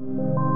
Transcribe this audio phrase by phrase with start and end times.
[0.00, 0.47] you.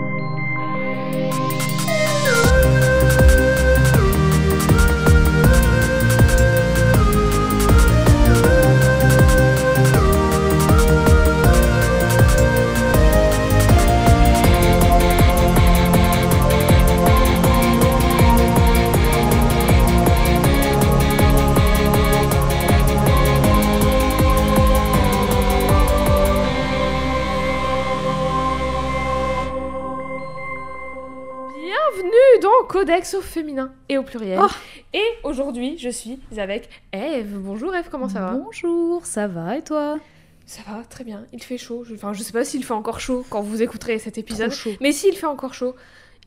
[33.14, 34.38] Au féminin et au pluriel.
[34.40, 34.48] Oh.
[34.94, 37.36] Et aujourd'hui, je suis avec Eve.
[37.38, 38.32] Bonjour Eve, comment ça va?
[38.34, 39.98] Bonjour, ça va et toi?
[40.46, 41.24] Ça va, très bien.
[41.32, 41.84] Il fait chaud.
[41.92, 44.50] Enfin, je sais pas s'il fait encore chaud quand vous écouterez cet épisode.
[44.50, 44.76] Trop chaud.
[44.80, 45.74] Mais s'il fait encore chaud,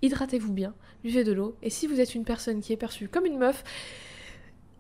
[0.02, 1.56] hydratez-vous bien, buvez de l'eau.
[1.64, 3.64] Et si vous êtes une personne qui est perçue comme une meuf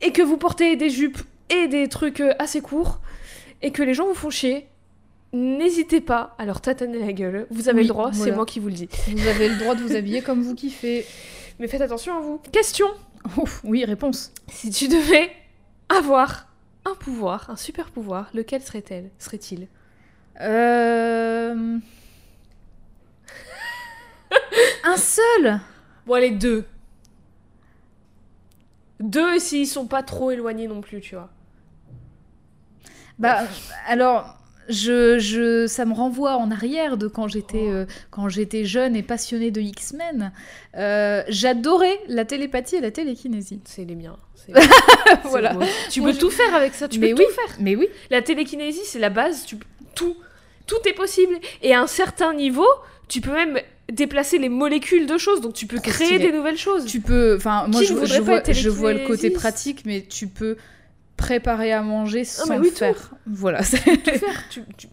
[0.01, 2.99] et que vous portez des jupes et des trucs euh, assez courts
[3.61, 4.67] et que les gens vous font chier,
[5.31, 7.47] n'hésitez pas à leur tataner la gueule.
[7.51, 8.89] Vous avez Oui, le droit, c'est moi qui vous le dis.
[9.07, 11.05] Vous avez le droit de vous habiller comme vous kiffez.
[11.59, 12.39] Mais faites attention à vous.
[12.51, 12.87] Question
[13.37, 14.31] Ouf, oui, réponse.
[14.47, 15.31] Si tu devais
[15.89, 16.47] avoir
[16.85, 19.67] un pouvoir, un super pouvoir, lequel serait-elle Serait-il?
[20.41, 21.77] Euh...
[24.83, 25.59] Un seul
[26.05, 26.65] Bon, allez, deux.
[28.99, 31.29] Deux s'ils sont pas trop éloignés non plus, tu vois.
[33.17, 33.43] Bah,
[33.87, 34.37] alors,
[34.69, 39.03] je, je, ça me renvoie en arrière de quand j'étais euh, quand j'étais jeune et
[39.03, 40.31] passionnée de X-Men.
[40.77, 43.61] Euh, J'adorais la télépathie et la télékinésie.
[43.65, 44.17] C'est les miens.
[45.25, 45.55] Voilà.
[45.89, 47.25] Tu Moi, peux je- tout faire avec ça, tu Mais peux oui.
[47.27, 47.55] tout faire.
[47.59, 49.57] Mais oui, La télékinésie, c'est la base, tu...
[49.95, 50.15] tout.
[50.67, 51.35] Tout est possible.
[51.61, 52.65] Et à un certain niveau,
[53.07, 53.59] tu peux même
[53.91, 56.85] déplacer les molécules de choses, donc tu peux Trop créer des nouvelles choses.
[56.85, 57.35] tu peux.
[57.37, 60.57] Enfin, moi, je, vois, être je vois le côté pratique, mais tu peux
[61.17, 62.75] préparer à manger sans le oui, tout.
[62.77, 63.13] faire.
[63.25, 63.63] Voilà.
[63.63, 64.49] c'est- tout faire.
[64.49, 64.87] Tu- tu-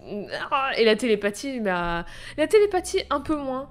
[0.50, 2.04] Ah, Et la télépathie, bah...
[2.36, 3.68] la télépathie, un peu moins.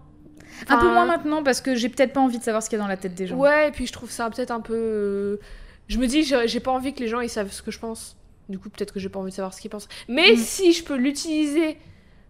[0.67, 2.81] Un peu moins maintenant parce que j'ai peut-être pas envie de savoir ce qu'il y
[2.81, 3.35] a dans la tête des gens.
[3.37, 5.39] Ouais, et puis je trouve ça peut-être un peu.
[5.87, 8.17] Je me dis, j'ai pas envie que les gens ils savent ce que je pense.
[8.49, 9.87] Du coup, peut-être que j'ai pas envie de savoir ce qu'ils pensent.
[10.07, 10.37] Mais Mm.
[10.37, 11.77] si je peux l'utiliser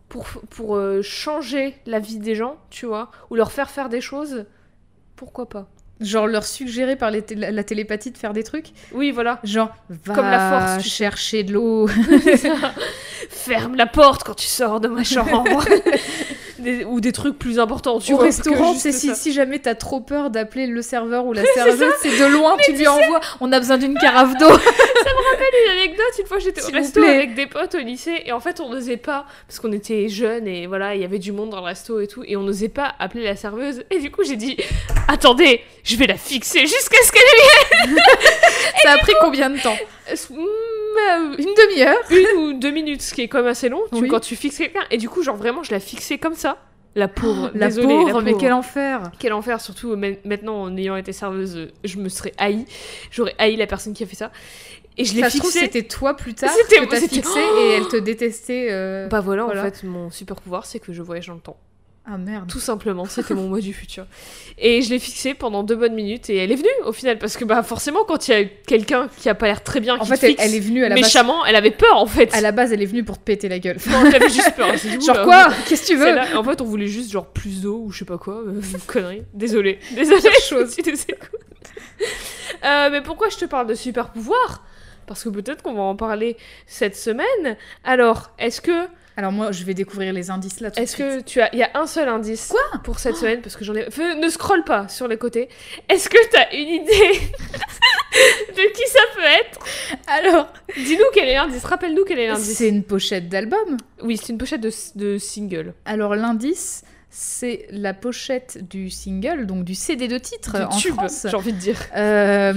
[0.08, 4.02] pour, pour euh, changer la vie des gens, tu vois, ou leur faire faire des
[4.02, 4.46] choses,
[5.16, 5.68] pourquoi pas?
[6.02, 8.68] Genre leur suggérer par les la, télépathie de faire des trucs.
[8.92, 9.40] Oui, voilà.
[9.44, 11.88] Genre, va Comme la force, tu chercher de l'eau.
[13.30, 15.64] Ferme la porte quand tu sors de ma chambre.
[16.62, 18.26] Des- ou des trucs plus importants, tu Au vois.
[18.26, 19.16] restaurant, c'est si, ça.
[19.16, 22.74] si jamais t'as trop peur d'appeler le serveur ou la serveuse, c'est de loin, tu
[22.74, 23.20] lui envoies.
[23.40, 24.50] On a besoin d'une carafe d'eau.
[25.66, 28.60] une anecdote, une fois j'étais au resto avec des potes au lycée et en fait
[28.60, 31.60] on n'osait pas, parce qu'on était jeunes et voilà, il y avait du monde dans
[31.60, 33.84] le resto et tout, et on n'osait pas appeler la serveuse.
[33.90, 34.58] Et du coup j'ai dit,
[35.08, 37.96] attendez, je vais la fixer jusqu'à ce qu'elle
[38.84, 39.78] Ça a pris combien de temps?
[40.08, 40.46] Ait mm,
[41.38, 41.98] Une demi-heure.
[42.12, 44.08] une ou deux minutes, ce qui est quand même assez long, tu, Oui.
[44.08, 44.84] quand tu fixes quelqu'un.
[44.92, 46.58] Et du coup, genre vraiment, je la fixais comme ça.
[46.96, 48.42] La pauvre, Oh, La désolée, pauvre, la mais pauvre.
[48.42, 49.12] quel enfer.
[49.18, 52.66] Quel enfer, surtout ma- maintenant en ayant été serveuse, je me serais haï.
[53.12, 54.30] J'aurais haï la personne qui a fait ça.
[54.98, 55.60] Et je l'ai fixé.
[55.62, 58.68] c'était toi plus tard C'était- que t'as fixé et elle te détestait.
[58.72, 59.62] euh, Bah voilà, Voilà.
[59.62, 61.56] en fait, mon super pouvoir, c'est que je voyage dans le temps.
[62.04, 62.50] Ah merde.
[62.50, 64.06] Tout simplement, c'était mon moi du futur.
[64.58, 67.38] Et je l'ai fixé pendant deux bonnes minutes et elle est venue au final parce
[67.38, 70.00] que bah forcément quand il y a quelqu'un qui a pas l'air très bien En
[70.00, 71.04] qui fait, te elle, fixe elle est venue à la base.
[71.04, 72.34] méchamment, elle avait peur en fait.
[72.34, 73.78] À la base, elle est venue pour te péter la gueule.
[73.88, 74.72] Non, elle avait juste peur.
[74.74, 76.26] dit, Genre Oula, quoi Qu'est-ce que tu veux là.
[76.36, 79.22] En fait, on voulait juste genre plus d'eau ou je sais pas quoi, euh, connerie.
[79.36, 80.22] Désolée, désolée.
[80.50, 80.76] chose.
[80.76, 80.92] tu.
[82.64, 84.64] Euh, mais pourquoi je te parle de super pouvoir
[85.08, 86.36] Parce que peut-être qu'on va en parler
[86.66, 87.58] cette semaine.
[87.84, 91.50] Alors, est-ce que Alors moi, je vais découvrir les indices là Est-ce que tu as.
[91.54, 93.86] Il y a un seul indice Quoi pour cette semaine, parce que j'en ai.
[94.20, 95.50] Ne scrolle pas sur les côtés.
[95.90, 97.20] Est-ce que tu as une idée
[98.56, 99.60] de qui ça peut être?
[100.08, 101.64] Alors, Dis-nous quel est l'indice.
[101.64, 102.58] Rappelle-nous quel est l'indice.
[102.58, 103.78] c'est une pochette d'album.
[104.02, 105.74] Oui, c'est une pochette de, de single.
[105.86, 110.94] Alors l'indice, c'est la pochette du single, donc du CD de titre Du en tube,
[110.94, 111.78] France, j'ai envie de dire.
[111.98, 112.54] euh,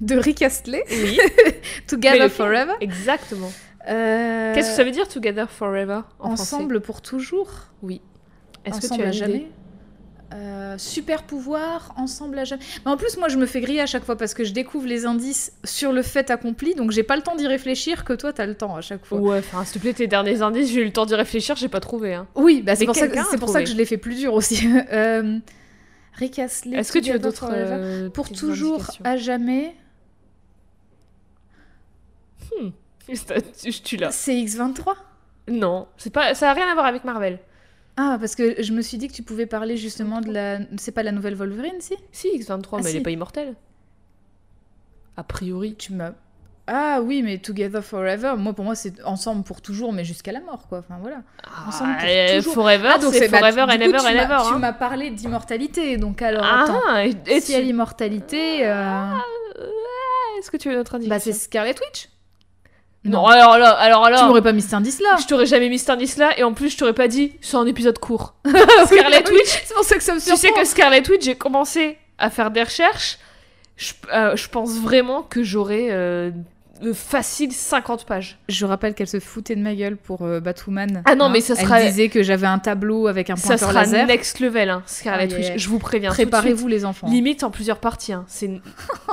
[0.00, 1.18] de Rick Astley, Oui,
[1.88, 2.74] Together Forever.
[2.80, 3.52] exactement.
[3.88, 7.48] Euh, Qu'est-ce que ça veut dire Together Forever en Ensemble pour toujours?
[7.82, 8.00] français
[8.64, 9.48] Est-ce que tu as jamais.
[10.34, 12.62] Euh, super pouvoir, ensemble à jamais.
[12.84, 14.86] Mais en plus, moi, je me fais griller à chaque fois parce que je découvre
[14.86, 18.32] les indices sur le fait accompli, donc j'ai pas le temps d'y réfléchir que toi,
[18.32, 19.18] t'as le temps à chaque fois.
[19.18, 21.68] Ouais, enfin, s'il te plaît, tes derniers indices, j'ai eu le temps d'y réfléchir, j'ai
[21.68, 22.14] pas trouvé.
[22.14, 22.26] Hein.
[22.34, 24.66] Oui, bah c'est pour, ça que, pour ça je l'ai fait plus dur aussi.
[24.92, 25.38] euh,
[26.14, 27.50] Rick Astley, Est-ce que tu as d'autres.
[27.52, 29.74] Euh, Pour toujours, à jamais,
[33.62, 34.10] tu, tu l'as.
[34.10, 34.94] c'est X23?
[35.48, 37.38] Non, c'est pas, ça a rien à voir avec Marvel.
[37.96, 40.58] Ah, parce que je me suis dit que tu pouvais parler justement de la...
[40.78, 41.94] C'est pas la nouvelle Wolverine, si?
[42.10, 42.96] Si, X23, Ah, mais elle si.
[42.98, 43.54] est pas immortelle.
[45.16, 45.74] A priori.
[45.76, 46.12] Tu m'as...
[46.68, 50.40] Ah oui, mais Together Forever, moi pour moi c'est ensemble pour toujours, mais jusqu'à la
[50.40, 50.78] mort quoi.
[50.78, 51.22] Enfin voilà.
[51.66, 52.54] Ensemble pour Ah, toujours.
[52.54, 54.36] Forever, Ah, donc c'est bah, Forever du and ever and ever.
[54.48, 54.58] Tu hein.
[54.58, 56.80] m'as parlé d'immortalité, donc alors attends.
[56.88, 59.10] Ah, et, et Si à tu- l'immortalité, euh,
[60.38, 62.08] Est-ce que tu veux notre bah indication c'est Scarlet Witch.
[63.04, 65.16] Non, alors là, alors Tu là, m'aurais pas mis cet indice là.
[65.20, 67.66] je t'aurais jamais mis cet indice-là, et en plus, je t'aurais pas dit, c'est un
[67.66, 68.34] épisode court.
[68.86, 70.60] Scarlet Witch, C'est pour ça que ça me tu sais surprend.
[70.60, 73.18] que Scarlet Witch, j'ai commencé à faire des recherches.
[73.76, 76.30] Je, euh, je pense vraiment que j'aurais euh,
[76.82, 78.38] euh, facile 50 pages.
[78.48, 81.02] Je rappelle qu'elle se foutait de ma gueule pour euh, Batwoman.
[81.06, 83.70] Ah non, mais ça Elle sera- disait que j'avais un tableau avec un Ça pointeur
[83.70, 84.06] sera laser.
[84.06, 85.52] next level, hein, Scarlet Witch.
[85.56, 86.10] Je vous préviens.
[86.10, 87.08] Préparez-vous les enfants.
[87.08, 88.12] Limite en plusieurs parties.
[88.12, 88.24] hein.
[88.28, 88.60] C'est une-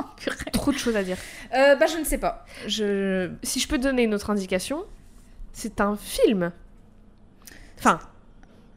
[0.52, 1.16] trop de choses à dire.
[1.54, 2.44] Euh, bah je ne sais pas.
[2.66, 3.30] Je...
[3.42, 4.84] Si je peux donner une autre indication,
[5.52, 6.52] c'est un film.
[7.78, 7.98] Enfin,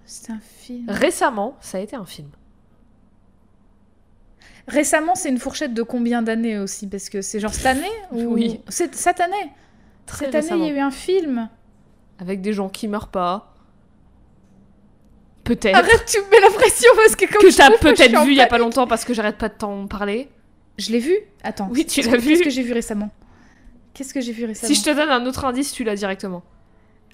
[0.06, 0.86] C'est un film.
[0.90, 2.30] récemment, ça a été un film.
[4.68, 8.22] Récemment, c'est une fourchette de combien d'années aussi Parce que c'est genre cette année ou...
[8.34, 8.62] Oui.
[8.70, 9.52] C'est cette année.
[10.06, 11.50] Très cette année, il y a eu un film.
[12.20, 13.54] Avec des gens qui meurent pas.
[15.44, 15.76] Peut-être.
[15.76, 17.96] Arrête, tu me mets la pression parce que comme que je t'as trouve que je
[17.96, 19.56] suis peut-être en vu il y a pa- pas longtemps parce que j'arrête pas de
[19.56, 20.30] t'en parler.
[20.78, 21.68] Je l'ai vu Attends.
[21.70, 22.30] Oui, tu l'as vu.
[22.30, 23.10] Qu'est-ce que j'ai vu récemment
[23.94, 26.44] Qu'est-ce que j'ai vu récemment Si je te donne un autre indice, tu l'as directement.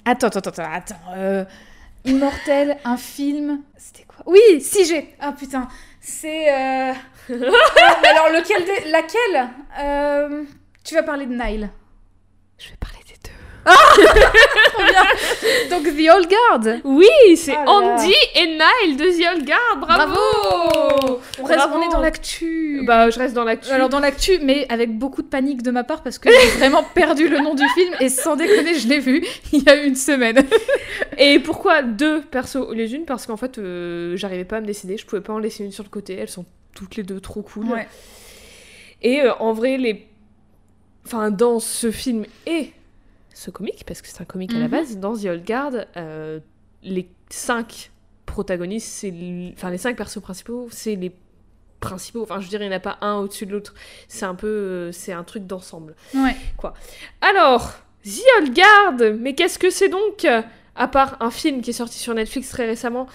[0.05, 0.95] Attends, attends, attends, attends.
[1.15, 1.43] euh,
[2.05, 3.61] Immortel, un film.
[3.75, 4.23] C'était quoi?
[4.27, 5.13] Oui, si j'ai.
[5.19, 5.67] Ah putain,
[5.99, 6.53] c'est.
[6.53, 6.93] euh,
[8.01, 9.49] mais alors lequel des- Laquelle
[9.81, 10.43] Euh,
[10.83, 11.69] Tu vas parler de Nile.
[12.57, 13.65] Je vais parler des deux.
[15.69, 16.79] Donc The Old Guard.
[16.83, 17.95] Oui, c'est Oh là.
[17.95, 19.77] Andy et Nile de The Old Guard.
[19.79, 20.19] Bravo,
[21.39, 21.75] On, reste, Bravo.
[21.77, 22.81] on est dans l'actu.
[22.85, 23.69] Bah, je reste dans l'actu.
[23.71, 26.83] Alors dans l'actu, mais avec beaucoup de panique de ma part parce que j'ai vraiment
[26.95, 29.23] perdu le nom du film et sans déconner, je l'ai vu
[29.53, 30.43] il y a une semaine.
[31.17, 33.05] Et pourquoi deux persos au lieu d'une?
[33.05, 34.97] Parce qu'en fait, euh, j'arrivais pas à me décider.
[34.97, 36.15] Je pouvais pas en laisser une sur le côté.
[36.15, 36.45] Elles sont
[36.79, 37.65] toutes les deux trop cool.
[37.65, 37.87] Ouais.
[39.01, 40.07] Et euh, en vrai, les.
[41.05, 42.71] Enfin, dans ce film et
[43.33, 44.71] ce comic, parce que c'est un comic à la Mhm.
[44.71, 46.39] base, dans The Old Guard, euh,
[46.83, 47.91] les cinq
[48.25, 49.07] protagonistes, c'est.
[49.09, 51.11] l- Enfin, les cinq persos principaux, c'est les
[51.79, 52.23] principaux.
[52.23, 53.73] Enfin, je dirais, il n'y en a pas un au-dessus de l'autre.
[54.07, 54.47] C'est un peu.
[54.47, 55.95] euh, c'est un truc d'ensemble.
[56.13, 56.35] Ouais.
[57.21, 57.73] Alors,
[58.03, 60.25] The Old Guard, mais qu'est-ce que c'est donc
[60.75, 63.07] À part un film qui est sorti sur Netflix très récemment?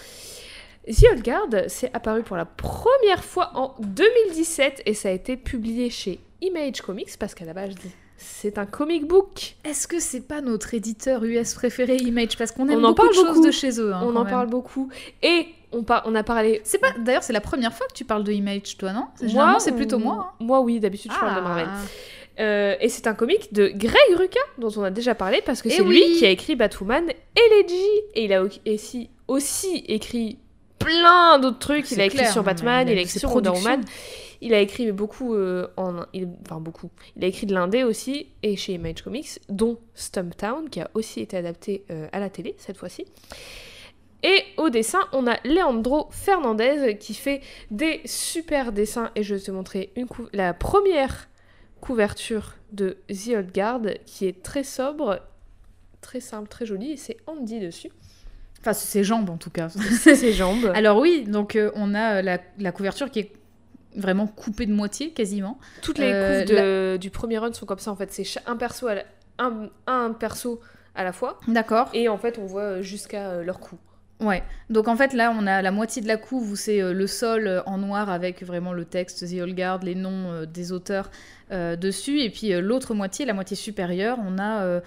[0.86, 5.36] The Old Guard, c'est apparu pour la première fois en 2017 et ça a été
[5.36, 7.74] publié chez Image Comics parce qu'à la base,
[8.18, 9.56] c'est un comic book.
[9.64, 12.36] Est-ce que c'est pas notre éditeur US préféré Image?
[12.36, 13.94] Parce qu'on aime On en beaucoup parle de choses de chez eux.
[13.94, 14.30] hein, on en même.
[14.32, 14.90] parle beaucoup.
[15.22, 16.60] Et on, par- on a parlé.
[16.64, 19.06] C'est pas d'ailleurs c'est la première fois que tu parles de Image toi non?
[19.22, 20.32] Généralement c'est plutôt moi.
[20.32, 20.44] hein.
[20.44, 21.66] Moi, oui, d'habitude, je parle de Marvel.
[21.68, 21.80] Ah.
[22.40, 25.68] Euh, et c'est un comic de Greg Rucka, dont on a déjà parlé, parce que
[25.68, 27.86] Eh c'est lui qui a écrit Batwoman et Leggy.
[28.14, 30.38] Et il a au- aussi, aussi écrit
[30.78, 31.90] plein d'autres trucs.
[31.90, 33.50] Il a écrit clair, sur mais Batman, il a écrit sur Wonder.
[33.50, 33.84] Woman.
[34.40, 36.04] Il a écrit beaucoup euh, en...
[36.12, 36.90] il- Enfin, beaucoup.
[37.16, 41.20] Il a écrit de l'indé aussi, et chez Image Comics, dont Stumptown, qui a aussi
[41.20, 43.06] été adapté euh, à la télé, cette fois-ci.
[44.22, 49.10] Et au dessin, on a Leandro Fernandez qui fait des super dessins.
[49.16, 51.28] Et je vais te montrer une cou- la première
[51.80, 55.20] couverture de The Old Guard qui est très sobre,
[56.00, 56.92] très simple, très jolie.
[56.92, 57.90] Et c'est Andy dessus.
[58.64, 59.68] Enfin c'est ses jambes en tout cas.
[60.00, 60.72] C'est ses jambes.
[60.74, 63.32] Alors oui donc euh, on a euh, la, la couverture qui est
[63.94, 65.58] vraiment coupée de moitié quasiment.
[65.82, 68.10] Toutes les Euh, couves de- du premier run sont comme ça en fait.
[68.10, 69.02] C'est un perso à la,
[69.38, 70.60] un, un perso
[70.94, 71.38] à la fois.
[71.46, 71.90] D'accord.
[71.92, 73.76] Et en fait, on voit jusqu'à euh, leur cou.
[74.20, 74.42] Ouais.
[74.70, 77.62] Donc en fait là on a la moitié de la couve où c'est le sol
[77.66, 81.10] en noir avec vraiment le texte The Old Guard, les noms des auteurs
[81.52, 84.80] euh, dessus et puis l'autre moitié, la moitié supérieure, on a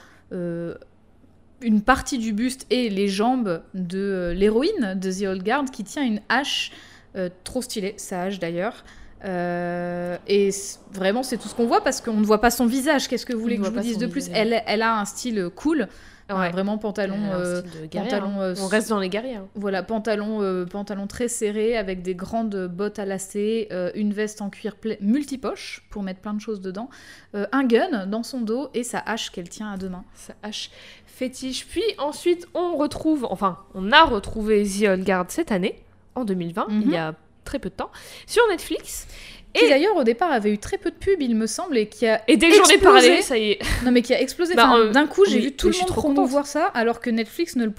[1.62, 5.84] une partie du buste et les jambes de euh, l'héroïne de The Old Guard qui
[5.84, 6.72] tient une hache
[7.16, 8.84] euh, trop stylée, sa hache d'ailleurs.
[9.26, 10.52] Euh, et
[10.92, 13.08] vraiment c'est tout ce qu'on voit parce qu'on ne voit pas son visage.
[13.08, 14.30] Qu'est-ce que vous voulez que je vous dise de plus?
[14.34, 15.88] elle, elle a un style cool,
[16.30, 17.18] un vraiment pantalon.
[17.34, 18.42] Euh, pantalon, hein.
[18.42, 19.38] euh, On reste dans les guerriers.
[19.38, 19.48] hein.
[19.56, 24.42] voilà, pantalon, euh, pantalon très serré avec des grandes bottes à lacets, euh, une veste
[24.44, 26.90] en cuir multipoche pour mettre plein de choses dedans,
[27.34, 30.06] euh, un gun dans son dos et sa hache qu'elle tient à deux mains.
[30.14, 30.70] sa hache
[31.18, 31.66] fétiche.
[31.68, 35.76] Puis ensuite, on retrouve, enfin, on a retrouvé The Old Guard cette année,
[36.16, 36.82] en 2020, Mhm.
[36.86, 37.92] il y a très peu de temps,
[38.26, 39.08] sur Netflix.
[39.54, 41.88] Qui Et- d'ailleurs au départ avait eu très peu de pubs, il me semble, et
[41.88, 43.08] qui a Et dès que j'en ai Explosé.
[43.08, 43.60] parlé, ça y est.
[43.86, 44.54] non mais qui a explosé.
[44.54, 47.10] Bah, Enfin, euh, D'un coup, j'ai vu tout le monde trop promouvoir ça, alors que
[47.10, 47.72] Netflix ne le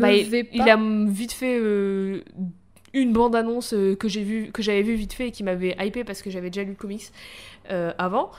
[0.00, 0.48] Bah, il, pas.
[0.52, 0.78] il a
[1.10, 2.22] vite fait euh,
[2.94, 6.02] une bande-annonce euh, que j'ai vu, que j'avais vu vite fait et qui m'avait hypé
[6.02, 7.04] parce que j'avais déjà lu le comics
[7.70, 8.30] euh, avant.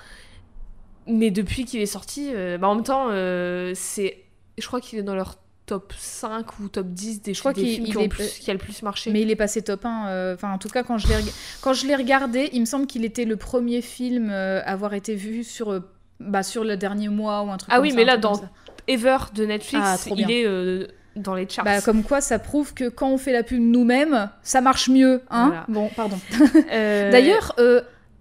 [1.09, 4.17] Mais depuis qu'il est sorti, euh, bah, en même temps, euh, c'est,
[4.57, 5.35] je crois qu'il est dans leur
[5.65, 8.07] top 5 ou top 10 des, Je crois des qu'il- films il qui, ont est-
[8.07, 9.11] plus- qui a le plus marché.
[9.11, 10.07] Mais il est passé top 1.
[10.07, 12.65] euh, Enfin, en tout cas, quand je l'ai reg- quand je l'ai regardé, il me
[12.65, 15.81] semble qu'il était le premier film à avoir été vu sur
[16.19, 18.41] Bah, sur le dernier mois ou un truc Ah comme oui, ça, mais là, dans-.
[18.87, 21.63] Ever de Netflix, Ah, il est dans les charts.
[21.65, 25.21] Bah, comme quoi, ça prouve que quand on fait la pub nous-mêmes, ça marche mieux.
[25.29, 25.65] Hein Voilà.
[25.69, 26.19] Bon, pardon.
[26.71, 27.55] D'ailleurs,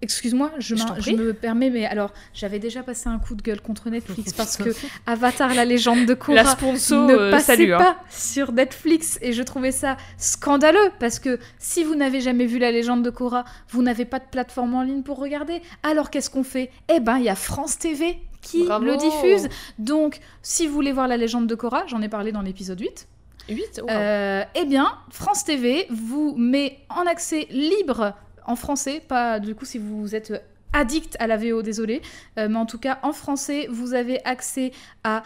[0.01, 4.33] excuse-moi, je, me permets, mais alors, j'avais déjà passé un coup de gueule contre Netflix
[4.37, 4.69] parce que
[5.05, 7.73] Avatar, la légende de Korra, ne euh, passait salut.
[7.73, 7.77] hein.
[7.77, 12.59] pas sur Netflix et je trouvais ça scandaleux parce que si vous n'avez jamais vu
[12.59, 15.61] la légende de Korra, vous n'avez pas de plateforme en ligne pour regarder.
[15.83, 16.71] Alors qu'est-ce qu'on fait?
[16.93, 18.85] Eh ben, il y a France TV qui Bravo.
[18.85, 19.49] le diffuse.
[19.79, 23.07] Donc, si vous voulez voir la légende de Korra, j'en ai parlé dans l'épisode 8.
[23.49, 28.13] 8 Euh, eh bien, France TV vous met en accès libre
[28.49, 30.33] en français, pas du coup si vous êtes
[30.73, 32.01] addict à la VO, désolé,
[32.37, 34.71] euh, mais en tout cas en français, vous avez accès
[35.03, 35.23] à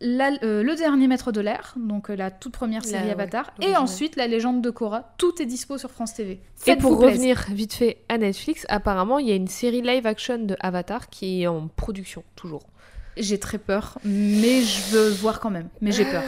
[0.00, 3.76] la- euh, le dernier maître de l'air, donc euh, la toute première série Avatar, et
[3.76, 5.12] ensuite la légende de Korra.
[5.18, 6.40] Tout est dispo sur France TV.
[6.66, 10.38] Et pour revenir vite fait à Netflix, apparemment, il y a une série live action
[10.38, 12.62] de Avatar qui est en production, toujours.
[13.16, 15.68] j'ai très peur, mais je veux voir quand même.
[15.80, 16.22] Mais j'ai peur.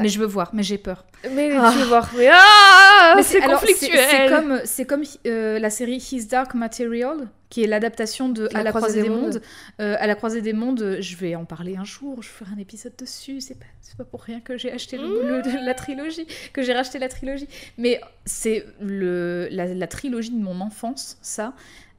[0.00, 1.04] Mais je veux voir, mais j'ai peur.
[1.32, 1.70] Mais Ah.
[1.72, 2.10] tu veux voir.
[2.16, 7.28] Mais ah Mais C'est conflictuel C'est comme, c'est comme euh, la série His Dark Material,
[7.50, 9.20] qui est l'adaptation de La À la croisée, des, mondes.
[9.20, 9.42] mondes.
[9.80, 12.58] Euh, à la croisée des mondes, je vais en parler un jour, je ferai un
[12.58, 13.40] épisode dessus.
[13.40, 13.66] C'est pas,
[13.98, 17.48] pas pour rien que j'ai acheté le- le- la trilogie, que j'ai racheté la trilogie.
[17.78, 21.52] Mais c'est le, la, la trilogie de mon enfance, ça.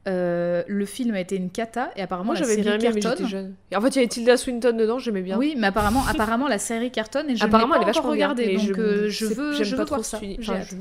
[0.06, 3.26] Euh, le film a été une cata et apparemment Moi, la j'avais série bien cartonne.
[3.26, 3.54] jeune.
[3.76, 5.36] En fait, il y avait Tilda Swinton dedans, j'aimais bien.
[5.36, 8.10] Oui, mais apparemment, apparemment la série cartonne et je apparemment, l'ai elle pas est encore
[8.12, 10.18] regardée, donc je, euh, je veux, je veux voir ça.
[10.18, 10.76] Enfin, je-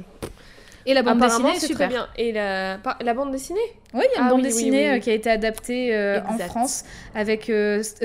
[0.85, 1.75] Et la bande dessinée est super.
[1.75, 2.07] très bien.
[2.15, 3.59] Et la, la bande dessinée
[3.93, 4.97] Oui, il y a une Ah bande oui, dessinée oui.
[4.97, 6.37] euh, qui a été adaptée euh, en.
[6.37, 7.51] France avec,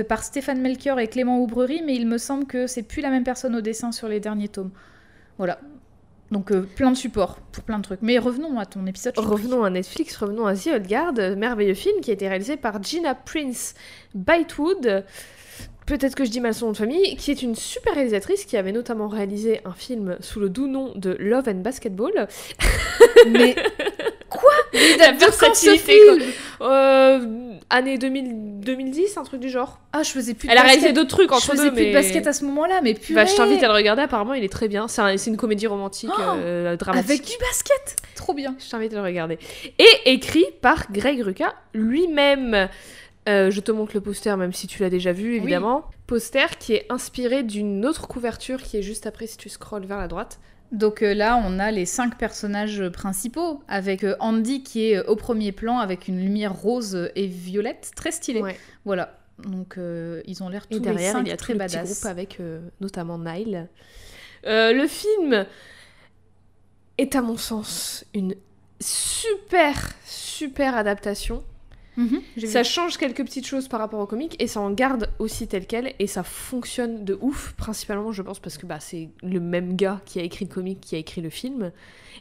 [0.08, 3.22] par Stéphane Melchior et Clément Oubrerie, mais il me semble que c'est plus la même
[3.22, 4.70] personne au dessin sur les derniers tomes.
[5.38, 5.60] Voilà.
[6.32, 8.00] Donc euh, plein de supports pour plein de trucs.
[8.02, 9.16] Mais revenons à ton épisode.
[9.18, 12.56] Revenons à Netflix, revenons à The Old Guard, euh, merveilleux film qui a été réalisé
[12.56, 13.74] par Gina Prince
[14.14, 15.04] Bytewood.
[15.84, 18.56] Peut-être que je dis mal son nom de famille, qui est une super réalisatrice qui
[18.56, 22.28] avait notamment réalisé un film sous le doux nom de Love and Basketball.
[23.28, 23.54] Mais
[24.98, 26.18] La quand ce versatilité, film
[26.58, 26.68] quoi.
[26.72, 29.80] Euh, année 2000 2010, un truc du genre.
[29.92, 30.80] Ah, je faisais plus de Elle a basket.
[30.80, 31.88] réalisé d'autres trucs Je entre faisais deux, plus mais...
[31.88, 33.22] de basket à ce moment-là, mais purée.
[33.24, 34.86] Bah, je t'invite à le regarder, apparemment il est très bien.
[34.88, 37.10] C'est un- c'est une comédie romantique Oh euh, dramatique.
[37.10, 38.54] Avec du basket Trop bien.
[38.64, 39.38] Je t'invite à le regarder.
[39.78, 42.68] Et écrit par Greg Rucka lui-même.
[43.28, 45.84] Euh, je te montre le poster, même si tu l'as déjà vu, évidemment.
[46.08, 49.98] Poster qui est inspiré d'une autre couverture qui est juste après si tu scrolles vers
[49.98, 50.40] la droite.
[50.72, 55.04] Donc euh, là, on a les cinq personnages principaux, avec euh, Andy qui est euh,
[55.04, 58.40] au premier plan, avec une lumière rose et violette, très stylée.
[58.40, 58.56] Ouais.
[58.86, 59.18] Voilà.
[59.38, 59.76] Donc
[60.26, 62.00] ils ont l'air tous Et les derrière, cinq il y a très petit badass.
[62.00, 62.38] groupe avec
[62.80, 63.68] notamment Nile.
[64.44, 65.46] Le film
[66.98, 68.36] est, à mon sens, une
[68.78, 69.74] super,
[70.04, 71.42] super adaptation.
[71.96, 72.68] Mhm, Ça vu.
[72.68, 75.92] change quelques petites choses par rapport au comic et ça en garde aussi tel quel
[75.98, 80.00] et ça fonctionne de ouf, principalement je pense parce que bah, c'est le même gars
[80.06, 81.70] qui a écrit le comic qui a écrit le film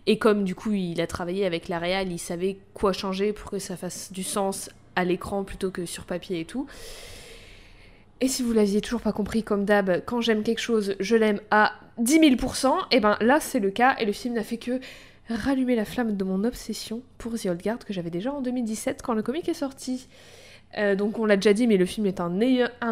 [0.07, 3.49] et comme du coup il a travaillé avec la réal, il savait quoi changer pour
[3.49, 6.67] que ça fasse du sens à l'écran plutôt que sur papier et tout.
[8.19, 11.39] Et si vous l'aviez toujours pas compris, comme d'hab, quand j'aime quelque chose, je l'aime
[11.49, 14.79] à 10 000%, et ben là c'est le cas, et le film n'a fait que
[15.35, 19.01] rallumer la flamme de mon obsession pour The Old Guard que j'avais déjà en 2017
[19.01, 20.07] quand le comic est sorti.
[20.77, 22.39] Euh, donc on l'a déjà dit, mais le film est un,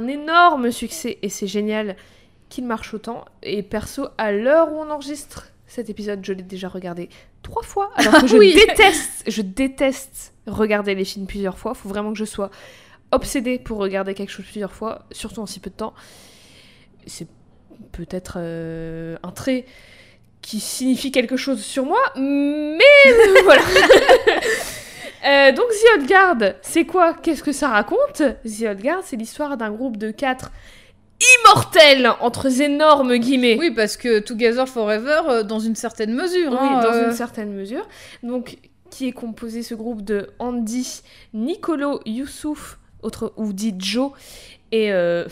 [0.07, 1.95] énorme succès, et c'est génial
[2.49, 3.25] qu'il marche autant.
[3.43, 7.09] Et perso, à l'heure où on enregistre cet épisode, je l'ai déjà regardé
[7.43, 8.53] trois fois, alors que je Oui.
[8.53, 11.73] déteste, je déteste regarder les films plusieurs fois.
[11.73, 12.49] Faut vraiment que je sois
[13.11, 15.93] obsédée pour regarder quelque chose plusieurs fois, surtout en si peu de temps.
[17.05, 17.27] C'est
[17.91, 19.65] peut-être euh, un trait
[20.41, 22.79] qui signifie quelque chose sur moi, mais
[23.43, 23.61] voilà.
[25.27, 27.13] Euh, donc The Old Guard, c'est quoi?
[27.13, 28.21] Qu'est-ce que ça raconte?
[28.45, 30.49] The Old Guard, c'est l'histoire d'un groupe de quatre
[31.21, 33.57] immortels entre énormes guillemets.
[33.59, 36.51] Oui, parce que Together Forever, euh, dans une certaine mesure.
[36.51, 37.87] Oui, hein, dans euh, une certaine mesure.
[38.23, 38.57] Donc,
[38.89, 41.01] qui est composé ce groupe de Andy,
[41.33, 44.11] Nicolo, Youssouf, autre, ou dit Joe,
[44.71, 45.25] et euh,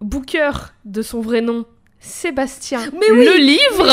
[0.00, 0.52] Booker,
[0.84, 1.66] de son vrai nom,
[2.04, 2.80] Sébastien.
[2.98, 3.86] Mais oui, le livre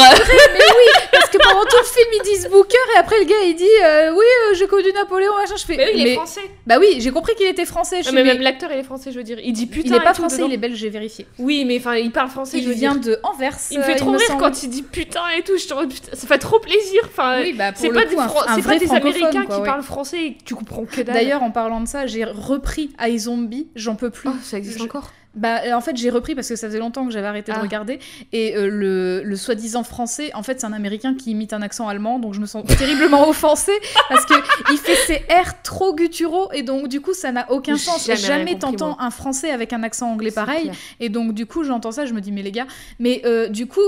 [1.12, 3.64] Parce que pendant tout le film, ils disent Booker et après le gars il dit
[3.84, 5.56] euh, Oui, euh, j'ai connu Napoléon, machin.
[5.58, 5.78] Je fais.
[5.78, 6.42] Mais oui, il est mais- français.
[6.68, 8.04] Bah oui, j'ai compris qu'il était français.
[8.04, 9.38] Je Ah, fais, mais mais même l'acteur, il est français, je veux dire.
[9.44, 9.90] Il dit putain.
[9.90, 10.48] il est pas français, dedans.
[10.48, 11.26] il est belge, j'ai vérifié.
[11.40, 13.16] Oui, mais enfin, il parle français, je Il veux vient dire.
[13.16, 13.58] de Anvers.
[13.72, 14.42] Il me euh, fait trop me rire semble.
[14.42, 15.58] quand il dit putain et tout.
[15.58, 17.02] Je te putain, ça fait trop plaisir.
[17.06, 19.14] Enfin, Oui, bah c'est pas, coup, des, un, Fran- un c'est vrai pas des francophone,
[19.24, 19.68] Américains quoi, qui ouais.
[19.68, 21.16] parlent français et tu comprends que dalle.
[21.16, 24.30] D'ailleurs, en parlant de ça, j'ai repris iZombie, j'en peux plus.
[24.30, 26.80] Oh, ça existe Je- encore Bah, euh, en fait, j'ai repris parce que ça faisait
[26.80, 27.62] longtemps que j'avais arrêté de Ah.
[27.62, 28.00] regarder.
[28.34, 31.88] Et euh, le, le soi-disant français, en fait, c'est un américain qui imite un accent
[31.88, 32.20] allemand.
[32.20, 33.72] Donc, je me sens terriblement offensée
[34.10, 34.34] parce que
[34.74, 36.52] il fait ses R trop gutturaux.
[36.52, 38.10] Et donc, du coup, ça n'a aucun sens.
[38.16, 40.64] jamais t'entends un français avec un accent anglais pareil.
[40.64, 40.76] clair.
[41.00, 42.68] Et donc, du coup, j'entends ça, je me dis, mais les gars.
[43.00, 43.80] Mais euh, du coup,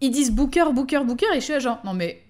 [0.00, 1.26] ils disent Booker, Booker, Booker.
[1.34, 2.20] Et je suis là, genre, non, mais.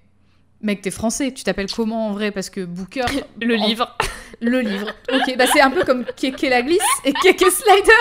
[0.62, 2.30] Mec, t'es français, tu t'appelles comment en vrai?
[2.30, 3.04] Parce que Booker.
[3.40, 3.96] Le en- livre.
[4.40, 4.88] Le livre.
[5.12, 7.92] Ok, bah c'est un peu comme Keke la glisse et Keke Slider.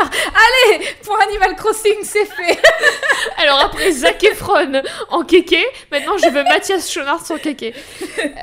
[0.72, 2.60] Allez, pour Animal Crossing, c'est fait.
[3.38, 7.75] Alors après Zac Efron en kéké, maintenant je veux Mathias Schoenaerts en kéké.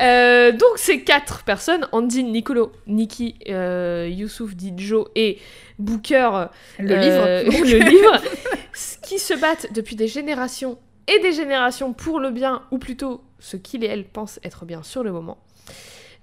[0.00, 5.38] Euh, donc c'est quatre personnes, Andy, Nicolo, Nikki, euh, Youssouf, Dijo et
[5.80, 6.46] Booker,
[6.78, 7.64] Le euh, livre.
[7.64, 8.22] le livre,
[9.02, 13.57] qui se battent depuis des générations et des générations pour le bien, ou plutôt ce
[13.57, 15.38] qu'ils et elles pensent être bien sur le moment.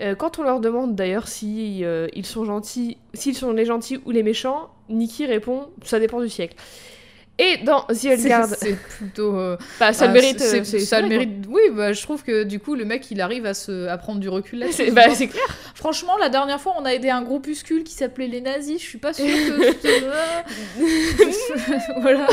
[0.01, 3.99] Euh, quand on leur demande d'ailleurs si euh, ils sont gentils, s'ils sont les gentils
[4.05, 6.55] ou les méchants, Nikki répond ça dépend du siècle.
[7.37, 9.35] Et dans The C'est Guard, c'est plutôt.
[9.37, 10.39] euh, bah, ça le mérite.
[10.39, 11.45] ça le mérite.
[11.49, 14.21] Oui, bah, je trouve que du coup, le mec, il arrive à, se, à prendre
[14.21, 15.43] du recul là C'est bah, c'est clair.
[15.73, 18.81] Franchement, la dernière fois, on a aidé un groupuscule qui s'appelait les nazis.
[18.81, 19.75] Je suis pas sûre que.
[22.01, 22.27] voilà.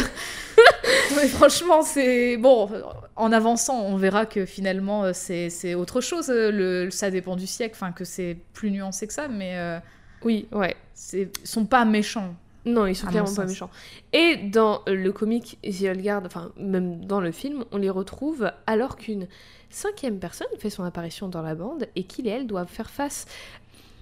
[1.16, 2.37] Mais franchement, c'est.
[2.37, 2.69] Bon,
[3.16, 6.31] en avançant, on verra que finalement, euh, c'est autre chose.
[6.31, 9.57] euh, Le, ça dépend du siècle, enfin, que c'est plus nuancé que ça, mais.
[9.57, 9.78] euh,
[10.25, 10.76] Oui, ouais.
[10.95, 12.35] c'est sont pas méchants.
[12.64, 13.71] Non, ils sont clairement pas méchants.
[14.12, 18.52] Et dans le comic The Old Guard, enfin même dans le film, on les retrouve
[18.69, 19.26] alors qu'une
[19.69, 23.26] cinquième personne fait son apparition dans la bande et qu'il et elle doivent faire face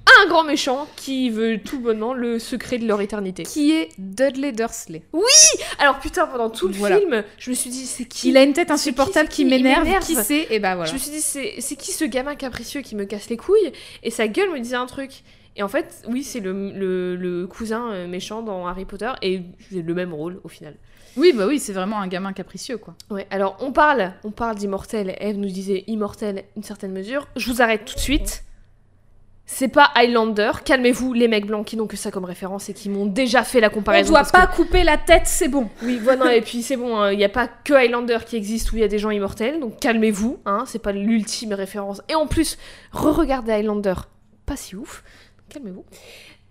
[0.07, 3.43] à un grand méchant qui veut tout bonnement le secret de leur éternité.
[3.45, 5.03] Qui est Dudley Dursley
[5.79, 6.99] Alors putain, pendant tout le Voilà.
[6.99, 9.87] film, je me suis dit c'est qui Il a une tête insupportable qui, m'énerve.
[10.01, 10.89] Qui c'est Et bah voilà.
[10.91, 14.11] Je me suis dit c'est qui ce gamin capricieux qui me casse les couilles et
[14.11, 15.23] sa gueule me disait un truc.
[15.57, 19.43] Et en fait, oui, c'est le, le- le cousin euh, méchant dans Harry Potter et
[19.73, 20.75] le même rôle au final.
[21.17, 22.95] Oui, bah oui, c'est vraiment un gamin capricieux, quoi.
[23.11, 25.17] Ouais, alors on parle, on parle d'immortel.
[25.19, 27.27] Eve nous disait immortel une certaine mesure.
[27.35, 28.45] Je vous arrête tout de suite.
[29.53, 30.53] C'est pas Highlander.
[30.65, 33.59] Calmez-vous, les mecs blancs qui n'ont que ça comme référence et qui m'ont déjà fait
[33.61, 34.11] la On comparaison.
[34.11, 35.69] doit parce pas couper la tête, c'est bon.
[35.83, 36.37] Oui, voilà.
[36.37, 37.09] et puis c'est bon.
[37.09, 39.59] Il n'y a pas que Highlander qui existe où il y a des gens immortels.
[39.59, 40.39] Donc calmez-vous.
[40.47, 42.01] Hein, c'est pas l'ultime référence.
[42.09, 42.59] Et en plus,
[42.93, 43.95] re-regardez Highlander.
[44.47, 45.03] Pas si ouf.
[45.49, 45.85] Calmez-vous.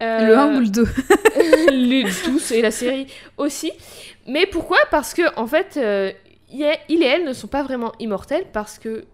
[0.04, 0.88] Euh, Le 1 ou le 2
[1.71, 3.71] les tous et la série aussi.
[4.28, 4.78] Mais pourquoi?
[4.91, 6.12] Parce que en fait, euh,
[6.52, 9.06] il et il et elle ne sont pas vraiment immortels parce que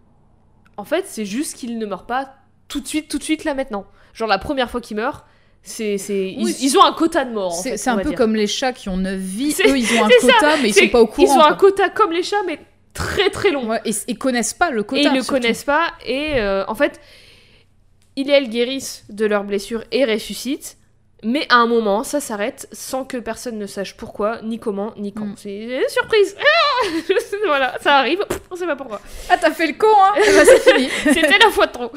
[0.75, 2.33] en fait, c'est juste qu'ils ne meurent pas
[2.67, 3.85] tout de suite, tout de suite là maintenant.
[4.13, 5.25] Genre la première fois qu'ils meurent,
[5.61, 7.53] c'est c'est ils, Oui, ils ont un quota de mort.
[7.53, 8.17] en C'est fait, c'est un peu dire.
[8.17, 9.55] comme les chats qui ont 9 vies.
[9.67, 11.33] Eux, ils ont un ça, quota, mais ils sont pas au courant.
[11.33, 12.59] Ils ont un quota comme les chats, mais
[12.93, 13.67] très très long.
[13.69, 15.01] Ouais, et connaissent pas le quota.
[15.01, 15.33] et ils le surtout.
[15.41, 15.87] connaissent pas.
[16.05, 16.99] Et euh, en fait,
[18.15, 20.77] ils guérissent de leurs blessures et ressuscitent.
[21.25, 25.11] Mais à un moment, ça s'arrête sans que personne ne sache pourquoi, ni comment, ni
[25.11, 25.25] quand.
[25.25, 25.35] Mm.
[25.37, 26.35] C'est surprise.
[26.39, 26.87] Ah
[27.47, 28.23] voilà, ça arrive.
[28.51, 29.01] On sait pas pourquoi.
[29.27, 30.87] Ah, t'as fait le con, hein ben, C'est fini.
[31.03, 31.91] C'était la fois trop.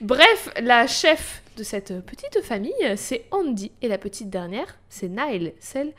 [0.00, 3.70] Bref, la chef de cette petite famille, c'est Andy.
[3.82, 5.92] Et la petite dernière, c'est Nile, celle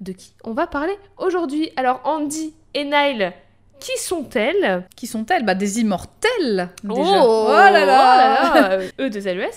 [0.00, 1.72] de qui on va parler aujourd'hui.
[1.74, 3.32] Alors, Andy et Nile,
[3.80, 4.86] qui sont-elles?
[4.94, 5.44] Qui sont-elles?
[5.44, 7.24] Bah, des immortels, déjà.
[7.24, 9.50] Oh, là là, oh là là, euh, Eux de LES.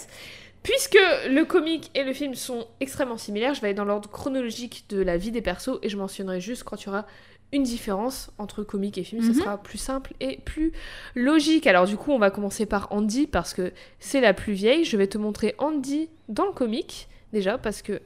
[0.63, 0.97] Puisque
[1.29, 5.01] le comic et le film sont extrêmement similaires, je vais aller dans l'ordre chronologique de
[5.01, 7.05] la vie des persos et je mentionnerai juste quand il y aura
[7.51, 9.33] une différence entre comic et film, Mhm.
[9.33, 10.71] ça sera plus simple et plus
[11.15, 11.67] logique.
[11.67, 14.85] Alors du coup, on va commencer par Andy parce que c'est la plus vieille.
[14.85, 18.01] Je vais te montrer Andy dans le comic déjà parce que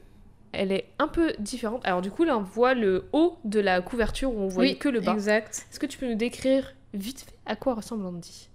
[0.52, 1.80] elle est un peu différente.
[1.86, 4.76] Alors du coup, là, on voit le haut de la couverture où on voit Oui,
[4.78, 5.12] que le bas.
[5.14, 5.66] Exact.
[5.70, 8.48] Est-ce que tu peux nous décrire vite fait à quoi ressemble Andy?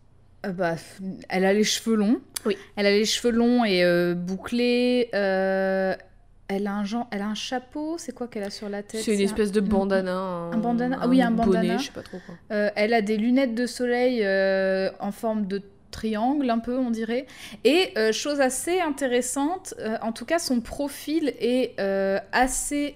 [0.51, 2.19] Bah, f- elle a les cheveux longs.
[2.45, 2.58] Oui.
[2.75, 5.10] Elle a les cheveux longs et euh, bouclés.
[5.13, 5.95] euh,
[6.49, 7.95] elle, a un genre, elle a un chapeau.
[7.97, 9.01] C'est quoi qu'elle a sur la tête?
[9.01, 10.17] C'est une un- espèce de bandana.
[10.51, 10.97] un bandana?
[11.01, 11.77] Ah oui, un bonnet, bandana.
[11.77, 12.36] je sais pas trop quoi.
[12.51, 16.89] Euh, elle a des lunettes de soleil euh, en forme de triangle, un peu, on
[16.91, 17.27] dirait.
[17.63, 22.95] Et euh, chose assez intéressante, euh, en tout cas, son profil est euh, assez.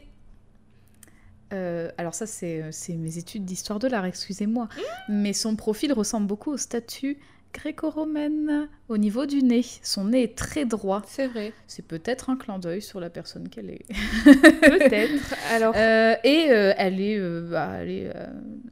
[1.54, 4.68] euh, alors ça, c'est c'est mes études d'histoire de l'art, excusez-moi.
[5.08, 7.18] Mais son profil ressemble beaucoup aux statues
[7.58, 9.64] gréco-romaines au niveau du nez.
[9.84, 11.02] Son nez est très droit.
[11.08, 11.54] C'est vrai.
[11.68, 13.86] C'est peut-être un clin d'œil sur la personne qu'elle est.
[14.62, 15.36] Peut-être.
[15.52, 18.12] Alors, Euh, et euh, elle est, euh, bah, elle est,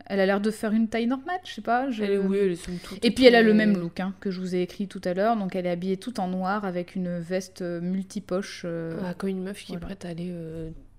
[0.05, 1.89] elle a l'air de faire une taille normale, je sais pas.
[1.91, 4.31] je- elle est, oui, elle est Et puis elle a le même look hein, que
[4.31, 6.95] je vous ai écrit tout à l'heure, donc elle est habillée tout en noir avec
[6.95, 8.65] une veste multipoche.
[8.65, 9.83] Ah, comme une meuf qui Voilà.
[9.83, 10.33] est prête à aller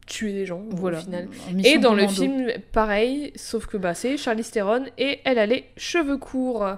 [0.07, 0.99] tuer des gens voilà.
[0.99, 1.29] au final.
[1.65, 5.65] Et dans le film, pareil, sauf que bah, c'est Charlize Theron et elle a les
[5.77, 6.77] cheveux courts.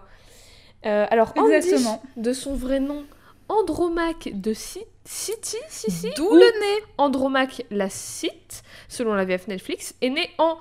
[0.87, 2.03] Euh, alors, Andy, Exactement.
[2.17, 3.05] de son vrai nom,
[3.49, 5.57] Andromaque de City,
[6.17, 6.85] D'où le nez?
[6.99, 10.59] Andromaque la cite, selon la VF Netflix, est né en.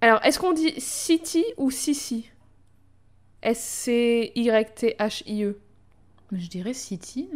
[0.00, 2.30] Alors, est-ce qu'on dit City ou Sissi?
[4.34, 5.58] S-C-Y-T-H-I-E
[6.32, 7.28] Je dirais City.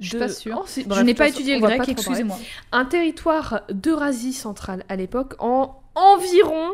[0.00, 0.60] Je suis De- pas sûre.
[0.62, 2.38] Oh, je n'ai pas étudié le grec, excusez-moi.
[2.72, 6.72] Un territoire d'Eurasie centrale à l'époque, en environ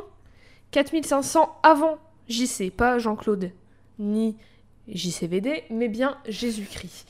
[0.70, 3.50] 4500 avant JC, pas Jean-Claude,
[3.98, 4.36] ni
[4.92, 7.06] JCVD, mais bien Jésus-Christ.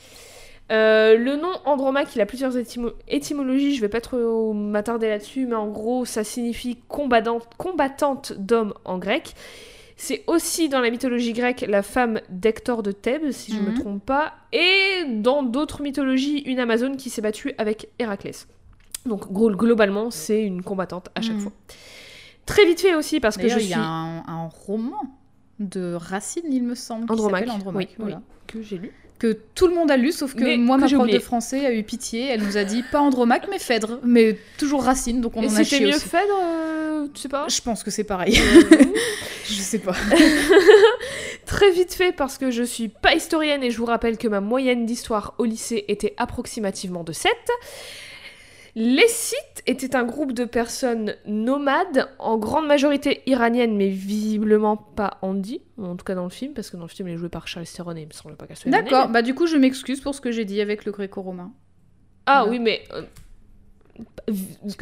[0.73, 5.47] Euh, le nom Andromaque, il a plusieurs étymo- étymologies, je vais pas trop m'attarder là-dessus,
[5.47, 9.35] mais en gros, ça signifie combattante, combattante d'homme en grec.
[9.97, 13.71] C'est aussi dans la mythologie grecque la femme d'Hector de Thèbes, si je ne me
[13.71, 13.75] Mhm.
[13.75, 18.47] trompe pas, et dans d'autres mythologies, une Amazone qui s'est battue avec Héraclès.
[19.07, 21.41] Donc globalement, c'est une combattante à chaque Mhm.
[21.43, 21.53] fois.
[22.47, 23.71] Très vite fait aussi, parce que je il suis...
[23.71, 25.01] y a un, un roman
[25.61, 27.89] de Racine, il me semble, Andromaque, Andromaque.
[27.91, 28.17] oui, voilà.
[28.17, 28.93] oui, que j'ai lu.
[29.19, 31.19] Que tout le monde a lu, sauf que Mais moi, que ma prof oublié.
[31.19, 32.29] de français a eu pitié.
[32.29, 33.99] Elle nous a dit pas Andromaque, mais Phèdre.
[34.03, 36.09] Mais toujours Racine, donc on Et en a c'était chié mieux aussi.
[36.09, 37.47] Phèdre, euh, tu sais pas?
[37.49, 38.35] Je pense que c'est pareil.
[39.45, 39.95] je sais pas.
[41.47, 44.41] Très vite fait parce que je suis pas historienne et je vous rappelle que ma
[44.41, 47.31] moyenne d'histoire au lycée était approximativement de 7.
[48.77, 55.19] Les Scythes étaient un groupe de personnes nomades, en grande majorité iraniennes, mais visiblement pas
[55.23, 57.29] Andy, en tout cas dans le film, parce que dans le film elle est jouée
[57.29, 58.71] par Charles Theron et il me semble pas qu'elle soit.
[58.71, 61.53] D'accord, bah du coup, je m'excuse pour ce que j'ai dit avec le gréco-romain.
[62.27, 62.51] Ah Voilà.
[62.53, 63.03] oui, mais euh,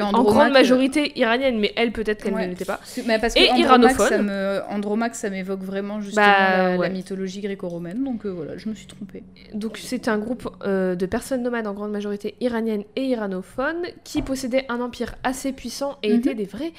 [0.01, 2.45] en grande majorité iranienne, mais elle peut-être qu'elle Ouais.
[2.45, 2.81] ne l'était pas.
[3.07, 4.09] Mais parce que Et iranophone.
[4.09, 4.61] ça me...
[4.69, 8.87] Andromaque, ça m'évoque vraiment justement Bah, la, mythologie gréco-romaine, donc euh, voilà, je me suis
[8.87, 9.23] trompée.
[9.55, 14.23] Donc c'est un groupe euh, de personnes nomades en grande majorité iraniennes et iranophones qui
[14.23, 16.19] possédaient un empire assez puissant et Mhm.
[16.19, 16.73] étaient des vrais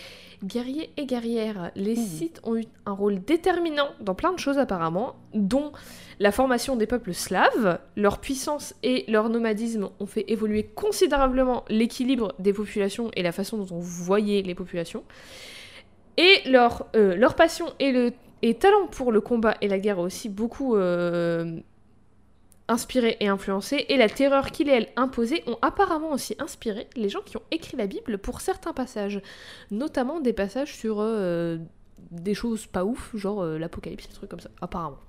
[0.43, 1.71] guerriers et guerrières.
[1.75, 2.05] Les Mhm.
[2.05, 5.71] Scythes ont eu un rôle déterminant dans plein de choses apparemment, dont
[6.19, 12.33] la formation des peuples slaves, leur puissance et leur nomadisme ont fait évoluer considérablement l'équilibre
[12.39, 15.03] des populations et la façon dont on voyait les populations.
[16.17, 19.99] Et leur, euh, leur passion et, le, et talent pour le combat et la guerre
[19.99, 21.59] ont aussi beaucoup euh,
[22.69, 27.09] inspiré et influencé, et la terreur qu'il et elle imposait ont apparemment aussi inspiré les
[27.09, 29.21] gens qui ont écrit la Bible pour certains passages,
[29.71, 31.57] notamment des passages sur euh,
[32.11, 34.99] des choses pas ouf, genre euh, l'Apocalypse, des trucs comme ça, apparemment.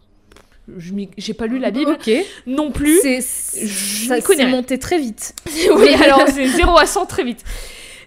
[1.16, 1.99] J'ai pas lu la Bible
[2.46, 3.01] non plus.
[3.01, 3.20] C'est
[4.46, 5.35] monté très vite.
[5.75, 7.44] oui, alors c'est 0 à 100 très vite.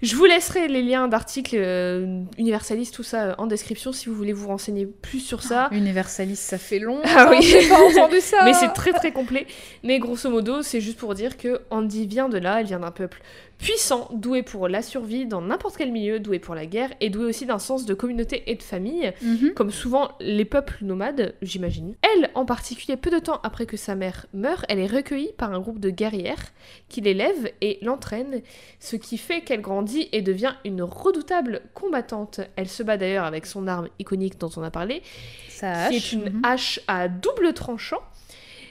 [0.04, 4.16] Je vous laisserai les liens d'articles euh, universalistes, tout ça euh, en description si vous
[4.16, 5.70] voulez vous renseigner plus sur ça.
[5.72, 7.00] Universaliste, ça fait long.
[7.16, 7.42] Ah oui.
[7.42, 8.44] j'ai pas entendu ça.
[8.44, 9.48] Mais c'est très très complet.
[9.82, 12.92] Mais grosso modo, c'est juste pour dire que Andy vient de là, elle vient d'un
[12.92, 13.22] peuple
[13.63, 17.26] puissant, doué pour la survie dans n'importe quel milieu, doué pour la guerre et doué
[17.26, 19.54] aussi d'un sens de communauté et de famille, Mhm.
[19.54, 21.95] comme souvent les peuples nomades, j'imagine.
[22.02, 25.54] Elle, en particulier, peu de temps après que sa mère meurt, elle est recueillie par
[25.54, 26.52] un groupe de guerrières
[26.89, 28.41] qui l'élève et l'entraîne,
[28.80, 32.41] ce qui fait qu'elle grandit et devient une redoutable combattante.
[32.58, 35.02] Elle se bat d'ailleurs avec son arme iconique dont on a parlé,
[35.47, 36.13] Ça qui hache.
[36.13, 36.41] est une Mhm.
[36.43, 38.02] hache à double tranchant.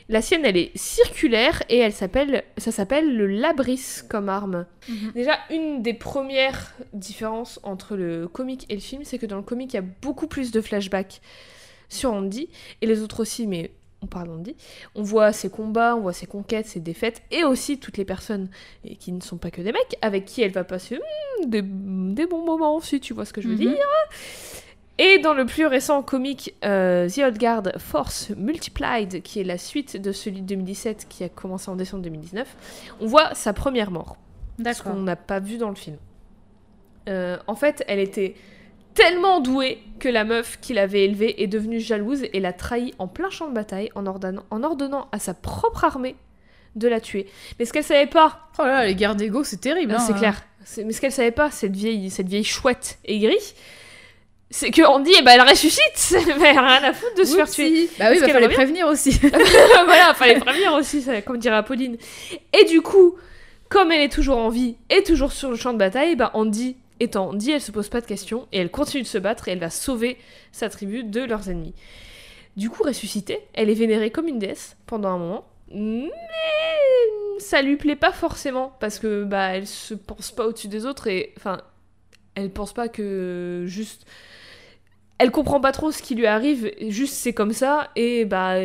[0.08, 4.66] La sienne, elle est circulaire et elle s'appelle, ça s'appelle le labris comme arme.
[4.88, 5.12] Mhm.
[5.14, 9.42] Déjà, une des premières différences entre le comic et le film, c'est que dans le
[9.42, 11.20] comic, il y a beaucoup plus de flashbacks
[11.88, 12.48] sur Andy
[12.80, 13.70] et les autres aussi, mais
[14.02, 14.56] on parle d'Andy.
[14.96, 18.48] On voit ses combats, on voit ses conquêtes, ses défaites et aussi toutes les personnes
[18.84, 21.62] et qui ne sont pas que des mecs avec qui elle va passer hmm, des,
[21.62, 23.60] des bons moments aussi, tu vois ce que je veux Mhm.
[23.60, 23.76] dire.
[24.98, 29.58] Et dans le plus récent comic euh, The Old Guard Force Multiplied, qui est la
[29.58, 33.90] suite de celui de 2017 qui a commencé en décembre 2019, on voit sa première
[33.90, 34.16] mort.
[34.74, 35.96] Ce qu'on n'a pas vu dans le film.
[37.08, 38.34] Euh, en fait, elle était
[38.94, 43.08] tellement douée que la meuf qui l'avait élevée est devenue jalouse et l'a trahie en
[43.08, 46.14] plein champ de bataille en ordonnant, en ordonnant à sa propre armée
[46.76, 47.26] de la tuer.
[47.58, 49.92] Mais ce qu'elle savait pas, Oh là là, les guerres d'ego, c'est terrible.
[49.92, 49.98] hein.
[50.06, 50.42] c'est clair,
[50.84, 53.54] mais ce qu'elle savait pas, cette vieille, cette vieille chouette aigrie,
[54.52, 57.34] c'est que Andy, eh ben, elle ressuscite, mais elle a rien à foutre de se
[57.34, 57.56] faire Oupsie.
[57.56, 57.90] tuer.
[57.98, 59.10] Bah oui, bah qu'elle fallait prévenir aussi.
[59.20, 61.96] voilà, fallait prévenir aussi, ça, comme dirait Apolline.
[62.52, 63.16] Et du coup,
[63.70, 66.76] comme elle est toujours en vie et toujours sur le champ de bataille, bah Andy
[67.00, 69.52] étant Andy, elle se pose pas de questions et elle continue de se battre et
[69.52, 70.18] elle va sauver
[70.52, 71.74] sa tribu de leurs ennemis.
[72.56, 76.10] Du coup, ressuscitée, elle est vénérée comme une déesse pendant un moment, mais
[77.38, 81.06] ça lui plaît pas forcément parce que bah elle se pense pas au-dessus des autres
[81.06, 81.62] et enfin
[82.34, 84.06] elle pense pas que juste
[85.22, 88.56] elle comprend pas trop ce qui lui arrive, juste c'est comme ça, et bah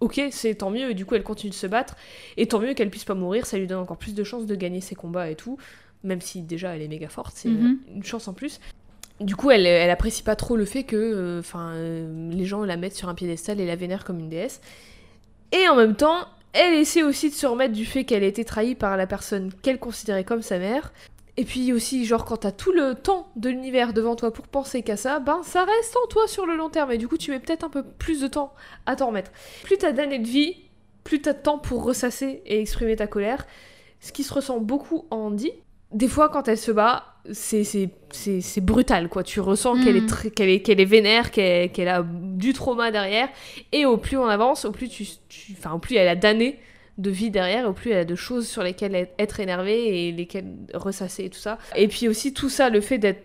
[0.00, 1.96] ok, c'est tant mieux, et du coup elle continue de se battre,
[2.36, 4.54] et tant mieux qu'elle puisse pas mourir, ça lui donne encore plus de chances de
[4.54, 5.56] gagner ses combats et tout,
[6.04, 7.78] même si déjà elle est méga forte, c'est Mhm.
[7.94, 8.60] une chance en plus.
[9.20, 12.76] Du coup, elle, elle apprécie pas trop le fait que euh, euh, les gens la
[12.76, 14.60] mettent sur un piédestal et la vénèrent comme une déesse.
[15.52, 16.18] Et en même temps,
[16.54, 19.50] Elle essaie aussi de se remettre du fait qu'elle a été trahie par la personne
[19.62, 20.92] qu'elle considérait comme sa mère.
[21.38, 24.82] Et puis aussi, genre, quand t'as tout le temps de l'univers devant toi pour penser
[24.82, 26.92] qu'à ça, ben ça reste en toi sur le long terme.
[26.92, 28.52] Et du coup, tu mets peut-être un peu plus de temps
[28.84, 29.30] à t'en remettre.
[29.62, 30.56] Plus t'as d'années de vie,
[31.04, 33.46] plus t'as de temps pour ressasser et exprimer ta colère.
[34.00, 35.52] Ce qui se ressent beaucoup en Andy.
[35.92, 39.22] Des fois, quand elle se bat, c'est, c'est, c'est, c'est brutal, quoi.
[39.22, 40.30] Tu ressens qu'elle est, Mm.
[40.34, 43.28] qu'elle est, qu'elle est vénère, qu'elle, qu'elle a du trauma derrière.
[43.72, 46.58] Et au plus on avance, au plus, tu, tu- enfin, au plus elle a d'années
[46.98, 50.54] de vie derrière, au plus elle a de choses sur lesquelles être- énervée et lesquelles
[50.74, 51.58] ressasser et tout ça.
[51.76, 53.24] Et puis aussi tout ça, le fait d'être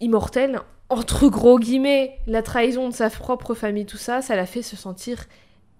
[0.00, 4.62] immortel, entre gros guillemets, la trahison de sa propre famille, tout ça, ça la fait
[4.62, 5.24] se sentir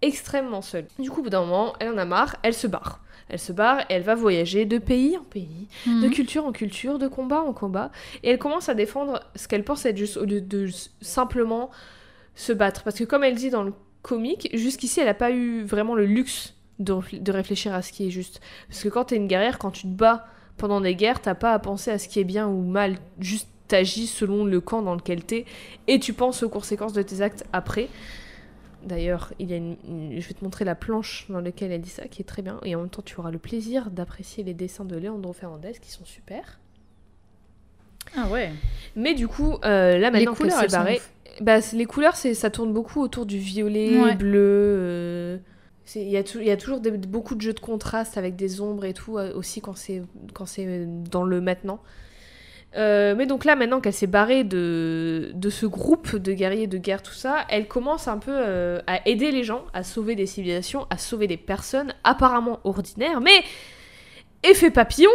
[0.01, 0.87] extrêmement seule.
[0.99, 3.01] Du coup, au bout d'un moment, elle en a marre, elle se barre.
[3.29, 6.11] Elle se barre et elle va voyager de pays en pays, de Mhm.
[6.11, 7.91] culture en culture, de combat en combat.
[8.23, 10.69] Et elle commence à défendre ce qu'elle pense être juste au lieu de
[11.01, 11.71] simplement
[12.35, 12.83] se battre.
[12.83, 16.05] Parce que comme elle dit dans le comique, jusqu'ici, elle n'a pas eu vraiment le
[16.05, 18.41] luxe de, réfl- de réfléchir à ce qui est juste.
[18.69, 21.53] Parce que quand t'es une guerrière, quand tu te bats pendant des guerres, t'as pas
[21.53, 22.97] à penser à ce qui est bien ou mal.
[23.21, 25.47] Juste t'agis selon le camp dans lequel t'es
[25.87, 27.89] et tu penses aux conséquences de tes actes après.
[28.85, 31.81] D'ailleurs, il y a une, une- je vais te montrer la planche dans laquelle elle
[31.81, 32.59] dit ça, qui est très bien.
[32.65, 35.91] Et en même temps, tu auras le plaisir d'apprécier les dessins de Leandro Fernandez, qui
[35.91, 36.59] sont super.
[38.17, 38.51] Ah ouais.
[38.97, 41.13] Mais du coup, euh, là maintenant sont barrée, ouf.
[41.41, 44.15] bah, c'est- les couleurs, c'est, ça tourne beaucoup autour du violet, Ouais.
[44.17, 44.39] bleu.
[44.43, 45.43] euh, c'est-
[45.95, 49.35] Il y, a toujours beaucoup de jeux de contraste avec des ombres et tout, euh,
[49.35, 51.81] aussi quand c'est, euh, dans le maintenant.
[52.77, 56.79] Euh, mais donc là, maintenant qu'elle s'est barrée de, de ce groupe de guerriers de
[56.79, 58.33] guerre, tout ça, elle commence un peu
[58.87, 63.43] à aider les gens, à sauver des civilisations, à sauver des personnes apparemment ordinaires, mais
[64.43, 65.11] effet papillon,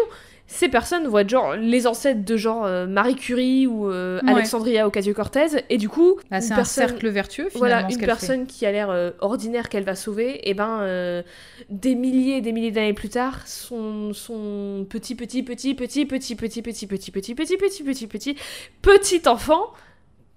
[0.49, 4.31] ces personnes vont être genre les ancêtres de genre euh, Marie Curie ou euh, Ouais.
[4.31, 7.59] Alexandria Ocasio-Cortez, et du coup, une c'est un personne- cercle vertueux finalement.
[7.59, 8.05] voilà, une qu'elle fait.
[8.05, 11.21] personne qui a l'air euh, ordinaire qu'elle va sauver, et ben euh,
[11.69, 16.35] des milliers et des milliers d'années plus tard, son, son petit petit petit petit petit
[16.35, 18.35] petit petit petit petit petit petit petit petit
[18.81, 19.65] petit enfant,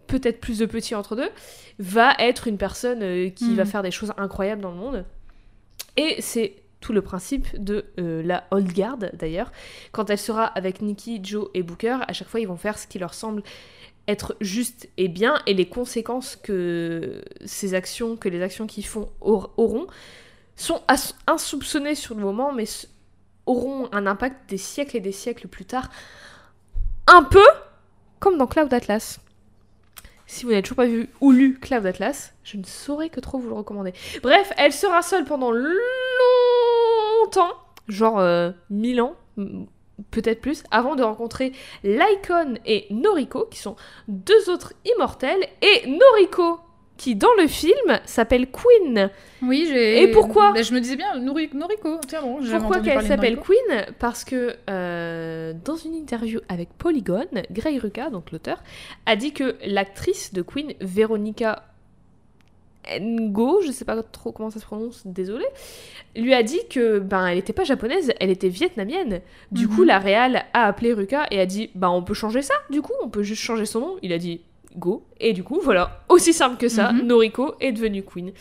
[0.08, 1.30] peut-être plus de petits entre deux,
[1.78, 3.54] va être une personne euh, qui Mhm.
[3.54, 5.04] va faire des choses incroyables dans le monde.
[5.96, 9.52] Et c'est tout le principe de euh, la Old Guard d'ailleurs.
[9.92, 12.86] Quand elle sera avec Nikki, Joe et Booker, à chaque fois ils vont faire ce
[12.86, 13.42] qui leur semble
[14.08, 19.10] être juste et bien et les conséquences que ces actions, que les actions qu'ils font
[19.20, 19.86] aur- auront,
[20.56, 20.82] sont
[21.26, 22.64] insoupçonnées sur le moment, mais
[23.46, 25.90] auront un impact des siècles et des siècles plus tard.
[27.06, 27.44] Un peu
[28.18, 29.20] comme dans Cloud Atlas.
[30.26, 33.38] Si vous n'avez toujours pas vu ou lu Cloud Atlas, je ne saurais que trop
[33.38, 33.92] vous le recommander.
[34.22, 35.70] Bref, elle sera seule pendant longtemps,
[37.88, 39.66] genre euh, 1000 ans, m-
[40.10, 41.52] peut-être plus, avant de rencontrer
[41.84, 43.76] Lycon et Noriko, qui sont
[44.08, 46.58] deux autres immortels, et Noriko,
[46.96, 49.10] qui dans le film s'appelle Queen.
[49.42, 50.02] Oui, j'ai.
[50.02, 51.98] Et pourquoi Bah, Je me disais bien, Nori- Noriko.
[52.06, 53.38] Tiens, bon, Pourquoi qu'elle s'appelle.
[53.40, 53.86] Queen?
[53.98, 58.62] Parce que euh, dans une interview avec Polygon, Grey Ruka, donc l'auteur,
[59.06, 61.64] a dit que l'actrice de Queen, Veronica
[62.98, 65.46] Ngo, je sais pas trop comment ça se prononce, désolée,
[66.16, 69.20] lui a dit que ben elle était pas japonaise, elle était vietnamienne.
[69.52, 69.76] Du Mhm.
[69.76, 72.54] coup, la réal a appelé Ruka et a dit bah on peut changer ça.
[72.70, 73.96] Du coup, on peut juste changer son nom.
[74.02, 74.40] Il a dit
[74.76, 77.06] go et du coup voilà, aussi simple que ça, Mhm.
[77.06, 78.32] Noriko est devenue Queen.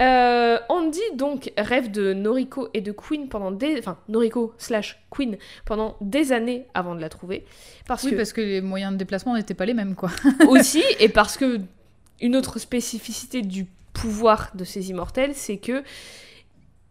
[0.00, 5.38] Euh, Andy donc rêve de Noriko et de Queen pendant des enfin Noriko slash Queen
[5.64, 7.44] pendant des années avant de la trouver
[7.86, 10.10] parce Oui, que parce que les moyens de déplacement n'étaient pas les mêmes, quoi.
[10.48, 11.60] aussi et parce que
[12.24, 15.82] une autre spécificité du pouvoir de ces immortels c'est que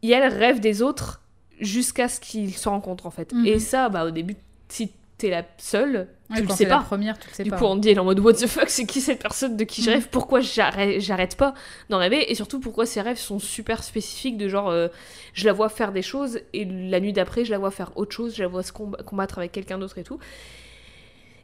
[0.03, 1.21] elle rêve des autres
[1.59, 3.45] jusqu'à ce qu'ils se rencontrent en fait Mhm.
[3.45, 4.35] et ça bah au début
[4.69, 7.43] si t'es la seule Ouais, tu le sais c'est la pas première, tu le sais
[7.43, 7.57] du pas.
[7.57, 9.89] coup, elle est en mode What the fuck, c'est qui cette personne de qui je
[9.91, 9.95] Mhm.
[9.97, 10.07] rêve?
[10.09, 11.53] Pourquoi j'arrête, j'arrête pas
[11.89, 12.31] d'en rêver?
[12.31, 14.87] Et surtout, pourquoi ces rêves sont super spécifiques De genre, euh,
[15.35, 18.11] je la vois faire des choses et la nuit d'après, je la vois faire autre
[18.15, 20.17] chose, je la vois se comb- combattre avec quelqu'un d'autre et tout.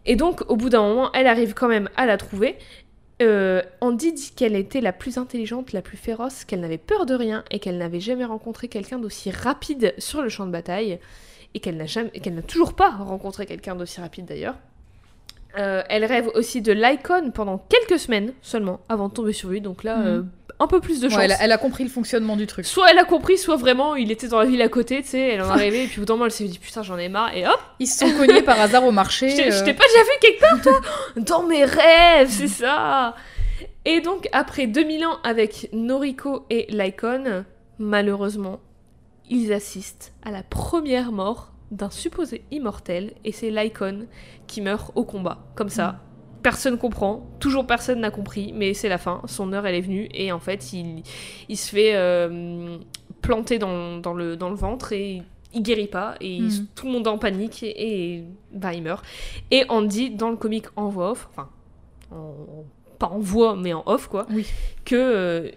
[0.07, 2.57] Et donc, au bout d'un moment, elle arrive quand même à la trouver.
[3.21, 7.13] Euh, Andy dit qu'elle était la plus intelligente, la plus féroce, qu'elle n'avait peur de
[7.13, 10.99] rien et qu'elle n'avait jamais rencontré quelqu'un d'aussi rapide sur le champ de bataille
[11.53, 14.55] et qu'elle n'a jamais, qu'elle n'a toujours pas rencontré quelqu'un d'aussi rapide d'ailleurs.
[15.57, 19.61] Euh, elle rêve aussi de l'icon pendant quelques semaines seulement avant de tomber sur lui,
[19.61, 20.05] donc là Mhm.
[20.07, 20.21] euh,
[20.59, 21.21] un peu plus de Ouais, chance.
[21.23, 22.65] elle, a, elle a compris le fonctionnement du truc.
[22.65, 25.19] Soit elle a compris, soit vraiment il était dans la ville à côté, tu sais,
[25.29, 26.97] elle en est arrivée et puis au bout d'un moment elle s'est dit putain j'en
[26.99, 29.29] ai marre et hop, Ils se sont cognés par hasard au marché.
[29.31, 30.79] je t'ai- euh, t'ai pas déjà vu quelque part toi
[31.17, 33.15] Dans mes rêves, c'est ça
[33.85, 37.43] Et donc après 2000 ans avec Noriko et Lycon,
[37.79, 38.59] malheureusement,
[39.31, 44.07] ils assistent à la première mort d'un supposé immortel et c'est Lycon
[44.47, 45.99] qui meurt au combat, comme ça.
[46.41, 50.07] Personne comprend, toujours personne n'a compris, mais c'est la fin, son heure elle est venue
[50.13, 51.03] et en fait il,
[51.49, 52.77] il se fait euh,
[53.21, 55.21] planté dans, dans le, dans le ventre et
[55.53, 56.67] il guérit pas et Mhm.
[56.75, 59.03] tout le monde est en panique et, et bah, il meurt.
[59.51, 61.49] Et Andy, dans le comic en voix off, enfin,
[62.11, 62.63] en-
[62.99, 64.45] pas en voix mais en off quoi, Oui.
[64.85, 65.51] que euh,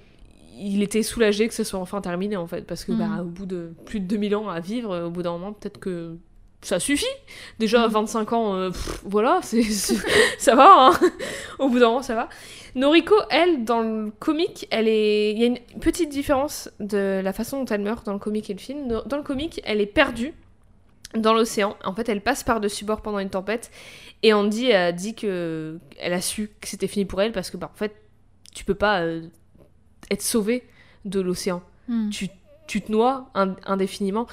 [0.58, 3.46] il était soulagé que ce soit enfin terminé en fait parce que bah, au bout
[3.46, 6.16] de plus de 2000 ans à vivre, au bout d'un moment peut-être que
[6.60, 7.04] ça suffit.
[7.58, 7.94] Déjà à Mhm.
[7.94, 9.62] 25 ans, euh, pff, voilà, c'est,
[10.38, 10.68] ça va.
[10.88, 10.92] hein.
[11.58, 12.28] au bout d'un moment, ça va.
[12.76, 15.32] Noriko, elle, dans le comic, elle est.
[15.32, 18.48] Il y a une petite différence de la façon dont elle meurt dans le comic
[18.48, 18.86] et le film.
[19.06, 20.32] Dans le comic, elle est perdue
[21.16, 21.76] dans l'océan.
[21.84, 23.70] En fait, elle passe par-dessus bord pendant une tempête.
[24.22, 25.78] Et Andy a dit que.
[25.98, 27.94] Elle a su que c'était fini pour elle parce que, bah, en fait,
[28.54, 29.22] tu peux pas euh,
[30.10, 30.64] être sauvée
[31.04, 31.62] de l'océan.
[31.88, 32.10] Hmm.
[32.10, 32.28] Tu,
[32.66, 34.26] tu te noies ind- indéfiniment.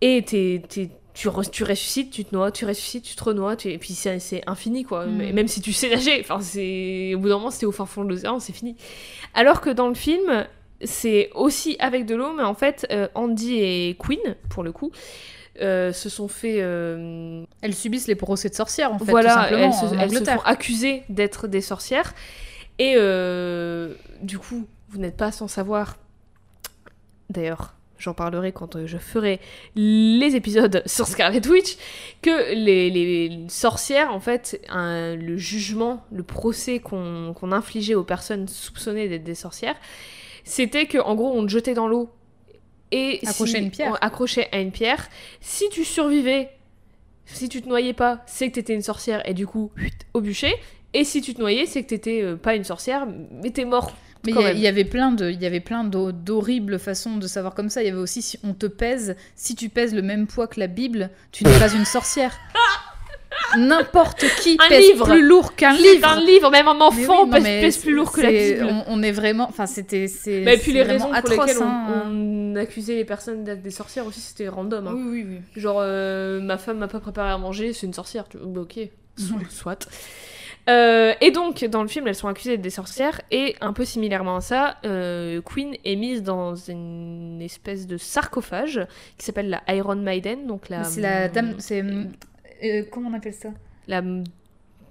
[0.00, 3.56] Et t'es- t'es- tu, re- tu ressuscites, tu te noies, tu ressuscites, tu te renoies,
[3.56, 5.06] tu- et puis c'est c'est infini quoi.
[5.06, 5.16] Mm.
[5.16, 7.86] Mais- Même si tu sais nager, enfin c'est au bout d'un moment c'était au fin
[7.86, 8.76] fond de l'océan, c'est fini.
[9.32, 10.46] Alors que dans le film,
[10.84, 14.18] c'est aussi avec de l'eau, mais en fait euh, Andy et Queen
[14.50, 14.90] pour le coup
[15.62, 19.54] euh, se sont fait euh, Elles subissent les procès de sorcières, en fait, voilà, tout
[19.54, 20.34] elles se, elles se Angleterre.
[20.42, 22.12] font accuser d'être des sorcières.
[22.78, 22.92] Et
[24.20, 25.96] du coup, vous n'êtes pas sans savoir.
[27.30, 29.40] D'ailleurs, j'en parlerai quand euh, je ferai
[29.74, 31.76] les épisodes sur Scarlet Witch,
[32.22, 38.48] que les, les sorcières, en fait, un- le jugement, le procès qu'on infligeait aux personnes
[38.48, 39.76] soupçonnées d'être des sorcières,
[40.44, 42.10] c'était que en gros, on te jetait dans l'eau
[42.92, 43.90] et Accroché si- à une pierre.
[43.92, 45.08] on- accroché à une pierre.
[45.40, 46.50] Si tu survivais,
[47.24, 49.72] si tu te noyais pas, c'est que t'étais une sorcière et du coup,
[50.14, 50.54] au bûcher.
[50.94, 53.06] Et si tu te noyais, c'est que t'étais euh, pas une sorcière,
[53.42, 53.92] mais t'es mort.
[54.26, 57.54] Mais il y, avait plein de, il y avait plein d'ho- d'horribles façons de savoir
[57.54, 57.82] comme ça.
[57.82, 60.60] Il y avait aussi si on te pèse, si tu pèses le même poids que
[60.60, 62.36] la Bible, tu n'es pas une sorcière.
[63.58, 65.06] N'importe qui Un pèse livre.
[65.06, 66.08] plus lourd qu'un livre.
[66.08, 68.64] un livre, même un Mais oui, enfant pèse, mais pèse plus lourd que la Bible.
[68.68, 70.42] On, on est vraiment, enfin c'était, c'est.
[70.42, 72.02] Bah, et puis les raisons pour atroce, lesquelles on, hein.
[72.06, 74.86] on accusait les personnes d'être des sorcières aussi, c'était random.
[74.88, 74.92] hein.
[74.96, 75.60] Oui, oui, oui.
[75.60, 78.26] Genre, euh, ma femme m'a pas préparé à manger, c'est une sorcière.
[78.28, 78.38] Tu...
[78.38, 78.78] bah, ok,
[79.50, 79.86] soit.
[80.68, 83.84] Euh, et donc, dans le film, elles sont accusées d'être des sorcières, et un peu
[83.84, 88.80] similairement à ça, euh, Queen est mise dans une espèce de sarcophage
[89.16, 90.82] qui s'appelle la Iron Maiden, donc la.
[90.84, 91.82] C'est la dame, c'est
[92.64, 93.50] euh, comment on appelle ça?
[93.86, 94.02] La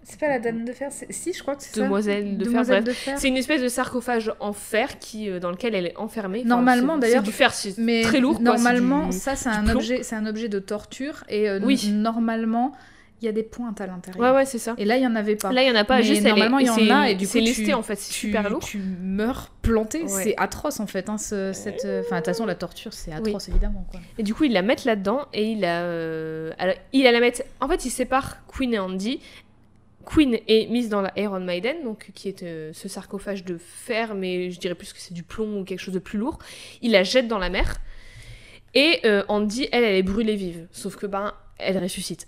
[0.04, 1.82] C'est pas la dame de fer, si je crois que c'est ça.
[1.82, 2.52] demoiselle de fer.
[2.54, 2.94] Demoiselle bref.
[2.96, 3.20] de fer.
[3.20, 6.40] C'est une espèce de sarcophage en fer qui, euh, dans lequel elle est enfermée.
[6.42, 8.36] Enfin, Normalement, c'est- d'ailleurs, C'est du fer, c'est Mais très lourd.
[8.36, 11.60] quoi, Normalement, c'est du- ça c'est un objet, c'est un objet de torture et euh,
[11.64, 11.92] Oui.
[11.92, 12.72] normalement
[13.22, 14.22] il y a des pointes à l'intérieur.
[14.22, 14.76] Ouais, ouais, c'est ça.
[14.78, 15.52] Et là il y en avait pas.
[15.52, 15.98] Là, il y en a pas.
[15.98, 17.96] Mais juste, normalement, il y en a, et du coup, lesté, tu- en fait.
[17.96, 18.60] C'est tu, super lourd.
[18.64, 20.08] tu meurs planté, Ouais.
[20.10, 21.10] c'est atroce en fait.
[21.10, 23.88] Hein, ce- cette, euh, enfin de toute façon la torture c'est atroce évidemment.
[23.90, 24.00] Quoi.
[24.18, 27.42] Et du coup, ils la mettent là-dedans et il a, euh, alors, il la mettre.
[27.62, 29.20] En fait, il sépare Queen et Andy.
[30.06, 34.14] Queen est mise dans la Iron Maiden, donc qui est euh, ce sarcophage de fer,
[34.14, 36.38] mais je dirais plus que c'est du plomb ou quelque chose de plus lourd.
[36.84, 37.78] Il la jette dans la mer.
[38.76, 40.68] Et euh, Andy, elle, elle est brûlée vive.
[40.72, 42.28] Sauf que, ben, elle ressuscite.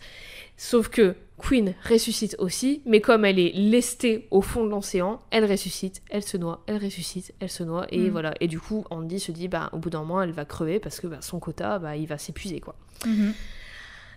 [0.58, 5.46] Sauf que Queen ressuscite aussi, mais comme elle est lestée au fond de l'océan, elle
[5.46, 8.10] ressuscite, elle se noie, elle ressuscite, elle se noie, et Mm.
[8.10, 8.34] voilà.
[8.41, 11.00] Et du coup, Andy se dit, bah, au bout d'un moment, elle va crever parce
[11.00, 12.76] que bah, son quota, bah, il va s'épuiser, quoi.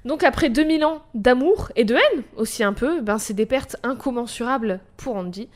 [0.07, 3.76] Donc après 2000 ans d'amour et de haine aussi un peu, ben c'est des pertes
[3.83, 5.48] incommensurables pour Andy.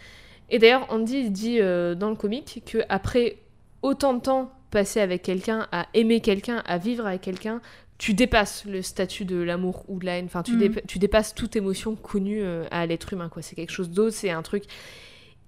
[0.50, 3.38] Et d'ailleurs Andy dit euh, dans le comic que après
[3.80, 7.62] autant de temps passé avec quelqu'un, à aimer quelqu'un, à vivre avec quelqu'un,
[7.98, 10.24] tu dépasses le statut de l'amour ou de la haine.
[10.26, 13.28] Enfin, tu, dépa- tu dépasses toute émotion connue euh, à l'être humain.
[13.28, 13.40] quoi.
[13.42, 14.64] C'est quelque chose d'autre, c'est un truc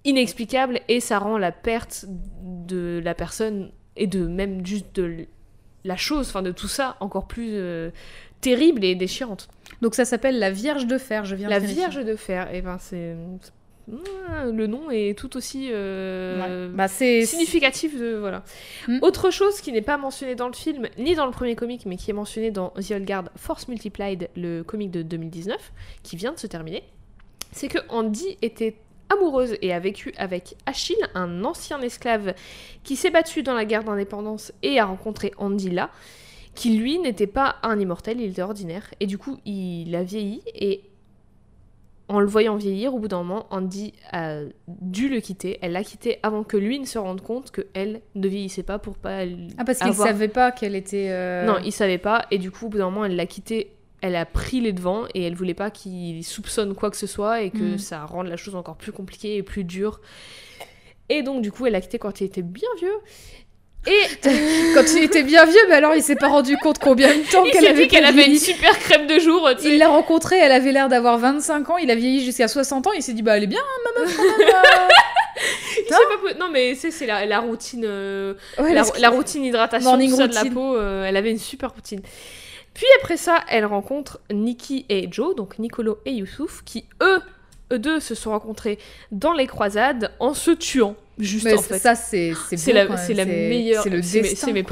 [0.05, 5.25] inexplicable et ça rend la perte de la personne et de même juste de
[5.83, 7.91] la chose, enfin de tout ça, encore plus euh,
[8.41, 9.49] terrible et déchirante.
[9.81, 11.25] Donc ça s'appelle la Vierge de fer.
[11.25, 11.65] Je viens La de.
[11.65, 13.15] Vierge de fer, et ben c'est
[13.87, 16.75] le nom est tout aussi euh, Ouais.
[16.75, 18.43] Bah significatif de voilà.
[18.87, 18.99] Mm.
[19.01, 21.95] Autre chose qui n'est pas mentionné dans le film ni dans le premier comic, mais
[21.95, 25.71] qui est mentionné dans The Old Guard Force Multiplied, le comic de 2019,
[26.03, 26.83] qui vient de se terminer,
[27.51, 28.75] c'est que Andy était
[29.09, 32.33] amoureuse et a vécu avec Achille, un ancien esclave
[32.83, 35.89] qui s'est battu dans la guerre d'indépendance et a rencontré Andy là,
[36.55, 38.93] qui lui n'était pas un immortel, il était ordinaire.
[38.99, 40.81] Et du coup, il a vieilli et
[42.09, 45.59] en le voyant vieillir, au bout d'un moment, Andy a dû le quitter.
[45.61, 48.79] Elle l'a quitté avant que lui ne se rende compte que elle ne vieillissait pas
[48.79, 49.23] pour pas.
[49.57, 51.07] ah parce qu'il avoir- savait pas qu'elle était.
[51.09, 52.25] euh, Non, il savait pas.
[52.31, 53.73] Et du coup, au bout d'un moment, elle l'a quitté.
[54.01, 57.41] Elle a pris les devants et elle voulait pas qu'il soupçonne quoi que ce soit
[57.41, 57.77] et que Mm.
[57.79, 59.99] ça rende la chose encore plus compliquée et plus dure.
[61.09, 62.97] Et donc, du coup, elle l'a quitté quand il était bien vieux.
[63.87, 64.29] Et
[64.73, 67.45] Quand il était bien vieux, mais alors il s'est pas rendu compte combien de temps
[67.45, 69.47] il qu'elle s'est avait qu'elle avait une super crème de jour.
[69.55, 69.69] tu sais.
[69.69, 72.91] Il l'a rencontrée, elle avait l'air d'avoir 25 ans, il a vieilli jusqu'à 60 ans,
[72.91, 74.17] il s'est dit bah elle est bien, hein, ma meuf
[75.89, 80.45] pas Non, mais c'est la, la routine, euh, Ouais, la, routine hydratation Morning de la
[80.45, 80.75] peau.
[80.75, 82.01] euh, elle avait une super routine.
[82.73, 87.21] Puis après ça, elle rencontre Nikki et Joe, donc Nicolo et Youssouf, qui eux,
[87.71, 88.77] eux deux, se sont rencontrés
[89.11, 90.95] dans les croisades en se tuant.
[91.19, 91.79] Juste Mais en fait.
[91.79, 92.85] ça, c'est c'est la,
[93.25, 93.81] meilleure.
[93.83, 94.45] C'est le destin.
[94.47, 94.63] C'est mes.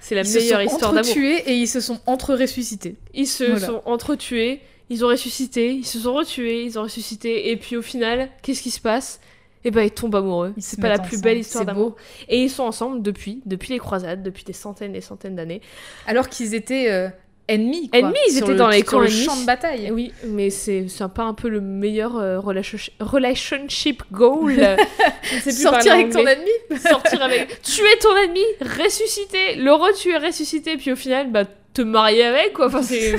[0.00, 1.10] C'est la Ils se meilleure sont histoire d'amour.
[1.10, 2.96] entretués et ils se sont entre-ressuscités.
[3.12, 3.66] Ils se Voilà.
[3.66, 7.82] sont entretués, ils ont ressuscité, ils se sont retués, ils ont ressuscité, et puis au
[7.82, 9.20] final, qu'est-ce qui se passe?
[9.62, 10.54] Eh ben, ils tombent amoureux.
[10.56, 11.22] Ils se C'est pas la plus ensemble.
[11.24, 11.96] belle histoire d'amour.
[12.30, 15.60] Et ils sont ensemble depuis, depuis les croisades, depuis des centaines et centaines d'années.
[16.06, 17.10] Alors qu'ils étaient euh,
[17.54, 17.88] ennemis.
[17.90, 19.24] Quoi, Ennemis, ils étaient dans les sur camps le ennemis.
[19.24, 19.90] champ de bataille.
[19.92, 24.54] Oui, mais c'est pas un peu le meilleur euh, relation- relationship goal.
[25.50, 26.50] Sortir avec ton ennemi.
[26.88, 27.60] Sortir avec.
[27.62, 31.44] Tuer ton ennemi, ressusciter, le retuer, ressusciter, puis au final, bah,
[31.74, 32.66] te marier avec, quoi.
[32.66, 33.16] Enfin, c'est.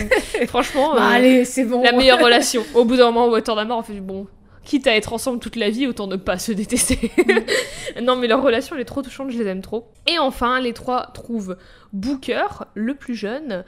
[0.47, 0.93] Franchement.
[0.95, 1.83] Bah, euh, allez, c'est bon.
[1.83, 2.63] la meilleure relation.
[2.73, 4.27] Au bout d'un moment, d'amour, on fait bon.
[4.63, 7.11] Quitte à être ensemble toute la vie, autant ne pas se détester.
[8.01, 9.87] non, mais leur relation, elle est trop touchante, je les aime trop.
[10.07, 11.57] Et enfin, les trois trouvent
[11.93, 13.63] Booker, le plus jeune,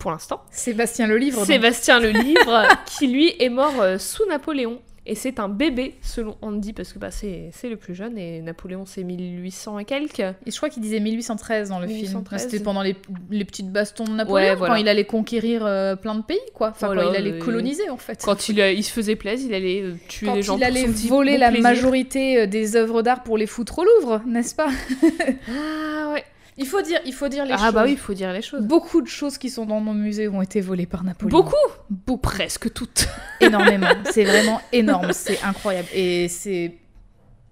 [0.00, 0.42] pour l'instant.
[0.50, 1.44] Sébastien le livre.
[1.44, 4.80] Sébastien le livre, qui lui est mort euh, sous Napoléon.
[5.06, 8.42] Et c'est un bébé, selon Andy, parce que bah, c'est c'est le plus jeune, et
[8.42, 10.20] Napoléon, c'est 1800 et quelques.
[10.20, 12.00] Et je crois qu'il disait 1813 dans le film.
[12.00, 12.42] 1813.
[12.42, 12.94] C'était pendant les,
[13.30, 14.74] les petites bastons de Napoléon, Ouais, voilà.
[14.74, 16.68] quand il allait conquérir euh, plein de pays, quoi.
[16.68, 18.20] Enfin, Voilà, quand il allait euh, coloniser, en fait.
[18.22, 20.84] Quand il, il se faisait plaisir, il allait euh, tuer Quand les gens il allait
[20.86, 21.62] voler bon la plaisir.
[21.62, 24.68] majorité des œuvres d'art pour les foutre au Louvre, n'est-ce pas?
[25.48, 26.24] Ah ouais.
[26.60, 27.72] Il faut dire, il faut dire les Ah choses.
[27.74, 28.60] bah oui, il faut dire les choses.
[28.62, 31.30] Beaucoup de choses qui sont dans nos musées ont été volées par Napoléon.
[31.36, 31.56] Beaucoup
[31.88, 32.20] Beaucoup.
[32.20, 33.08] Presque toutes.
[33.40, 33.88] Énormément.
[34.12, 35.12] c'est vraiment énorme.
[35.12, 35.88] C'est incroyable.
[35.94, 36.76] Et c'est.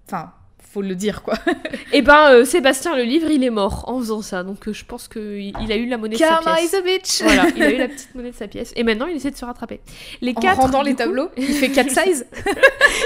[0.07, 0.31] Enfin,
[0.71, 1.33] faut le dire, quoi.
[1.93, 4.43] Et ben, euh, Sébastien le livre, il est mort en faisant ça.
[4.43, 6.71] Donc euh, je pense qu'il il a eu la monnaie de sa pièce.
[6.71, 8.71] is a bitch Voilà, il a eu la petite monnaie de sa pièce.
[8.75, 9.79] Et maintenant, il essaie de se rattraper.
[10.21, 12.27] Les En quatre, rendant les coup, tableaux, il fait 4 size.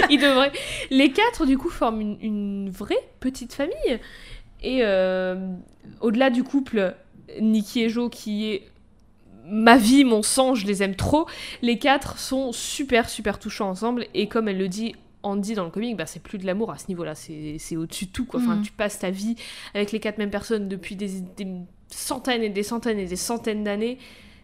[0.09, 0.51] il devrait.
[0.89, 3.99] Les quatre, du coup, forment une, une vraie petite famille.
[4.64, 5.36] Et euh,
[6.01, 6.95] au-delà du couple,
[7.39, 8.64] Nikki et Joe, qui est
[9.45, 11.28] ma vie, mon sang, je les aime trop,
[11.61, 14.07] les quatre sont super, super touchants ensemble.
[14.14, 16.78] Et comme elle le dit, Andy dans le comic, bah, c'est plus de l'amour à
[16.78, 18.26] ce niveau-là, c'est au-dessus de tout.
[18.26, 18.39] Quoi.
[18.41, 18.61] Enfin, Mhm.
[18.64, 19.36] Tu passes ta vie
[19.74, 21.47] avec les quatre mêmes personnes depuis des, des
[21.89, 23.97] centaines et des centaines et des centaines d'années.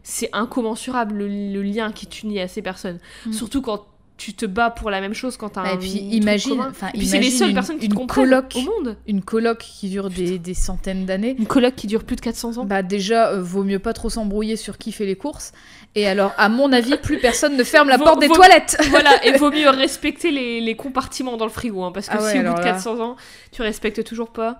[0.04, 3.00] C'est incommensurable le, le lien qui t'unit à ces personnes.
[3.26, 3.34] Mhm.
[3.34, 3.86] Surtout quand
[4.20, 6.90] tu te bats pour la même chose quand t'as Et un puis, truc imagine- enfin,
[6.94, 8.54] Et puis c'est les imagine seules une- personnes qui une te comprennent coloc.
[8.56, 8.98] au monde.
[9.08, 11.36] Une coloc qui dure des, des centaines d'années.
[11.40, 12.66] Une coloc qui dure plus de 400 ans.
[12.66, 15.54] Bah déjà, euh, vaut mieux pas trop s'embrouiller sur qui fait les courses.
[15.96, 18.78] Et alors, à mon avis, plus personne ne ferme la Vaut- porte des vaut- toilettes.
[18.92, 22.22] voilà, et vaut mieux respecter les, les compartiments dans le frigo, hein, parce que Ah
[22.22, 23.16] ouais, si au bout de là- 400 ans,
[23.52, 24.60] tu respectes toujours pas,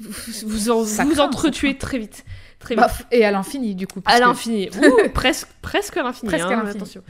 [0.00, 0.10] vous
[0.46, 2.24] vous, en- vous craint, entretuez très vite.
[2.58, 2.82] Très vite.
[2.84, 4.00] Bah, et à l'infini, du coup.
[4.06, 4.68] à que- l'infini.
[4.82, 6.28] Ouh, presque, presque à l'infini.
[6.30, 6.70] Presque à hein, l'infini.
[6.82, 7.02] attention.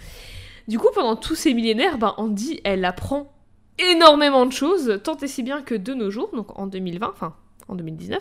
[0.68, 3.32] Du coup, pendant tous ces millénaires, ben, Andy, elle apprend
[3.78, 7.34] énormément de choses, tant et si bien que de nos jours, donc en 2020, enfin
[7.68, 8.20] en 2019,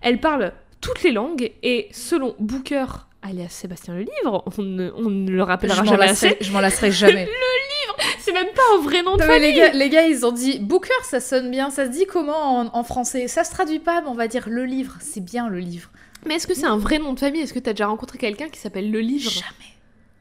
[0.00, 2.86] elle parle toutes les langues et selon Booker,
[3.22, 6.92] alias Sébastien le Livre, on ne, on ne le rappellera jamais assez, je m'en lasserai
[6.92, 7.28] jamais.
[8.18, 9.52] c'est même pas un vrai nom de mais famille.
[9.52, 11.70] les, gars, les gars, ils ont dit Booker, ça sonne bien.
[11.70, 13.28] Ça se dit comment en, en français?
[13.28, 14.96] Ça se traduit pas, mais on va dire le livre.
[15.00, 15.90] C'est bien le livre.
[16.26, 17.42] Mais est-ce que c'est un vrai nom de famille?
[17.42, 19.30] Est-ce que t'as déjà rencontré quelqu'un qui s'appelle Le Livre?
[19.30, 19.73] Jamais.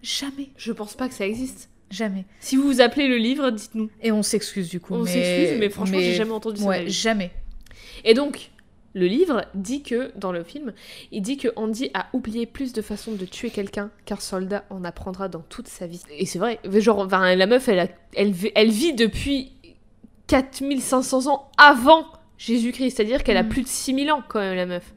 [0.03, 0.49] Jamais.
[0.57, 1.69] Je pense pas que ça existe.
[1.89, 2.25] Jamais.
[2.39, 3.89] Si vous vous appelez Le Livre, dites-nous.
[4.01, 4.93] Et on s'excuse du coup.
[4.95, 5.11] On mais...
[5.11, 6.67] s'excuse, mais franchement, j'ai jamais entendu ça.
[6.67, 7.31] Ouais, jamais.
[8.03, 8.51] Et donc,
[8.95, 10.73] le livre dit que, dans le film,
[11.11, 14.83] il dit que Andy a oublié plus de façons de tuer quelqu'un qu'un soldat en
[14.83, 16.01] apprendra dans toute sa vie.
[16.11, 19.51] Et c'est vrai, genre, la meuf, elle, a- elle, vit- elle vit depuis
[20.27, 22.05] 4500 ans avant
[22.37, 23.49] Jésus-Christ, c'est-à-dire qu'elle a Mm.
[23.49, 24.93] plus de 6000 ans quand même, la meuf.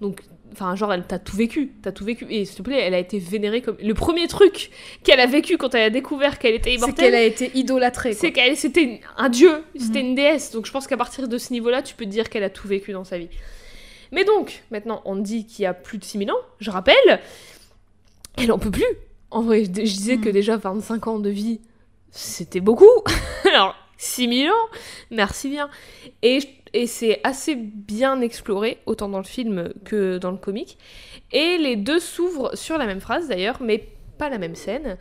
[0.00, 0.22] Donc,
[0.52, 2.26] enfin, genre, elle t'a tout vécu, t'as tout vécu.
[2.30, 3.76] Et s'il te plaît, elle a été vénérée comme...
[3.82, 4.70] Le premier truc
[5.04, 8.12] qu'elle a vécu quand elle a découvert qu'elle était C'est immortelle, qu'elle a été idolâtrée.
[8.14, 10.08] c'est qu'elle c'était un dieu, c'était Mhm.
[10.08, 10.50] une déesse.
[10.50, 12.66] Donc je pense qu'à partir de ce niveau-là, tu peux te dire qu'elle a tout
[12.68, 13.28] vécu dans sa vie.
[14.12, 17.20] Mais donc, maintenant, on dit qu'il y a plus de 6000 ans, je rappelle,
[18.36, 18.84] elle en peut plus.
[19.30, 20.24] En vrai, je, disais Mhm.
[20.24, 21.60] que déjà 25 ans de vie,
[22.10, 22.90] c'était beaucoup.
[23.52, 24.68] Alors, 6000 ans,
[25.12, 25.70] merci bien.
[26.22, 26.40] Et,
[26.72, 30.78] et c'est assez bien exploré, autant dans le film que dans le comic.
[31.32, 34.96] Et les deux s'ouvrent sur la même phrase d'ailleurs, mais pas la même scène,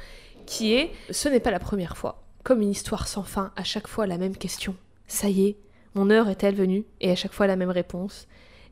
[0.45, 2.23] qui est Ce n'est pas la première fois.
[2.43, 4.75] Comme une histoire sans fin, à chaque fois la même question.
[5.07, 5.57] Ça y est,
[5.93, 6.85] mon heure est-elle venue?
[7.01, 8.27] Et à chaque fois la même réponse.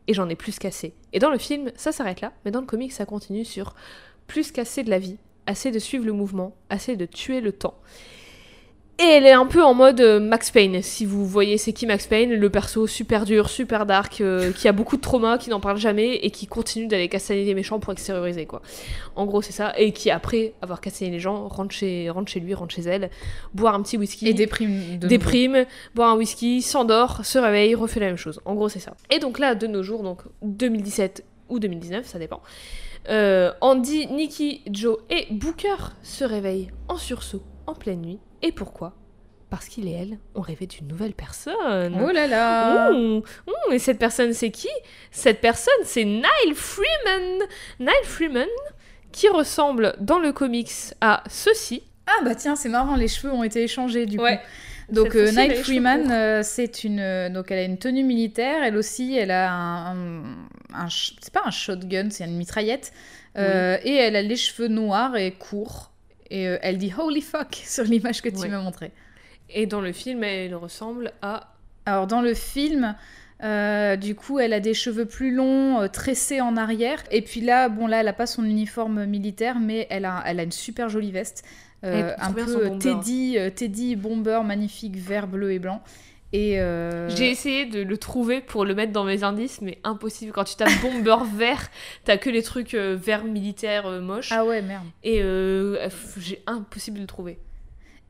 [0.08, 0.94] Et j'en ai plus qu'assez.
[1.14, 3.76] Et dans le film, ça s'arrête là, mais dans le comic, ça continue sur
[4.26, 7.78] plus qu'assez de la vie, assez de suivre le mouvement, assez de tuer le temps.
[9.00, 11.86] Et elle est un peu en mode euh, Max Payne, si vous voyez c'est qui
[11.86, 15.52] Max Payne, le perso super dur, super dark, euh, qui a beaucoup de trauma, qui
[15.52, 18.64] n'en parle jamais et qui continue d'aller castagner les méchants pour extérioriser quoi.
[19.16, 22.40] En gros c'est ça, et qui après avoir castagné les gens rentre chez, rentre chez
[22.40, 23.12] lui, rentre chez elle,
[23.54, 24.98] boire un petit whisky, Et déprime.
[24.98, 28.42] De déprime, boire un whisky, s'endort, se réveille, refait la même chose.
[28.46, 28.96] En gros c'est ça.
[29.12, 32.42] Et donc là de nos jours, donc 2017 ou 2019, ça dépend.
[33.10, 38.20] euh, Andy, Nikki, Joe et Booker se réveillent en sursaut en pleine nuit.
[38.42, 38.94] Et pourquoi?
[39.50, 41.98] Parce qu'il et elle ont rêvé d'une nouvelle personne.
[42.06, 42.92] Oh là là.
[42.92, 44.68] Ouh, ouh, et cette personne, c'est qui?
[45.12, 47.40] Cette personne, c'est Nile Freeman.
[47.80, 48.48] Nile Freeman,
[49.14, 51.84] qui ressemble dans le comics à ceci.
[52.08, 54.38] Ah bah tiens, c'est marrant, les cheveux ont été échangés du Ouais.
[54.38, 54.94] coup.
[54.94, 58.64] Donc euh, cheveux Freeman, euh, c'est une, euh, donc elle a une tenue militaire.
[58.64, 59.50] Elle aussi, elle a
[59.92, 59.96] un,
[60.90, 62.92] c'est pas un shotgun, c'est une mitraillette.
[63.36, 65.92] Et elle a les cheveux noirs et courts.
[66.30, 68.50] Et euh, elle dit holy fuck sur l'image que tu Ouais.
[68.50, 68.92] m'as montrée.
[69.50, 71.54] Et dans le film, elle ressemble à.
[71.86, 72.96] Alors dans le film,
[73.44, 77.02] euh, du coup, elle a des cheveux plus longs, euh, tressés en arrière.
[77.12, 80.40] Et puis là, bon là, elle a pas son uniforme militaire, mais elle a, elle
[80.40, 81.46] a une super jolie veste,
[81.86, 82.80] euh, un peu bomber.
[82.80, 85.82] Teddy, Teddy bomber magnifique, vert, bleu et blanc.
[86.34, 90.32] Et euh, J'ai essayé de le trouver pour le mettre dans mes indices, mais impossible.
[90.34, 91.70] Quand tu tapes bomber vert,
[92.04, 94.32] t'as que les trucs euh, verts militaires euh, moches.
[94.32, 94.84] ah ouais merde.
[95.04, 95.22] Et
[96.18, 97.40] j'ai impossible de le trouver.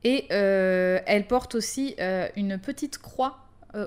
[0.04, 1.96] Et elle porte aussi
[2.36, 3.38] une petite croix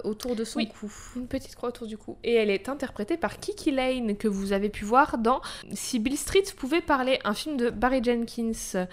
[0.04, 0.70] autour de son Oui.
[0.70, 0.92] cou.
[1.16, 2.18] Une petite croix autour du cou.
[2.24, 5.42] Et elle est interprétée par Kiki Lane, que vous avez pu voir dans
[5.74, 8.86] Si Bill Street pouvait parler, un film de Barry Jenkins.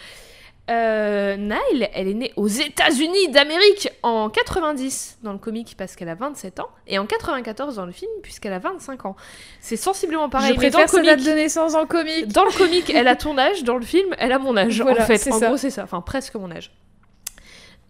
[0.70, 6.10] Euh, Nile, elle est née aux États-Unis d'Amérique en 90 dans le comic parce qu'elle
[6.10, 9.16] a 27 ans et en 94 dans le film puisqu'elle a 25 ans.
[9.60, 10.54] C'est sensiblement pareil.
[10.54, 12.28] Je mais dans préfère le comic, date de naissance en comique.
[12.28, 14.82] dans le comic, elle a ton âge, dans le film, elle a mon âge.
[14.82, 15.46] Voilà, en fait, en ça.
[15.46, 15.84] gros, c'est ça.
[15.84, 16.70] Enfin, presque mon âge.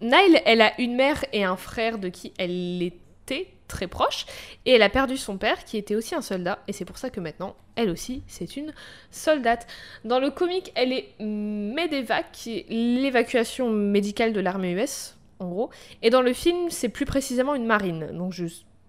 [0.01, 4.27] Nile, elle a une mère et un frère de qui elle était très proche.
[4.67, 6.59] Et elle a perdu son père, qui était aussi un soldat.
[6.67, 8.73] Et c'est pour ça que maintenant, elle aussi, c'est une
[9.11, 9.67] soldate.
[10.05, 15.71] Dans le comic, elle est MEDEVAC, qui est l'évacuation médicale de l'armée US, en gros.
[16.03, 18.09] Et dans le film, c'est plus précisément une marine.
[18.13, 18.47] Donc je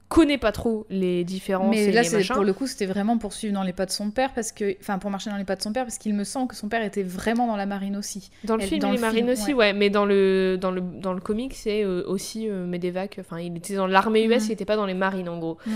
[0.09, 2.33] connais pas trop les différences Mais et là, les c'est machins.
[2.35, 4.75] pour le coup, c'était vraiment pour suivre dans les pas de son père, parce que,
[4.81, 6.67] enfin, pour marcher dans les pas de son père, parce qu'il me semble que son
[6.67, 8.31] père était vraiment dans la marine aussi.
[8.43, 9.71] Dans le Elle- film, dans il est le marine film, aussi, ouais.
[9.73, 13.17] mais dans le, dans le, dans le comic, c'est euh, aussi euh, Medevac.
[13.19, 14.45] Enfin, il était dans l'armée US, Mhm.
[14.49, 15.57] il était pas dans les marines, en gros.
[15.67, 15.73] Ouais.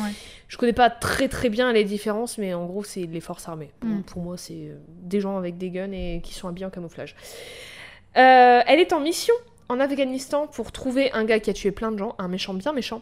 [0.48, 3.70] Je connais pas très très bien les différences, mais en gros, c'est les forces armées.
[3.80, 4.04] Pour, Mhm.
[4.04, 7.16] pour moi, c'est euh, des gens avec des guns et qui sont habillés en camouflage.
[8.18, 9.34] Euh, elle est en mission
[9.74, 12.72] en Afghanistan pour trouver un gars qui a tué plein de gens, un méchant bien
[12.74, 13.02] méchant,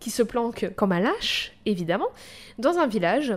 [0.00, 2.08] qui se planque comme un lâche, évidemment,
[2.58, 3.34] dans un village.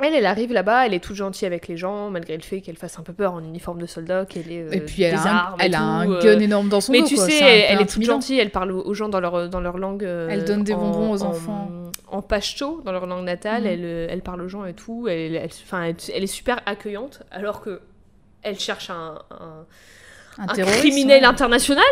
[0.00, 2.76] Elle, elle arrive là-bas, elle est toute gentille avec les gens, malgré le fait qu'elle
[2.76, 5.56] fasse un peu peur en uniforme de soldat, qu'elle euh, Et puis, elle a un,
[5.60, 7.06] elle a un euh, gun énorme dans son mais dos.
[7.06, 7.26] tu quoi.
[7.28, 7.38] sais,
[7.68, 10.04] elle, est toute gentille, elle parle aux gens dans leur, dans leur langue.
[10.04, 11.70] euh, Elle donne des en- bonbons aux en- enfants.
[12.08, 13.68] En pashto, dans leur langue natale, Mhm.
[13.68, 15.06] elle, euh, elle parle aux gens et tout.
[15.08, 17.80] Elle, elle, enfin, elle, elle est super accueillante, alors que
[18.42, 19.64] elle cherche un, un-
[20.38, 21.26] Un, criminel ouais.
[21.26, 21.84] international.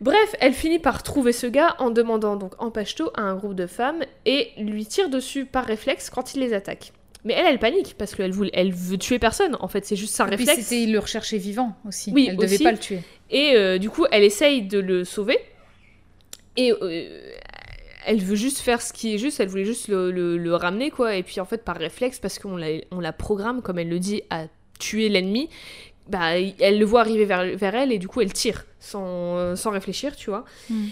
[0.00, 3.54] Bref, elle finit par trouver ce gars en demandant donc en pashto à un groupe
[3.54, 6.92] de femmes et lui tire dessus par réflexe quand il les attaque.
[7.24, 9.56] Mais elle, elle panique parce qu'elle voulait, elle veut tuer personne.
[9.60, 10.62] En fait, c'est juste Et puis, réflexe.
[10.62, 12.12] c'était, il le recherchait vivant aussi.
[12.14, 12.64] Oui, elle devait aussi.
[12.64, 13.00] pas le tuer.
[13.30, 15.38] Et euh, du coup, elle essaye de le sauver.
[16.56, 17.32] Et euh,
[18.06, 19.38] elle veut juste faire ce qui est juste.
[19.38, 21.14] Elle voulait juste le, le- le ramener, quoi.
[21.14, 23.98] Et puis, en fait, par réflexe, parce qu'on la, on la programme, comme elle le
[23.98, 24.46] dit, à
[24.78, 25.50] tuer l'ennemi,
[26.10, 29.56] bah, elle le voit arriver vers, vers elle et du coup, elle tire sans, euh,
[29.56, 30.44] sans réfléchir, tu vois.
[30.68, 30.86] Hmm.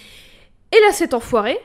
[0.72, 1.58] Et là, cet enfoiré,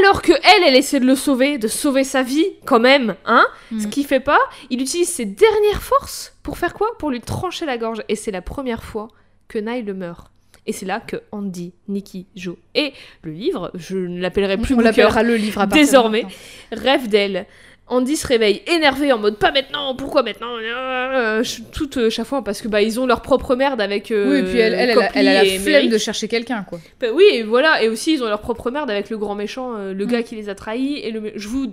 [0.00, 3.46] alors que elle, elle essaie de le sauver, de sauver sa vie, quand même, hein,
[3.70, 3.80] Hmm.
[3.80, 6.88] ce qu'il fait pas, il utilise ses dernières forces pour faire quoi?
[6.98, 8.02] Pour lui trancher la gorge.
[8.08, 9.08] Et c'est la première fois
[9.48, 10.30] que Nile meurt.
[10.68, 14.80] Et c'est là que Andy, Nikki, Joe et le livre, je ne l'appellerai plus On
[14.80, 16.26] l'appellera le livre à désormais.
[16.72, 17.46] rêve d'elle.
[17.88, 20.56] Andy se réveille énervé en mode pas maintenant, pourquoi maintenant?
[20.56, 24.10] Euh, je- Tout euh, chaque fois parce que bah ils ont leur propre merde avec
[24.10, 26.26] euh, Oui, et puis elle, elle, elle a, elle a la et flemme de chercher
[26.26, 26.80] quelqu'un, quoi.
[27.00, 29.76] Bah oui, et voilà, et aussi ils ont leur propre merde avec le grand méchant,
[29.76, 30.08] euh, le Mm.
[30.08, 31.72] gars qui les a trahis et le je vous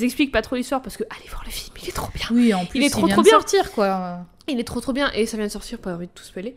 [0.00, 2.26] explique pas trop l'histoire parce que allez voir le film, il est trop bien.
[2.30, 3.38] Oui, en plus, est trop, vient trop de bien.
[3.38, 4.20] sortir, quoi.
[4.48, 6.54] Il est trop trop bien et ça vient de sortir, pas envie de tout spoiler.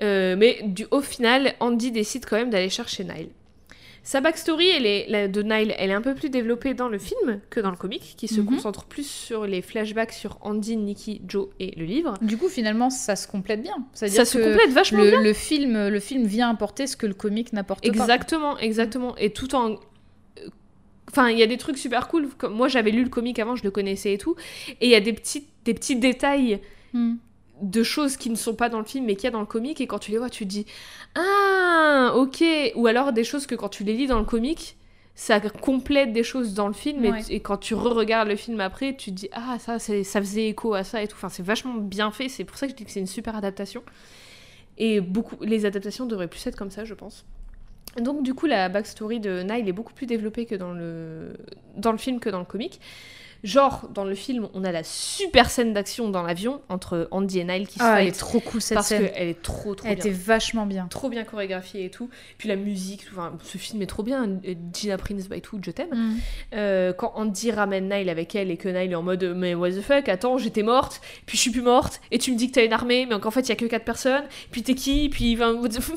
[0.00, 3.30] Euh, mais du, au final, Andy décide quand même d'aller chercher Nile.
[4.08, 6.96] Sa backstory elle est, la de Nile, elle est un peu plus développée dans le
[6.98, 8.46] film que dans le comic, qui se Mhm.
[8.46, 12.14] concentre plus sur les flashbacks sur Andy, Nikki, Joe et le livre.
[12.22, 13.76] Du coup, finalement, ça se complète bien.
[13.92, 15.20] Ça se complète vachement le, bien.
[15.20, 17.88] le film, le film vient apporter ce que le comic n'apporte pas.
[17.88, 19.14] Exactement, exactement.
[19.18, 19.76] Et tout en.
[21.10, 22.28] Enfin, il y a des trucs super cool.
[22.50, 24.36] Moi, j'avais lu le comic avant, je le connaissais et tout.
[24.80, 26.60] Et il y a des petits, des petits détails
[26.94, 27.16] Hmm.
[27.62, 29.46] De choses qui ne sont pas dans le film mais qu'il y a dans le
[29.46, 30.66] comic et quand tu les vois tu te dis
[31.14, 32.44] ah ok.
[32.76, 34.76] Ou alors des choses que quand tu les lis dans le comic
[35.14, 37.22] ça complète des choses dans le film et- Ouais.
[37.28, 40.46] et, quand tu re-regardes le film après tu te dis ah ça c'est- ça faisait
[40.48, 41.16] écho à ça et tout.
[41.16, 43.34] Enfin c'est vachement bien fait c'est pour ça que je dis que c'est une super
[43.34, 43.82] adaptation.
[44.76, 47.24] Et beaucoup les adaptations devraient plus être comme ça je pense.
[48.00, 51.32] Donc du coup la backstory de Nile est beaucoup plus développée que dans le
[51.76, 52.80] dans le film que dans le comic
[53.44, 57.44] genre dans le film on a la super scène d'action dans l'avion entre Andy et
[57.44, 59.10] Nile qui se Ah, elle est trop cool cette parce scène.
[59.10, 60.86] qu'elle est trop trop Elle bien était vachement bien.
[60.90, 62.08] trop bien chorégraphiée et tout.
[62.38, 64.28] Puis la musique, tout, enfin, ce film est trop bien.
[64.72, 65.88] Gina Prince by Two, je t'aime.
[65.92, 66.16] Mm.
[66.54, 69.70] Euh, quand Andy ramène Nile avec elle et que Nile est en mode mais what
[69.70, 72.54] the fuck, attends, j'étais morte, puis je suis plus morte, et tu me dis que
[72.54, 75.08] t'as une armée, mais qu'en fait il y a que 4 personnes, puis t'es qui,
[75.08, 75.54] puis enfin,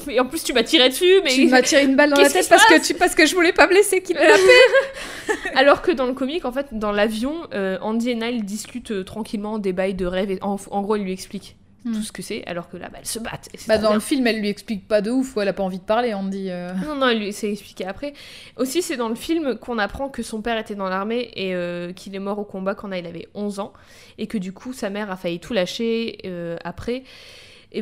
[0.09, 2.29] et en plus tu m'as tiré dessus, mais Tu m'as tiré une balle dans la
[2.29, 4.13] tête parce que, tu, parce que je voulais pas blesser qui
[5.55, 9.03] alors que dans le comic, en fait, dans l'avion, euh, Andy et Nile discutent euh,
[9.03, 11.93] tranquillement des bails de rêve, et en, en gros, il lui explique Hmm.
[11.93, 13.49] tout ce que c'est, alors que là, bah, elles se battent.
[13.55, 13.93] et Bah, dans bien.
[13.95, 16.13] le film, elle lui explique pas de ouf, ou elle a pas envie de parler,
[16.29, 16.51] dit.
[16.51, 16.71] euh.
[16.85, 18.13] Non, non, lui s'est expliqué après.
[18.55, 21.91] Aussi, c'est dans le film qu'on apprend que son père était dans l'armée et euh,
[21.91, 23.73] qu'il est mort au combat quand il avait 11 ans.
[24.19, 27.03] Et que du coup, sa mère a failli tout lâcher euh, après.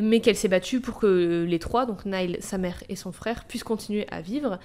[0.00, 3.44] Mais qu'elle s'est battue pour que les trois, donc Nile, sa mère et son frère,
[3.44, 4.60] puissent continuer à vivre.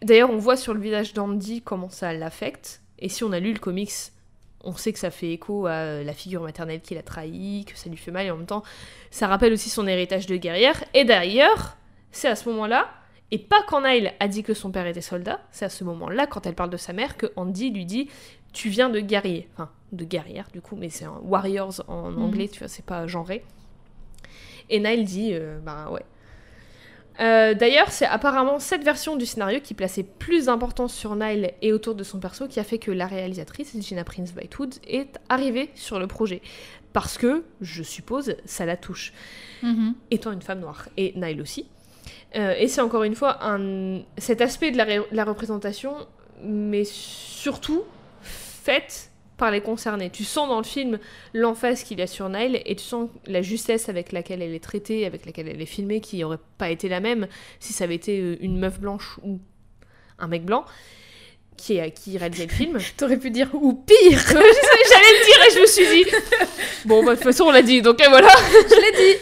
[0.00, 2.79] D'ailleurs, on voit sur le visage d'Andy comment ça l'affecte.
[3.00, 3.92] Et si on a lu le comics,
[4.62, 7.76] on sait que ça fait écho à euh, la figure maternelle qui l'a trahi, que
[7.78, 8.62] ça lui fait mal, et en même temps,
[9.10, 10.84] ça rappelle aussi son héritage de guerrière.
[10.94, 11.76] Et d'ailleurs,
[12.12, 12.88] c'est à ce moment-là,
[13.30, 16.26] et pas quand Nile a dit que son père était soldat, c'est à ce moment-là,
[16.26, 18.08] quand elle parle de sa mère, que Andy lui dit
[18.52, 19.48] Tu viens de guerrier.
[19.54, 22.22] Enfin, de guerrière, du coup, mais c'est un warriors en Mhm.
[22.22, 23.44] anglais, tu vois, c'est pas genré.
[24.68, 26.04] Et Nile dit euh, Bah ouais.
[27.20, 31.72] Euh, D'ailleurs, c'est apparemment cette version du scénario qui plaçait plus d'importance sur Nile et
[31.72, 35.70] autour de son perso qui a fait que la réalisatrice, Gina Prince Bytewood, est arrivée
[35.74, 36.40] sur le projet.
[36.92, 39.12] Parce que, je suppose, ça la touche
[39.62, 39.94] Mhm.
[40.10, 41.66] étant une femme noire, et Nile aussi.
[42.36, 45.94] Euh, et c'est encore une fois un, cet aspect de la, ré- la représentation,
[46.42, 47.82] mais surtout
[48.22, 49.09] faite
[49.40, 50.10] par les concernés.
[50.10, 50.98] Tu sens dans le film
[51.34, 54.62] l'emphase qu'il y a sur Nile, et tu sens la justesse avec laquelle elle est
[54.62, 57.26] traitée, avec laquelle elle est filmée, qui n'aurait pas été la même
[57.58, 59.40] si ça avait été euh, une meuf blanche ou
[60.18, 60.64] un mec blanc
[61.56, 62.78] qui, est- qui réalisait le film.
[62.96, 66.10] T'aurais pu dire ou pire J'allais le dire et je me suis dit.
[66.84, 68.28] Bon, bah, de toute façon, on l'a dit, donc euh, voilà.
[68.52, 69.14] Je l'ai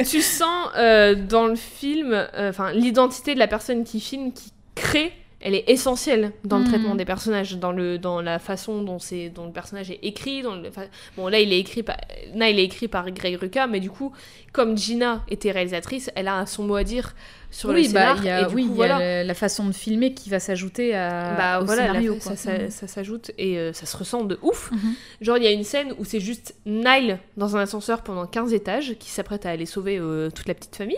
[0.00, 4.52] dit tu sens euh, dans le film, euh, l'identité de la personne qui filme, qui
[4.74, 5.12] crée,
[5.46, 6.68] elle est essentielle dans le Mhm.
[6.70, 10.42] traitement des personnages, dans, le, dans la façon dont, c'est, dont le personnage est écrit.
[10.42, 10.70] Dans le,
[11.16, 11.96] bon, là, il est écrit par,
[12.34, 14.12] là, il est écrit par Greg Rucka, mais du coup,
[14.52, 17.14] comme Gina était réalisatrice, elle a son mot à dire
[17.52, 18.24] sur le Oui, bah, scénar.
[18.24, 18.98] y a, et du oui, coup, il y a voilà.
[18.98, 22.16] la, la façon de filmer qui va s'ajouter à, Bah au voilà, la- scénario.
[22.20, 22.34] ça,
[22.68, 24.72] ça s'ajoute et euh, ça se ressent de ouf.
[24.72, 24.78] Mhm.
[25.20, 28.52] Genre, il y a une scène où c'est juste Nile dans un ascenseur pendant 15
[28.52, 30.96] étages qui s'apprête à aller sauver euh, toute la petite famille.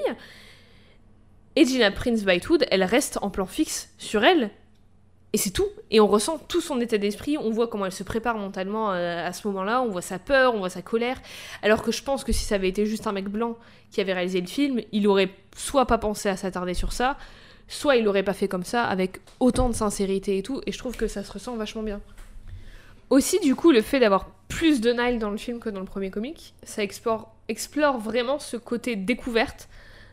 [1.58, 4.50] Et Gina Prince Bytewood, elle reste en plan fixe sur elle.
[5.32, 5.66] Et c'est tout.
[5.90, 7.36] Et on ressent tout son état d'esprit.
[7.36, 9.82] On voit comment elle se prépare mentalement euh, à ce moment-là.
[9.82, 11.20] On voit sa peur, on voit sa colère.
[11.64, 13.56] Alors que je pense que si ça avait été juste un mec blanc
[13.90, 17.18] qui avait réalisé le film, il aurait soit pas pensé à s'attarder sur ça,
[17.66, 20.60] soit il l'aurait pas fait comme ça, avec autant de sincérité et tout.
[20.64, 22.00] Et je trouve que ça se ressent vachement bien.
[23.10, 25.86] Aussi, du coup, le fait d'avoir plus de Nile dans le film que dans le
[25.86, 29.68] premier comic, ça explore vraiment ce côté découverte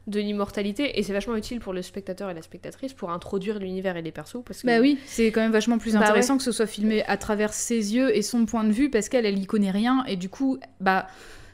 [0.07, 3.97] de l'immortalité et c'est vachement utile pour le spectateur et la spectatrice pour introduire l'univers
[3.97, 6.43] et les persos parce que Bah oui, c'est quand même vachement plus Bah intéressant que
[6.43, 9.39] ce soit filmé à travers ses yeux et son point de vue parce qu'elle, elle
[9.39, 11.07] y connaît rien et du coup, bah,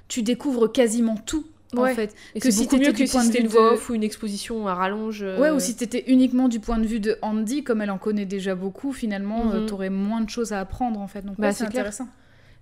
[0.10, 1.92] tu découvres quasiment tout Ouais.
[1.94, 2.14] en fait.
[2.36, 3.90] et que si t'étais du que si point de c'était vue une voix de- off
[3.90, 7.00] ou une exposition à rallonge euh, Ouais, ou si t'étais uniquement du point de vue
[7.00, 9.66] de Andy, comme elle en connaît déjà beaucoup, finalement, euh, Mhm.
[9.68, 11.22] t'aurais moins de choses à apprendre en fait.
[11.26, 11.90] Donc Bah, ouais, c'est clair.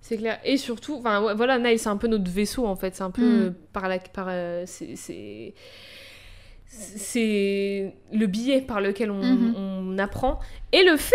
[0.00, 0.38] C'est clair.
[0.44, 2.94] Et surtout, enfin ouais, voilà, Nile, c'est un peu notre vaisseau en fait.
[2.94, 3.42] C'est un peu Mm.
[3.46, 4.96] euh, par la, par, euh, c'est,
[6.66, 9.54] c'est, le biais par lequel on, Mhm.
[9.56, 10.38] on apprend.
[10.72, 11.14] Et le fait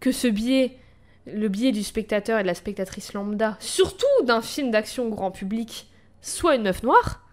[0.00, 0.76] que ce biais,
[1.26, 5.88] le biais du spectateur et de la spectatrice lambda, surtout d'un film d'action grand public,
[6.20, 7.23] soit une meuf noire.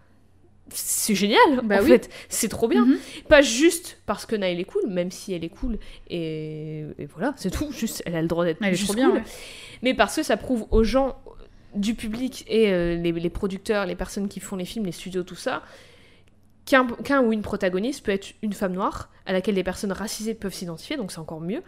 [0.73, 1.89] C'est génial, Bah en oui.
[1.89, 2.85] fait, c'est trop bien.
[2.85, 2.97] Mhm.
[3.27, 5.77] Pas juste parce que Nile est cool, même si elle est cool,
[6.09, 7.71] et, et voilà, c'est tout.
[7.71, 9.09] Juste, elle a le droit d'être juste trop bien.
[9.09, 9.23] cool ouais.
[9.81, 11.17] mais parce que ça prouve aux gens
[11.75, 15.23] du public et euh, les, les producteurs, les personnes qui font les films, les studios,
[15.23, 15.61] tout ça,
[16.65, 20.33] qu'un qu'un ou une protagoniste peut être une femme noire à laquelle les personnes racisées
[20.33, 21.61] peuvent s'identifier, donc c'est encore mieux.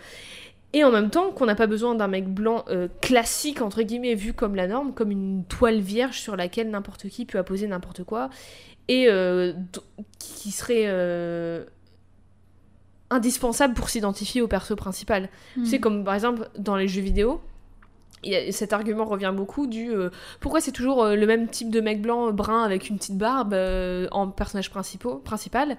[0.75, 4.15] Et en même temps, qu'on n'a pas besoin d'un mec blanc euh, classique, entre guillemets,
[4.15, 8.03] vu comme la norme, comme une toile vierge sur laquelle n'importe qui peut apposer n'importe
[8.03, 8.31] quoi,
[8.87, 9.53] et euh,
[10.19, 11.65] qui serait euh,
[13.09, 15.29] indispensable pour s'identifier au perso principal.
[15.55, 15.81] Tu sais, Mhm.
[15.81, 17.41] comme par exemple dans les jeux vidéo,
[18.25, 20.09] a- cet argument revient beaucoup du euh,
[20.39, 23.53] pourquoi c'est toujours le même type de mec blanc brun avec une petite barbe
[24.11, 25.77] en personnage principaux, principal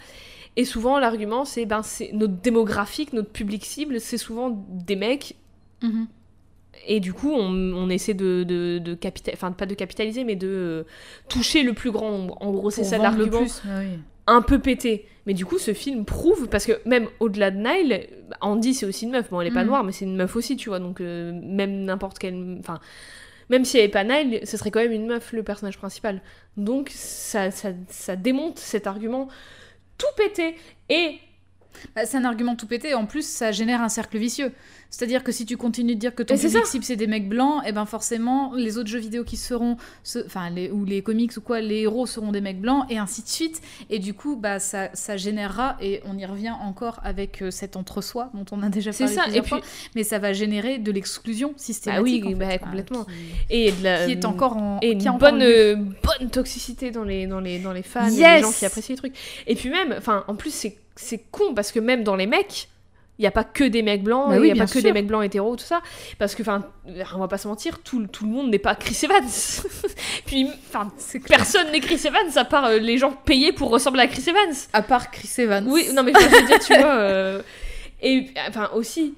[0.57, 5.37] et souvent l'argument c'est ben c'est notre démographique notre public cible c'est souvent des mecs
[5.83, 6.07] Mhm.
[6.87, 10.37] Et du coup on, on essaie de, de, de capitaliser enfin pas de capitaliser mais
[10.37, 10.83] de euh,
[11.29, 13.45] toucher le plus grand nombre en gros c'est ça l'argument.
[13.67, 13.99] Ah oui.
[14.27, 15.07] un peu pété.
[15.27, 18.07] Mais du coup, ce film prouve, parce que même au-delà de Nile,
[18.43, 19.31] Andy, c'est aussi une meuf.
[19.31, 19.69] Bon, elle est pas Mhm.
[19.69, 20.81] noire, mais c'est une meuf aussi, tu vois.
[20.81, 22.59] Donc, euh, même n'importe quelle.
[22.61, 22.79] Enfin,
[23.49, 26.21] même si elle est pas Nile, ce serait quand même une meuf, le personnage principal.
[26.59, 29.29] Donc, ça, ça, ça démonte cet argument
[29.97, 30.57] tout pété.
[30.91, 31.17] Et.
[31.95, 32.95] Bah, c'est un argument tout pété.
[32.95, 34.53] En plus, ça génère un cercle vicieux.
[34.95, 37.63] C'est-à-dire que si tu continues de dire que ton public cible c'est des mecs blancs,
[37.67, 39.77] et ben forcément les autres jeux vidéo qui seront,
[40.25, 43.23] enfin les, ou les comics ou quoi, les héros seront des mecs blancs et ainsi
[43.23, 43.61] de suite.
[43.91, 47.77] Et du coup, bah ça, ça générera et on y revient encore avec euh, cet
[47.77, 49.23] entre-soi dont on a déjà parlé ça.
[49.23, 49.51] Et plusieurs puis.
[49.51, 49.61] fois.
[49.97, 52.25] Mais ça va générer de l'exclusion Bah systématique.
[52.25, 52.59] oui, en bah, fait.
[52.61, 53.07] complètement.
[53.51, 54.07] Et de la.
[54.07, 57.73] qui, est encore en et une bonne, euh, bonne toxicité dans les, dans les, dans
[57.73, 59.17] les fans, et les gens qui apprécient les trucs.
[59.49, 62.69] Et puis même, enfin, en plus, c'est, c'est con parce que même dans les mecs,
[63.19, 64.79] il n'y a pas que des mecs blancs, Bah il oui, n'y a pas que
[64.81, 65.83] des mecs blancs hétéros, tout ça.
[66.19, 66.67] Parce que, enfin,
[67.15, 69.23] on va pas se mentir, tout, tout le monde n'est pas Chris Evans.
[70.27, 70.91] puis, enfin,
[71.29, 74.55] personne n'est Chris Evans à part euh, les gens payés pour ressembler à Chris Evans.
[74.73, 75.65] À part Chris Evans.
[75.69, 76.95] Oui, non, mais je veux dire, tu vois.
[76.97, 77.41] euh,
[78.03, 79.15] Et enfin, aussi,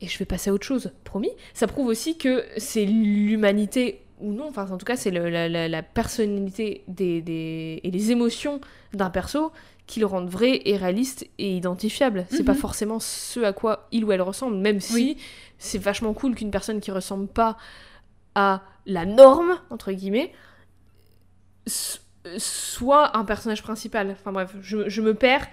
[0.00, 4.32] et je vais passer à autre chose, promis, ça prouve aussi que c'est l'humanité, ou
[4.32, 8.60] non, enfin, en tout cas, c'est la, la- la personnalité des, des- et les émotions
[8.92, 9.50] d'un perso
[9.90, 12.24] qui le rendent vrai et réaliste et identifiable.
[12.30, 12.44] C'est Mhm.
[12.46, 15.16] pas forcément ce à quoi il ou elle ressemble, même si Oui.
[15.58, 17.56] c'est vachement cool qu'une personne qui ressemble pas
[18.34, 20.32] à la norme, entre guillemets,
[22.38, 24.10] soit un personnage principal.
[24.12, 25.46] Enfin bref, je, je me perds.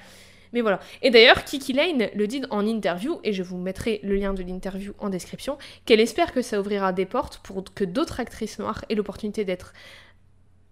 [0.53, 0.79] Mais voilà.
[1.01, 4.41] Et d'ailleurs, Kiki Lane le dit en interview, et je vous mettrai le lien de
[4.43, 8.85] l'interview en description, qu'elle espère que ça ouvrira des portes pour que d'autres actrices noires
[8.89, 9.73] aient l'opportunité d'être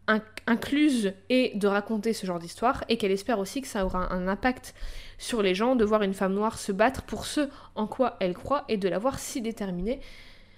[0.07, 4.13] in- incluses et de raconter ce genre d'histoire, et qu'elle espère aussi que ça aura
[4.13, 4.73] un impact
[5.17, 8.33] sur les gens de voir une femme noire se battre pour ce en quoi elle
[8.33, 9.99] croit et de la voir si déterminée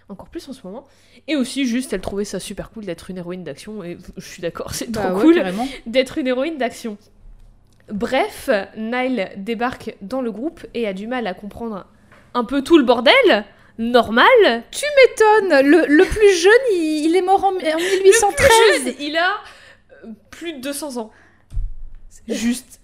[0.10, 0.86] encore plus en ce moment.
[1.28, 4.42] Et aussi, juste, elle trouvait ça super cool d'être une héroïne d'action, et je suis
[4.42, 5.44] d'accord, c'est Bah trop ouais, cool
[5.86, 6.98] d'être une héroïne d'action.
[7.92, 11.86] Bref, Nile débarque dans le groupe et a du mal à comprendre
[12.34, 13.46] un peu tout le bordel.
[13.78, 14.64] Normal.
[15.12, 18.84] Étonne, le, le plus jeune, il, il est mort en, en 1813.
[18.84, 19.38] Juste, il a
[20.04, 21.12] euh, plus de 200 ans.
[22.10, 22.82] C'est Juste.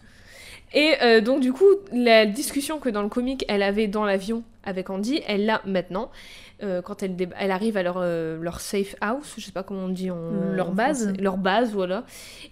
[0.74, 4.44] Et euh, donc du coup, la discussion que dans le comic elle avait dans l'avion
[4.64, 6.12] avec Andy, elle l'a maintenant.
[6.64, 9.90] Euh, quand elle, arrive à leur, euh, leur safe house, je sais pas comment on
[9.90, 10.18] dit en
[10.54, 11.14] Leur base.
[11.20, 12.06] leur base, voilà.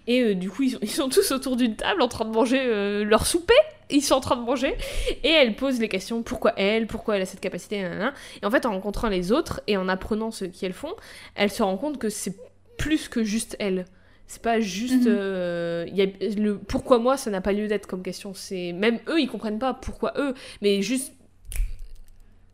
[0.06, 2.30] Et euh, du coup, ils sont, ils sont tous autour d'une table en train de
[2.30, 3.54] manger leur souper.
[3.90, 4.74] Ils sont en train de manger
[5.22, 8.14] et elle pose les questions pourquoi elle, pourquoi elle a cette capacité, nanana.
[8.40, 10.94] et en fait en rencontrant les autres et en apprenant ce qu'elles font,
[11.34, 12.34] elle se rend compte que c'est
[12.78, 13.84] plus que juste elle.
[14.26, 15.04] C'est pas juste.
[15.04, 15.14] Mhm.
[15.14, 16.06] euh, il y a
[16.40, 18.32] le pourquoi moi, ça n'a pas lieu d'être comme question.
[18.32, 20.32] C'est même eux, ils comprennent pas pourquoi eux,
[20.62, 21.12] mais juste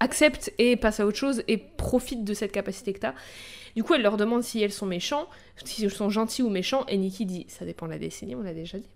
[0.01, 3.15] accepte et passe à autre chose et profite de cette capacité que t'as.
[3.77, 5.29] Du coup, elle leur demande si elles sont méchants,
[5.65, 8.55] s'ils sont gentils ou méchants, et Nikki dit ça dépend de la décennie, on l'a
[8.55, 8.89] déjà dit.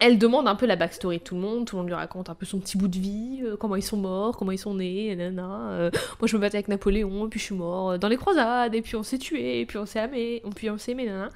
[0.00, 2.28] Elle demande un peu la backstory de tout le monde, tout le monde lui raconte
[2.28, 4.74] un peu son petit bout de vie, euh, comment ils sont morts, comment ils sont
[4.74, 5.70] nés, nanana.
[5.70, 8.74] euh, moi je me battais avec Napoléon, puis je suis mort euh, dans les croisades,
[8.74, 11.28] et puis on s'est tué, et puis on s'est aimé, puis on s'est aimé, nanana.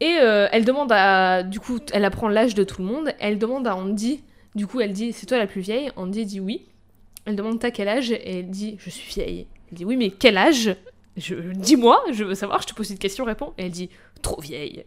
[0.00, 0.14] Et
[0.52, 1.42] elle demande à.
[1.42, 3.12] Du coup, elle apprend l'âge de tout le monde.
[3.18, 4.22] Elle demande à Andy.
[4.54, 6.68] Du coup, elle dit C'est toi la plus vieille Andy dit oui.
[7.28, 8.10] Elle demande T'as quel âge?
[8.10, 9.46] Et elle dit Je suis vieille.
[9.70, 10.74] Elle dit Oui, mais quel âge?
[11.16, 13.52] Je, Dis-moi, je veux savoir, je te pose une question, réponds.
[13.58, 13.90] Et elle dit
[14.22, 14.84] Trop vieille.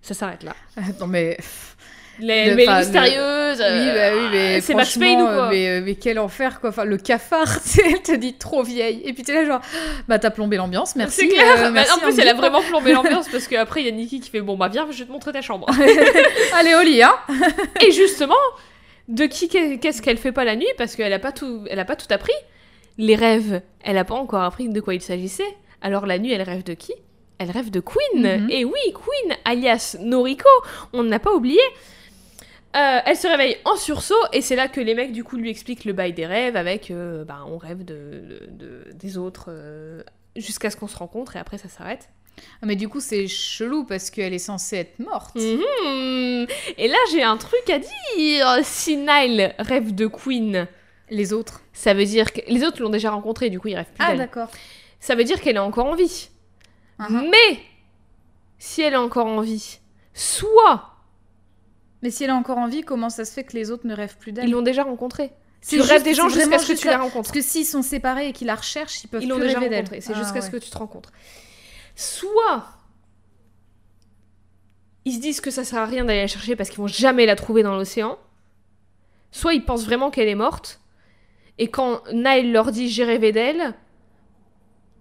[0.00, 0.54] Ça s'arrête là.
[1.00, 1.36] non mais
[2.20, 3.58] Les, Le- mais enfin, le- mystérieuse.
[3.58, 5.48] oui, bah oui, mais c'est Max Payne ou euh, quoi?
[5.50, 6.70] mais, euh, mais quel enfer quoi.
[6.70, 7.48] Enfin le cafard,
[7.84, 9.00] elle te dit trop vieille.
[9.04, 9.60] Et puis t'es là genre,
[10.08, 11.22] bah t'as plombé l'ambiance, merci.
[11.22, 11.54] C'est clair.
[11.58, 13.92] euh, Bah, merci, en plus, elle a vraiment plombé l'ambiance parce qu'après, il y a
[13.92, 15.66] Nikki qui fait Bon, bah viens, je vais te montrer ta chambre.
[16.54, 17.14] Allez au lit, hein.
[17.84, 18.34] Et justement,
[19.08, 21.84] de qui qu'est-ce qu'elle fait pas la nuit Parce qu'elle a pas tout, elle a
[21.84, 22.32] pas tout appris.
[22.98, 25.56] Les rêves, elle a pas encore appris de quoi il s'agissait.
[25.80, 26.92] Alors la nuit, elle rêve de qui?
[27.38, 28.42] Elle rêve de Queen.
[28.44, 28.50] Mhm.
[28.50, 30.48] Et oui, Queen, alias Noriko.
[30.92, 31.60] On n'a pas oublié.
[32.74, 35.50] Euh, elle se réveille en sursaut et c'est là que les mecs du coup lui
[35.50, 39.46] expliquent le bail des rêves avec euh, bah, on rêve de, de- de- des autres
[39.48, 40.02] euh,
[40.36, 42.08] jusqu'à ce qu'on se rencontre et après ça s'arrête.
[42.62, 45.34] Ah, Mais du coup c'est chelou parce qu'elle est censée être morte.
[45.36, 46.46] Mhm.
[46.78, 48.58] Et là j'ai un truc à dire.
[48.64, 50.66] Si Nile rêve de Queen,
[51.10, 51.60] Les autres.
[51.72, 54.16] ça veut dire que les autres l'ont déjà rencontrée, du coup ils rêvent plus Ah
[54.16, 54.48] d'accord.
[55.00, 56.28] Ça veut dire qu'elle est encore en vie.
[56.98, 57.28] Mhm.
[57.30, 57.58] Mais
[58.58, 59.78] si elle est encore en vie,
[60.14, 60.88] soit
[62.02, 63.94] Mais si elle est encore en vie, comment ça se fait que les autres ne
[63.94, 65.30] rêvent plus ils d'elle l'ont déjà rencontrée.
[65.68, 67.30] Tu rêves des gens jusqu'à ce que tu les rencontres.
[67.30, 69.60] Parce que s'ils sont séparés et qu'ils la recherchent, ils peuvent Ils l'ont plus déjà
[69.60, 70.02] rêver d'elle.
[70.02, 70.58] C'est Ah, jusqu'à ce ouais.
[70.58, 71.12] que tu te rencontres.
[71.94, 72.64] Soit
[75.04, 77.26] ils se disent que ça sert à rien d'aller la chercher parce qu'ils vont jamais
[77.26, 78.18] la trouver dans l'océan.
[79.32, 80.80] Soit ils pensent vraiment qu'elle est morte.
[81.58, 83.74] Et quand Nile leur dit j'ai rêvé d'elle,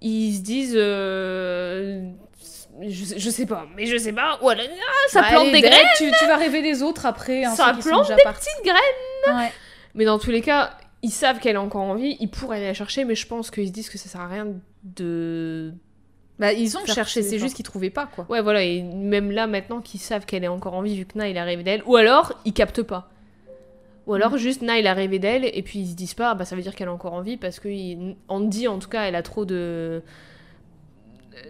[0.02, 2.10] ils se disent euh,
[2.82, 4.40] je, sais- je sais pas, mais je sais pas.
[4.42, 5.86] Ou alors, ah, ça Bah, plante des graines.
[5.98, 7.46] Tu, tu vas rêver des autres après.
[7.46, 8.48] hein, Ça plante des partis.
[8.50, 9.38] petites graines.
[9.38, 9.52] Ouais.
[9.94, 12.18] Mais dans tous les cas, ils savent qu'elle est encore en vie.
[12.20, 14.28] Ils pourraient aller la chercher, mais je pense qu'ils se disent que ça sert à
[14.28, 14.48] rien
[14.84, 15.74] de
[16.42, 18.26] Bah, ils ont cherché, c'est juste qu'ils trouvaient pas, quoi.
[18.30, 21.18] Ouais, voilà, et même là, maintenant qu'ils savent qu'elle est encore en vie, vu que
[21.18, 23.10] Nile a rêvé d'elle, ou alors, ils captent pas.
[24.08, 26.44] Ou alors, juste Nile a rêvé d'elle, et puis ils se disent pas, ah, bah
[26.44, 29.04] ça veut dire qu'elle est encore en vie, parce que il- Andy, en tout cas,
[29.04, 30.02] elle a trop de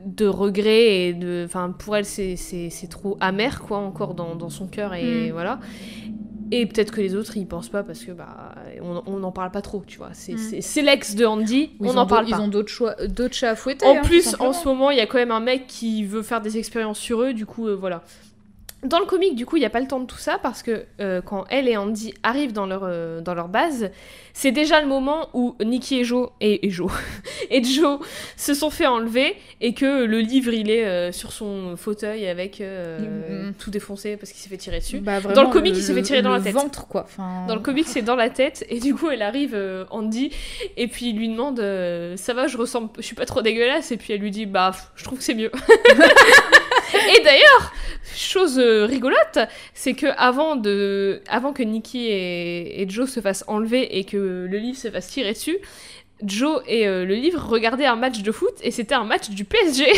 [0.05, 2.37] de regrets et de enfin pour elle c'est
[2.89, 5.31] trop amer quoi encore dans, dans son cœur et Mm.
[5.33, 5.59] voilà
[6.51, 8.53] et peut-être que les autres ils pensent pas parce que bah
[9.05, 10.85] on n'en parle pas trop tu vois c'est Mm.
[10.85, 13.51] l'ex de Andy Ils on ont n'en parle Ils pas ont d'autres choix, d'autres chats
[13.51, 13.85] à fouetter.
[13.85, 16.21] en hein, plus, en ce moment, il y a quand même un mec qui veut
[16.23, 18.03] faire des expériences sur eux, du coup, euh, voilà.
[18.83, 20.63] Dans le comic, du coup, il n'y a pas le temps de tout ça parce
[20.63, 23.91] que euh, quand elle et Andy arrivent dans leur, euh, dans leur base,
[24.33, 26.91] c'est déjà le moment où Nikki et Joe et, et Joe
[27.51, 27.99] et Joe
[28.37, 32.59] se sont fait enlever et que le livre il est euh, sur son fauteuil avec
[32.61, 33.53] Mhm.
[33.59, 34.97] tout défoncé parce qu'il s'est fait tirer dessus.
[34.99, 36.53] Bah, Dans le comic, il s'est fait tirer dans la tête.
[36.53, 37.03] ventre, quoi.
[37.03, 37.45] Enfin...
[37.47, 39.55] Dans le comic, c'est dans la tête, et du coup, elle arrive,
[39.91, 40.31] Andy,
[40.77, 41.57] et puis il lui demande
[42.17, 44.71] Ça va, je ressemble, je suis pas trop dégueulasse, et puis elle lui dit Bah,
[44.95, 45.51] je trouve que c'est mieux.
[46.93, 47.73] et d'ailleurs,
[48.15, 49.39] chose euh, rigolote,
[49.73, 54.57] c'est que avant, de, avant que Nikki et, Joe se fassent enlever et que le
[54.57, 55.57] livre se fasse tirer dessus,
[56.23, 59.43] Joe et euh, le livre regardaient un match de foot, et c'était un match du
[59.45, 59.85] PSG.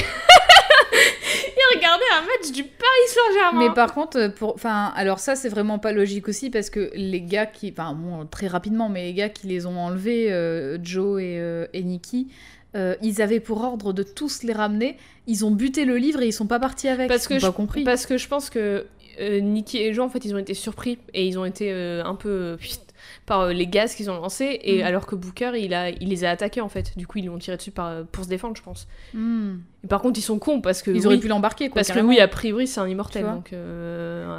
[0.95, 3.67] Ils regardaient un match du Paris Saint-Germain.
[3.67, 7.45] Mais par contre, euh, alors ça c'est vraiment pas logique aussi parce que les gars
[7.45, 7.97] qui, enfin
[8.29, 12.27] très rapidement, mais les gars qui les ont enlevés, Joe et, et Nikki,
[12.75, 14.97] euh, ils avaient pour ordre de tous les ramener.
[15.27, 17.07] Ils ont buté le livre et ils sont pas partis avec.
[17.07, 17.83] Parce que je- pas compris.
[17.83, 18.85] Parce que je pense que
[19.19, 22.03] euh, Nikki et Joe, en fait, ils ont été surpris et ils ont été euh,
[22.03, 22.57] un peu euh,
[23.27, 24.59] par les gaz qu'ils ont lancés.
[24.63, 24.85] Et Mm.
[24.87, 26.97] alors que Booker, il, a, il les a attaqués, en fait.
[26.97, 28.87] Du coup, ils l'ont tiré dessus par, pour se défendre, je pense.
[29.83, 30.89] Et par contre, ils sont cons parce que.
[30.89, 31.75] Ils oui, auraient pu l'embarquer quoi.
[31.83, 33.23] Parce que oui, a priori, c'est un immortel.
[33.23, 33.51] Donc.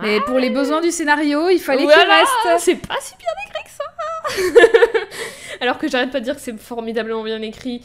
[0.03, 2.11] Mais pour les besoins du scénario, il fallait Voilà, qu'il
[2.51, 2.65] reste.
[2.65, 3.85] C'est pas si bien écrit que ça
[5.61, 7.81] Alors que j'arrête pas de dire que c'est formidablement bien écrit.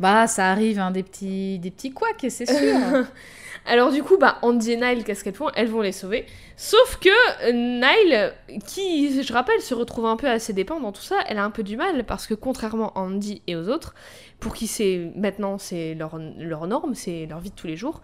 [0.00, 2.76] Bah, ça arrive, hein, des petits, des petits couacs, c'est sûr.
[3.66, 5.50] Alors du coup, bah, Andy et Nile, qu'est-ce qu'elles font?
[5.54, 6.24] Elles vont les sauver.
[6.56, 7.08] Sauf que
[7.48, 8.32] euh, Nile,
[8.66, 11.44] qui, je rappelle, se retrouve un peu à ses dépens dans tout ça, elle a
[11.44, 13.94] un peu du mal parce que contrairement à Andy et aux autres,
[14.40, 18.00] pour qui c'est maintenant c'est leur, leur norme, c'est leur vie de tous les jours,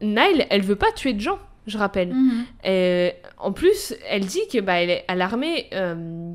[0.00, 2.12] Nile, elle veut pas tuer de gens, je rappelle.
[2.12, 2.44] Mhm.
[2.66, 6.32] Euh, en plus, elle dit que bah, elle est à l'armée, euh,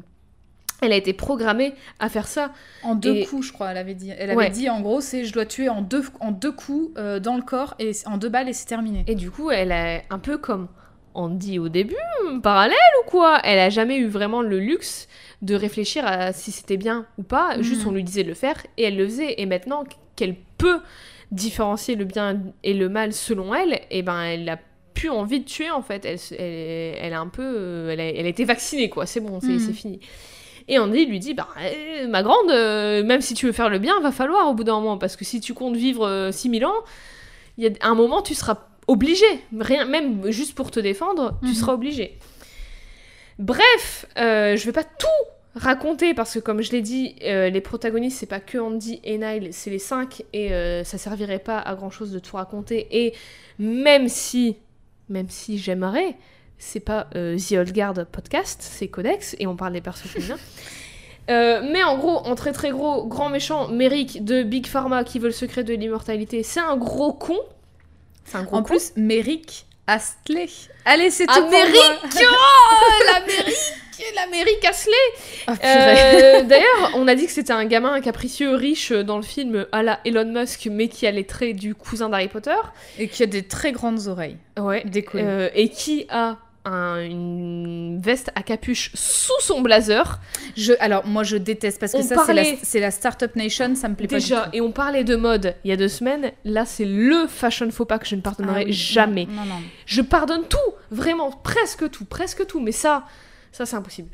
[0.81, 2.51] elle a été programmée à faire ça.
[2.83, 4.11] En deux Et- coups, je crois, elle avait dit.
[4.17, 4.49] Elle avait Ouais.
[4.49, 7.43] dit, en gros, c'est je dois tuer en deux, en deux coups euh, dans le
[7.43, 9.03] corps et en deux balles et c'est terminé.
[9.07, 10.67] Et du coup, elle est un peu comme
[11.13, 11.95] Andy au début,
[12.41, 13.39] parallèle ou quoi?
[13.43, 15.07] Elle a jamais eu vraiment le luxe
[15.41, 17.57] de réfléchir à si c'était bien ou pas.
[17.57, 17.63] Mhm.
[17.63, 19.35] Juste, on lui disait de le faire et elle le faisait.
[19.41, 19.83] Et maintenant
[20.15, 20.79] qu'elle peut
[21.31, 24.57] différencier le bien et le mal selon elle, et ben elle a
[24.93, 26.05] plus envie de tuer en fait.
[26.05, 29.05] Elle, se- elle, elle a un peu, euh, elle a, elle a été vaccinée quoi.
[29.05, 29.99] C'est bon, c'est c'est fini.
[30.73, 33.77] Et Andy lui dit, bah, euh, ma grande, euh, même si tu veux faire le
[33.77, 36.65] bien, va falloir au bout d'un moment, parce que si tu comptes vivre euh, 6000
[36.65, 36.73] ans,
[37.57, 38.57] il y a un moment, tu seras
[38.87, 39.25] obligé,
[39.59, 41.53] rien, même juste pour te défendre, tu Mhm.
[41.55, 42.17] seras obligé.
[43.37, 45.07] Bref, euh, je vais pas tout
[45.55, 49.17] raconter, parce que comme je l'ai dit, euh, les protagonistes, c'est pas que Andy et
[49.17, 52.87] Nile, c'est les cinq, et euh, ça servirait pas à grand chose de tout raconter,
[52.91, 53.13] et
[53.59, 54.55] même si,
[55.09, 56.15] même si j'aimerais,
[56.61, 60.37] c'est pas euh, The Old Guard podcast, c'est Codex, et on parle des persos féminins.
[61.29, 65.19] Euh, mais en gros, en très très gros, grand méchant, Merrick de Big Pharma qui
[65.19, 67.37] veut le secret de l'immortalité, c'est un gros con.
[68.25, 68.69] C'est un gros En con.
[68.69, 70.49] plus, Merrick Astley.
[70.83, 72.01] Allez, c'est Ah, tout pour Merrick moi.
[72.31, 73.55] Oh, l'Amérique
[74.15, 74.93] L'Amérique Asley
[75.47, 75.53] Ah.
[75.63, 79.83] Euh, D'ailleurs, on a dit que c'était un gamin capricieux, riche dans le film à
[79.83, 82.57] la Elon Musk, mais qui a les traits du cousin d'Harry Potter.
[82.97, 84.37] Et qui a des très grandes oreilles.
[84.59, 84.83] Ouais.
[85.15, 90.19] Euh, et qui a un- une veste à capuche sous son blazer.
[90.55, 93.35] Je, alors, moi, je déteste parce que On ça, c'est parlait- la, c'est la Startup
[93.35, 94.55] Nation, ça me plaît Déjà, pas tout.
[94.57, 96.31] et on parlait de mode il y a deux semaines.
[96.45, 99.25] Là, c'est le fashion faux pas que je ne pardonnerai Ah oui, jamais.
[99.25, 99.61] Non, non, non.
[99.85, 100.57] Je pardonne tout,
[100.91, 103.05] vraiment, presque tout, presque tout, mais ça,
[103.51, 104.09] ça c'est impossible.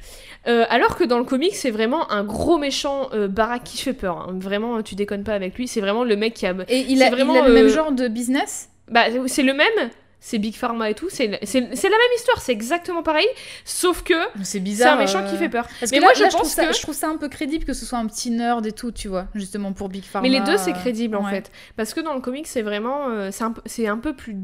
[0.47, 3.27] Euh, alors que dans le comic, c'est vraiment un gros méchant euh,
[3.63, 4.17] qui fait peur.
[4.29, 4.37] hein.
[4.39, 5.67] Vraiment, tu déconnes pas avec lui.
[5.67, 6.55] C'est vraiment le mec qui a.
[6.69, 8.69] Et il a, vraiment, il a le même euh, genre de business?
[8.89, 9.89] Bah, c'est le même,
[10.19, 13.27] c'est Big Pharma et tout, c'est la même histoire, c'est exactement pareil,
[13.65, 14.95] sauf que C'est c'est bizarre.
[14.97, 15.67] un méchant euh, qui fait peur.
[15.79, 17.17] Parce Mais que moi, là- je là, pense trouve ça, que- je trouve ça un
[17.17, 20.03] peu crédible que ce soit un petit nerd et tout, tu vois, justement pour Big
[20.03, 20.27] Pharma.
[20.27, 21.29] Mais les deux, c'est euh, crédible en ouais.
[21.31, 21.51] fait.
[21.75, 23.09] Parce que dans le comic, c'est vraiment.
[23.09, 24.35] euh, c'est un, un peu plus.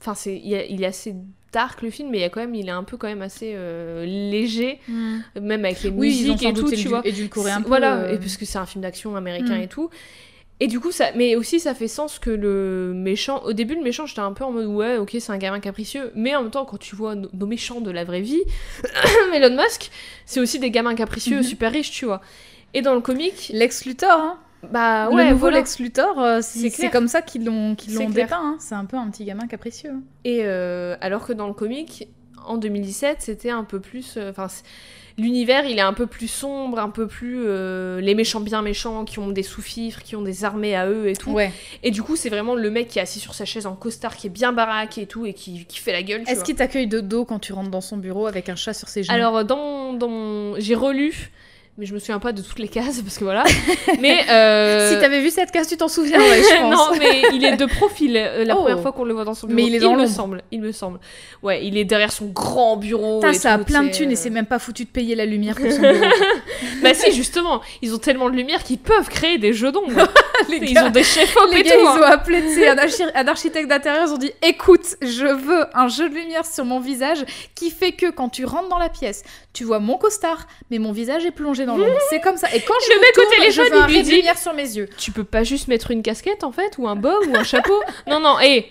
[0.00, 1.14] Enfin, c'est, il, y a- il est assez
[1.52, 3.22] dark le film, mais il, y a quand même, il est un peu quand même
[3.22, 5.18] assez euh, léger, Mm.
[5.40, 6.98] même avec les Oui, musiques et tout, tu vois.
[6.98, 7.66] un C'est- peu.
[7.66, 9.62] Voilà, euh, et parce que c'est un film d'action américain Mm.
[9.62, 9.88] et tout.
[10.60, 13.82] Et du coup, ça, mais aussi ça fait sens que le méchant, au début le
[13.82, 16.50] méchant j'étais un peu en mode ouais ok c'est un gamin capricieux, mais en même
[16.50, 18.42] temps quand tu vois nos, nos méchants de la vraie vie,
[19.34, 19.90] Elon Musk,
[20.26, 21.42] c'est aussi des gamins capricieux Mhm.
[21.44, 22.20] super riches tu vois.
[22.74, 24.38] Et dans le comic, Lex Luthor, hein.
[24.72, 25.58] bah le ouais nouveau voilà.
[25.58, 28.36] Lex Luthor, euh, C'est comme ça qu'ils l'ont qu'ils dépeint.
[28.42, 28.56] hein.
[28.58, 29.92] C'est un peu un petit gamin capricieux.
[30.24, 32.08] Et euh, alors que dans le comic,
[32.46, 34.14] en 2017, c'était un peu plus.
[34.16, 34.48] euh, Enfin,
[35.18, 37.42] l'univers, il est un peu plus sombre, un peu plus.
[37.46, 41.08] euh, les méchants bien méchants, qui ont des sous-fifres, qui ont des armées à eux
[41.08, 41.32] et tout.
[41.32, 41.52] Ouais.
[41.82, 44.16] Et du coup, c'est vraiment le mec qui est assis sur sa chaise en costard,
[44.16, 46.22] qui est bien baraque et tout, et qui, qui fait la gueule.
[46.26, 48.88] Est-ce qu'il t'accueille de dos quand tu rentres dans son bureau avec un chat sur
[48.88, 49.14] ses genoux?
[49.14, 51.30] Alors, dans, dans j'ai relu.
[51.80, 53.44] Mais je me souviens pas de toutes les cases parce que voilà.
[54.00, 56.74] mais euh, Si t'avais vu cette case, tu t'en souviens, ouais, je pense.
[56.74, 58.62] non, mais il est de profil euh, la Oh.
[58.62, 59.54] première fois qu'on le voit dans son bureau.
[59.56, 60.08] Mais il est dans me l'ombre.
[60.10, 60.98] semble, il me semble.
[61.40, 63.20] Ouais, il est derrière son grand bureau.
[63.20, 64.16] Putain, ça a plein de thunes et euh.
[64.16, 66.04] c'est même pas foutu de payer la lumière pour son bureau.
[66.82, 69.92] Bah si, justement, ils ont tellement de lumière qu'ils peuvent créer des jeux d'ombre.
[70.48, 71.78] les ils gars, ont des chefs-op les et gars, tout.
[71.80, 72.00] ils hein.
[72.00, 76.08] ont appelé un, archi- un architecte d'intérieur, ils ont dit écoute, je veux un jeu
[76.08, 77.24] de lumière sur mon visage
[77.54, 79.22] qui fait que quand tu rentres dans la pièce,
[79.52, 81.98] tu vois mon costard, mais mon visage est plongé dans l'ombre.
[82.10, 82.48] C'est comme ça.
[82.54, 84.16] Et quand je Le me mec au tourne, téléphone, je veux un il lui dit-
[84.16, 84.88] lumière sur mes yeux.
[84.98, 87.80] Tu peux pas juste mettre une casquette en fait, ou un bob, ou un chapeau?
[88.08, 88.66] Non, non, hé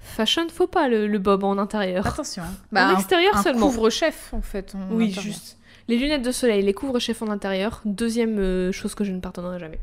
[0.00, 2.06] Fashion, faut pas le, le bob en intérieur.
[2.06, 2.42] Attention.
[2.42, 2.54] hein.
[2.72, 3.66] en un- extérieur un seulement.
[3.66, 4.74] couvre-chef en fait.
[4.74, 5.22] en Oui, intérieur.
[5.24, 5.56] juste.
[5.86, 7.80] Les lunettes de soleil, les couvre-chefs en intérieur.
[7.84, 9.78] Deuxième euh, chose que je ne pardonnerai jamais.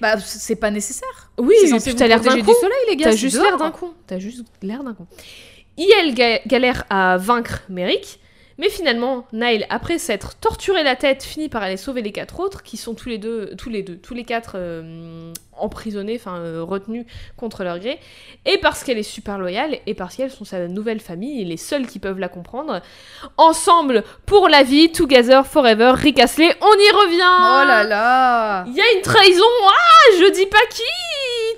[0.00, 1.30] Bah c'est pas nécessaire.
[1.38, 1.54] Oui,
[1.96, 2.52] t'as l'air d'un con.
[2.52, 3.10] du soleil les gars.
[3.10, 3.92] T'as juste l'air d'un con.
[4.06, 5.06] T'as juste l'air d'un con.
[5.78, 8.18] IL ga- galère à vaincre Merrick,
[8.58, 12.62] mais finalement, Nile, après s'être torturé la tête, finit par aller sauver les quatre autres,
[12.62, 16.62] qui sont tous les deux, tous les deux, tous les quatre euh, emprisonnés, enfin euh,
[16.62, 17.98] retenus contre leur gré,
[18.44, 21.56] et parce qu'elle est super loyale, et parce qu'elles sont sa nouvelle famille, et les
[21.56, 22.80] seuls qui peuvent la comprendre.
[23.36, 28.64] Ensemble, pour la vie, together, forever, Rick Astley, on y revient Oh là là.
[28.66, 30.82] il y a une trahison Ah Je dis pas qui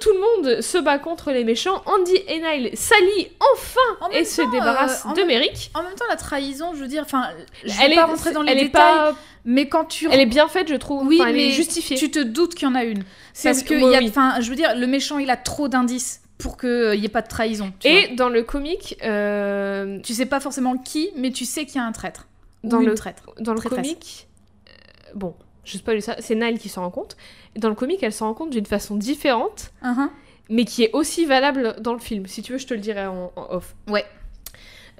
[0.04, 1.82] Tout le monde se bat contre les méchants.
[1.86, 5.70] Andy et Nile s'allient enfin En et se débarrassent euh, en de Merrick.
[5.74, 7.30] En même temps, la trahison, je veux dire, enfin,
[7.64, 10.08] je vais Elle est, pas rentrer dans les elle est détails, pas- mais quand tu
[10.12, 11.06] elle est bien faite, je trouve.
[11.06, 11.96] Oui, Enfin, elle est mais justifiée.
[11.96, 13.02] tu te doutes qu'il y en a une.
[13.42, 14.12] Parce que, il y a, oui.
[14.42, 17.28] je veux dire, le méchant, il a trop d'indices pour qu'il n'y ait pas de
[17.28, 17.72] trahison.
[17.82, 17.90] vois.
[17.90, 21.78] Et dans le comic, euh, tu sais pas forcément qui, mais tu sais qu'il y
[21.78, 22.26] a un traître.
[22.62, 23.22] Dans Ou une le- traître.
[23.40, 24.26] dans le comic,
[24.68, 24.70] euh,
[25.14, 25.34] bon,
[25.64, 27.16] je spoil ça, c'est Nile qui s'en rend compte.
[27.56, 30.10] Dans le comic, elle s'en rend compte d'une façon différente, Uhum.
[30.50, 32.26] mais qui est aussi valable dans le film.
[32.26, 33.74] Si tu veux, je te le dirai en, en off.
[33.88, 34.04] Ouais.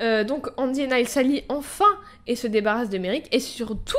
[0.01, 1.85] Euh, donc Andy et Nile s'allient enfin
[2.27, 3.29] et se débarrassent de Merrick.
[3.33, 3.97] Et surtout,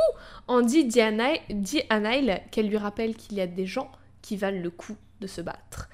[0.48, 3.90] Andy dit à Nile, dit à Nile qu'elle lui rappelle qu'il y a des gens
[4.22, 5.88] qui valent le coup de se battre.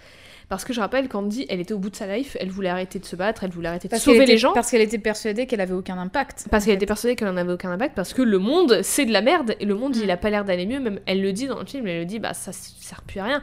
[0.52, 3.00] Parce que je rappelle qu'Andy, elle était au bout de sa life, elle voulait arrêter
[3.00, 4.52] de se battre, elle voulait arrêter de Parce sauver était, les gens.
[4.52, 6.48] parce qu'elle était persuadée qu'elle avait aucun impact.
[6.52, 9.14] Parce qu'elle était persuadée qu'elle en avait aucun impact, parce que le monde, c'est de
[9.14, 10.00] la merde, et le monde, Mm.
[10.04, 12.06] il a pas l'air d'aller mieux, même elle le dit dans le film, elle le
[12.06, 13.42] dit, bah ça sert plus à rien.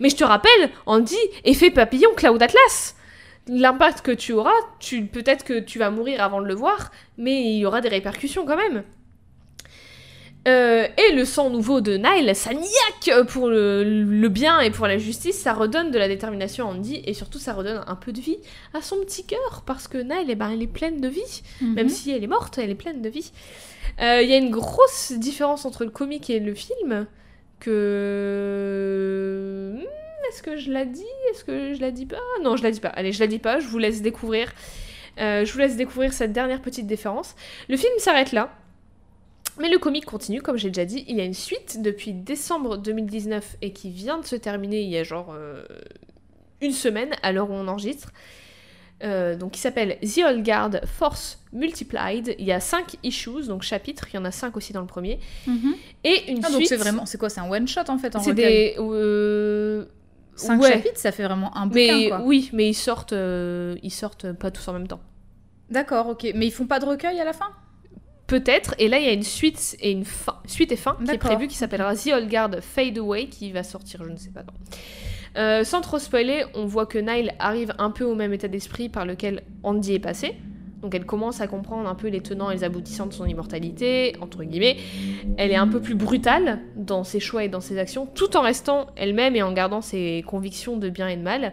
[0.00, 2.96] Mais je te rappelle, Andy, effet papillon, Cloud Atlas
[3.46, 4.50] L'impact que tu auras,
[4.80, 7.88] tu, peut-être que tu vas mourir avant de le voir, mais il y aura des
[7.88, 8.82] répercussions quand même.
[10.48, 14.86] Euh, et le sang nouveau de Nile, ça niaque pour le, le bien et pour
[14.86, 18.12] la justice, ça redonne de la détermination à Andy, et surtout ça redonne un peu
[18.12, 18.38] de vie
[18.72, 21.42] à son petit cœur, parce que Nile, eh ben, elle est pleine de vie.
[21.60, 21.74] Mhm.
[21.74, 23.30] Même si elle est morte, elle est pleine de vie.
[24.00, 27.06] Euh, Il y a une grosse différence entre le comic et le film
[28.28, 29.72] que...
[29.76, 29.82] Hmm,
[30.28, 31.04] Est-ce que je la dis?
[31.30, 32.16] Est-ce que je la dis pas?
[32.42, 32.88] Non, je la dis pas.
[32.88, 34.52] Allez, je la dis pas, je vous laisse découvrir.
[35.20, 37.34] Euh, je vous laisse découvrir cette dernière petite différence.
[37.68, 38.50] Le film s'arrête là.
[39.60, 41.04] Mais le comic continue, comme j'ai déjà dit.
[41.08, 44.88] Il y a une suite depuis décembre 2019 et qui vient de se terminer il
[44.90, 45.64] y a genre euh,
[46.60, 48.10] une semaine à l'heure où on enregistre.
[49.04, 52.34] Euh, donc qui s'appelle The Old Guard Force Multiplied.
[52.38, 54.88] Il y a 5 issues, donc chapitres, il y en a 5 aussi dans le
[54.88, 55.20] premier.
[55.46, 55.74] Mhm.
[56.02, 56.66] Et une Ah, suite.
[56.68, 58.74] c'est vraiment, c'est quoi, c'est un one shot en fait en C'est des.
[58.78, 59.84] euh,
[60.34, 60.72] Cinq ouais.
[60.72, 62.20] chapitres, ça fait vraiment un bouquin Mais quoi.
[62.24, 65.00] oui, mais ils sortent, euh, ils sortent pas tous en même temps.
[65.70, 66.28] D'accord, ok.
[66.34, 67.50] Mais ils font pas de recueil à la fin?
[68.28, 71.10] Peut-être, et là il y a une suite et une fin, suite et fin qui
[71.10, 74.30] est prévue qui s'appellera The Old Guard Fade Away qui va sortir, je ne sais
[74.30, 74.52] pas quand.
[75.36, 78.88] Euh, sans trop spoiler, on voit que Nile arrive un peu au même état d'esprit
[78.88, 80.36] par lequel Andy est passé.
[80.82, 84.14] Donc elle commence à comprendre un peu les tenants et les aboutissants de son immortalité,
[84.20, 84.76] entre guillemets.
[85.36, 88.42] Elle est un peu plus brutale dans ses choix et dans ses actions, tout en
[88.42, 91.52] restant elle-même et en gardant ses convictions de bien et de mal.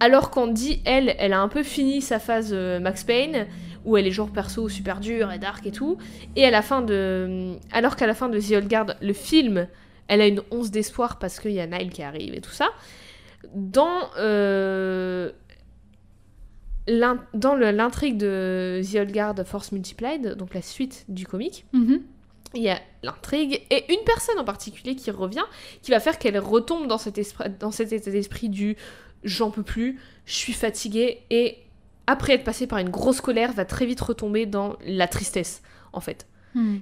[0.00, 3.46] Alors qu'Andy, elle, elle a un peu fini sa phase euh, Max Payne,
[3.86, 5.96] où elle est genre perso super dur et dark et tout.
[6.36, 7.54] Et à la fin de...
[7.72, 9.66] Alors qu'à la fin de The Old Guard, le film,
[10.08, 12.68] elle a une once d'espoir parce qu'il y a Nile qui arrive et tout ça.
[13.54, 14.10] Dans...
[14.18, 15.30] euh,
[17.34, 22.00] dans l'intrigue de The Old Guard Force Multiplied, donc la suite du comic, Mhm.
[22.54, 25.44] il y a l'intrigue et une personne en particulier qui revient,
[25.82, 28.76] qui va faire qu'elle retombe dans cet, esprit, dans cet état d'esprit du
[29.24, 31.58] j'en peux plus, je suis fatiguée et
[32.06, 36.00] après être passée par une grosse colère va très vite retomber dans la tristesse en
[36.00, 36.26] fait.
[36.54, 36.76] Hmm.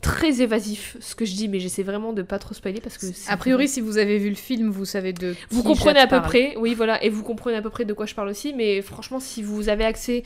[0.00, 3.06] Très évasif ce que je dis mais j'essaie vraiment de pas trop spoiler parce que
[3.06, 5.36] c'est A priori, si vous avez vu le film, vous savez de.
[5.50, 6.22] vous comprenez à peu parle.
[6.24, 8.82] près, oui voilà, et vous comprenez à peu près de quoi je parle aussi, mais
[8.82, 10.24] franchement si vous avez accès,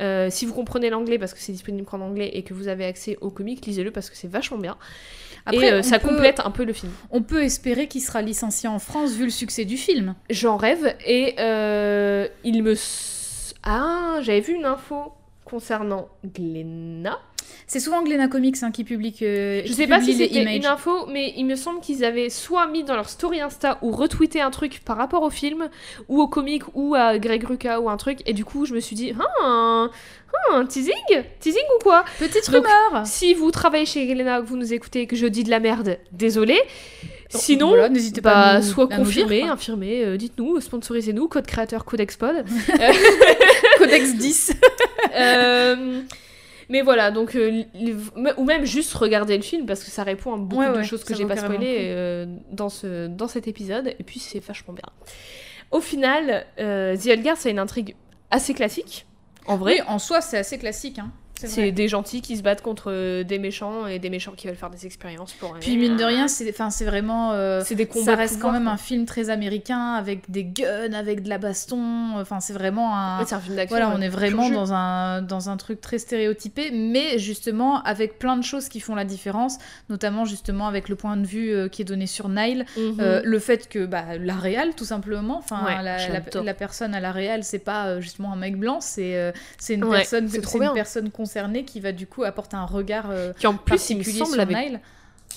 [0.00, 2.84] euh, si vous comprenez l'anglais parce que c'est disponible en anglais et que vous avez
[2.84, 4.76] accès au comic, lisez-le parce que c'est vachement bien.
[5.44, 6.92] Après, et euh, ça peut- complète un peu le film.
[7.10, 10.14] On peut espérer qu'il sera licencié en France vu le succès du film.
[10.30, 12.74] J'en rêve et euh, il me...
[13.66, 15.12] Ah, j'avais vu une info
[15.44, 17.18] concernant Glenna.
[17.68, 20.66] C'est souvent Glena Comics hein, qui publie, que- Je qui sais pas si c'était une
[20.66, 24.40] info, mais il me semble qu'ils avaient soit mis dans leur story Insta ou retweeté
[24.40, 25.68] un truc par rapport au film,
[26.08, 28.80] ou au comic, ou à Greg Rucka ou un truc, et du coup je me
[28.80, 29.12] suis dit,
[29.42, 29.88] ah,
[30.52, 30.92] ah, teasing?
[31.40, 32.04] Teasing ou quoi?
[32.18, 33.04] Petite rumeur.
[33.06, 35.60] Si vous travaillez chez Glenna, que vous nous écoutez et que je dis de la
[35.60, 36.58] merde, désolé.
[37.28, 39.50] Sinon, Voilà, n'hésitez pas bah, à nous- soit à dire, quoi.
[39.50, 42.44] infirmé, euh, dites-nous, sponsorisez-nous, code créateur Codexpod.
[43.78, 44.52] Codex 10.
[45.14, 46.02] Euh,
[46.68, 47.94] mais voilà, donc, euh, les-
[48.36, 50.84] ou même juste regarder le film parce que ça répond à beaucoup Ouais, de ouais,
[50.84, 54.74] choses que j'ai pas spoilées euh, dans, ce, dans cet épisode, et puis c'est vachement
[54.74, 54.84] bien.
[55.70, 57.94] Au final, euh, The Old Guard, c'est une intrigue
[58.30, 59.06] assez classique,
[59.46, 59.76] en vrai.
[59.80, 60.98] Oui, en soi, c'est assez classique.
[60.98, 61.10] Hein.
[61.38, 64.56] C'est des gentils qui se battent contre euh, des méchants et des méchants qui veulent
[64.56, 65.52] faire des expériences pour.
[65.60, 67.32] Puis mine de rien, c'est enfin, c'est vraiment.
[67.32, 68.04] euh, c'est des combats.
[68.12, 68.72] ça reste quand même quoi.
[68.72, 72.12] un film très américain avec des guns, avec de la baston.
[72.18, 73.18] Enfin, c'est vraiment un.
[73.20, 73.76] Ouais, c'est un film d'action.
[73.76, 78.36] Voilà, on est vraiment dans un, dans un truc très stéréotypé, mais justement avec plein
[78.36, 79.58] de choses qui font la différence,
[79.90, 82.96] notamment justement avec le point de vue euh, qui est donné sur Nile, Mhm.
[83.00, 85.98] euh, le fait que bah, la réal tout simplement, enfin Ouais, la,
[86.42, 89.98] la, personne à la réal c'est pas justement un mec blanc, c'est c'est une Ouais,
[89.98, 90.72] personne, c'est une bien.
[90.74, 94.02] personne concernée qui va du coup apporter un regard euh, qui en plus, il me
[94.02, 94.80] semble, avait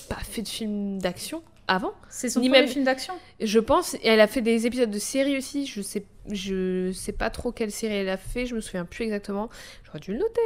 [0.08, 1.92] pas fait de film d'action avant.
[2.08, 3.14] C'est son Ni premier même- film d'action.
[3.40, 5.66] Je pense, et elle a fait des épisodes de série aussi.
[5.66, 8.46] Je sais, je sais pas trop quelle série elle a fait.
[8.46, 9.50] Je me souviens plus exactement.
[9.84, 10.40] J'aurais dû le noter.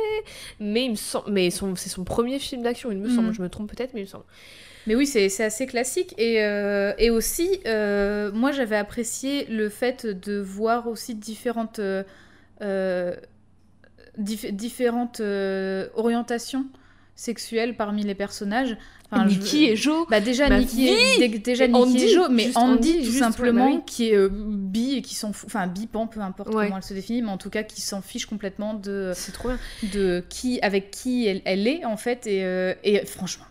[0.61, 2.90] Mais il me semble, mais son, c'est son premier film d'action.
[2.92, 3.28] Il me semble.
[3.28, 3.34] Mhm.
[3.34, 4.24] Je me trompe peut-être, mais il me semble.
[4.86, 6.14] Mais oui, c'est assez classique.
[6.18, 13.16] Et, euh, et aussi, euh, moi, j'avais apprécié le fait de voir aussi différentes, euh,
[14.18, 16.66] dif- différentes euh, orientations
[17.16, 18.76] sexuelles parmi les personnages.
[19.10, 20.06] Enfin, je- Nikki et Joe.
[20.10, 23.66] Bah déjà Ma Nikki, et, dé- déjà Nikki Andy, et Joe, mais Andy, Andy, simplement
[23.66, 23.82] ouais, bah oui.
[23.86, 26.64] qui est euh, bi et qui s'en fout, enfin bi pan, peu importe Ouais.
[26.64, 29.50] comment elle se définit, mais en tout cas qui s'en fiche complètement de, C'est trop
[29.50, 29.58] bien.
[29.92, 33.44] de qui avec qui elle, elle est en fait et, euh, et franchement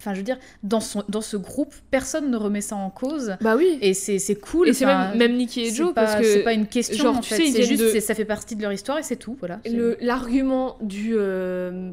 [0.00, 3.36] enfin je veux dire dans son dans ce groupe personne ne remet ça en cause
[3.42, 3.78] Bah oui.
[3.82, 6.42] et c'est c'est cool Et c'est même, même Nikki et Joe pas- parce que c'est
[6.42, 8.62] pas une question genre, en tu fait c'est juste de- c'est- ça fait partie de
[8.62, 9.60] leur histoire et c'est tout voilà
[10.00, 11.90] l'argument du euh,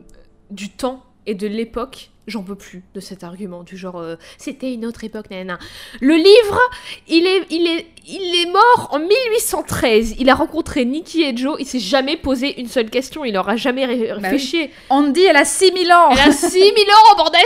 [0.52, 2.12] du temps et de l'époque.
[2.28, 5.58] J'en peux plus de cet argument du genre euh, c'était une autre époque nanana.
[6.02, 6.60] Le livre,
[7.08, 10.16] il est il est il est mort en 1813.
[10.20, 13.48] Il a rencontré Nikki et Joe, il s'est jamais posé une seule question, il leur
[13.48, 14.70] a jamais ré- Bah réfléchi.
[14.90, 17.42] Andy elle a 6000 ans Elle a 6000 ans, bordel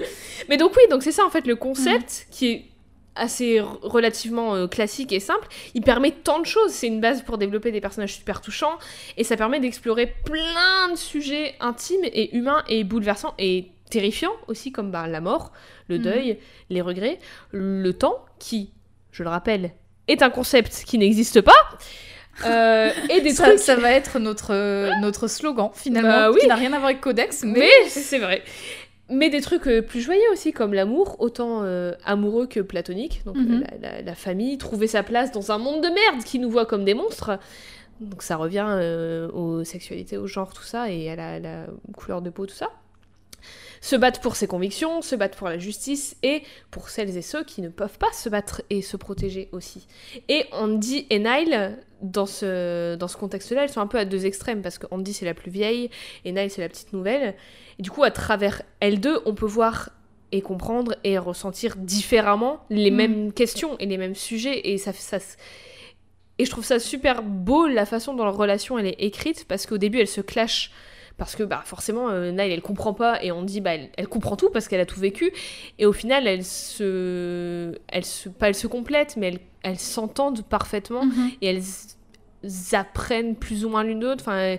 [0.48, 2.64] Mais donc oui, donc c'est ça en fait le concept qui est
[3.18, 7.38] assez relativement euh, classique et simple, il permet tant de choses, c'est une base pour
[7.38, 8.76] développer des personnages super touchants
[9.16, 14.72] et ça permet d'explorer plein de sujets intimes et humains et bouleversants et terrifiants aussi
[14.72, 15.52] comme bah, la mort,
[15.88, 16.02] le Mhm.
[16.02, 16.38] deuil,
[16.70, 17.18] les regrets,
[17.52, 18.72] le temps qui,
[19.12, 19.70] je le rappelle,
[20.08, 21.52] est un concept qui n'existe pas.
[22.44, 24.52] euh, et des ça, trucs ça va être notre
[25.00, 26.40] notre slogan finalement Bah oui.
[26.40, 28.42] qui n'a rien à voir avec Codex mais, Mais c'est vrai.
[29.08, 33.22] Mais des trucs euh, plus joyeux aussi, comme l'amour, autant euh, amoureux que platonique.
[33.24, 33.62] Donc Mhm.
[33.62, 36.50] euh, la, la- la famille, trouver sa place dans un monde de merde qui nous
[36.50, 37.38] voit comme des monstres.
[38.00, 38.66] Donc ça revient
[39.32, 41.66] aux sexualités, au genre, tout ça, et à la, la
[41.96, 42.68] couleur de peau, tout ça.
[43.80, 47.44] Se battre pour ses convictions, se battre pour la justice, et pour celles et ceux
[47.44, 49.86] qui ne peuvent pas se battre et se protéger aussi.
[50.28, 54.26] Et Andy et Nile, dans ce, dans ce contexte-là, elles sont un peu à deux
[54.26, 55.90] extrêmes, parce que Andy c'est la plus vieille,
[56.24, 57.34] et Nile c'est la petite nouvelle.
[57.78, 59.90] Et du coup, à travers elles deux, on peut voir
[60.32, 62.94] et comprendre et ressentir différemment les Mm.
[62.96, 64.70] mêmes questions et les mêmes sujets.
[64.70, 65.18] Et ça, ça,
[66.38, 69.66] Et je trouve ça super beau la façon dont leur relation elle est écrite parce
[69.66, 70.70] qu'au début elle se clash
[71.18, 74.08] parce que bah forcément euh, Nile elle comprend pas et on dit bah elle, elle
[74.08, 75.32] comprend tout parce qu'elle a tout vécu.
[75.78, 80.42] Et au final elle se elle se pas elle se complète mais elles elles s'entendent
[80.44, 81.30] parfaitement Mhm.
[81.42, 81.62] et elles
[82.72, 84.22] apprennent plus ou moins l'une de l'autre.
[84.24, 84.58] Enfin elles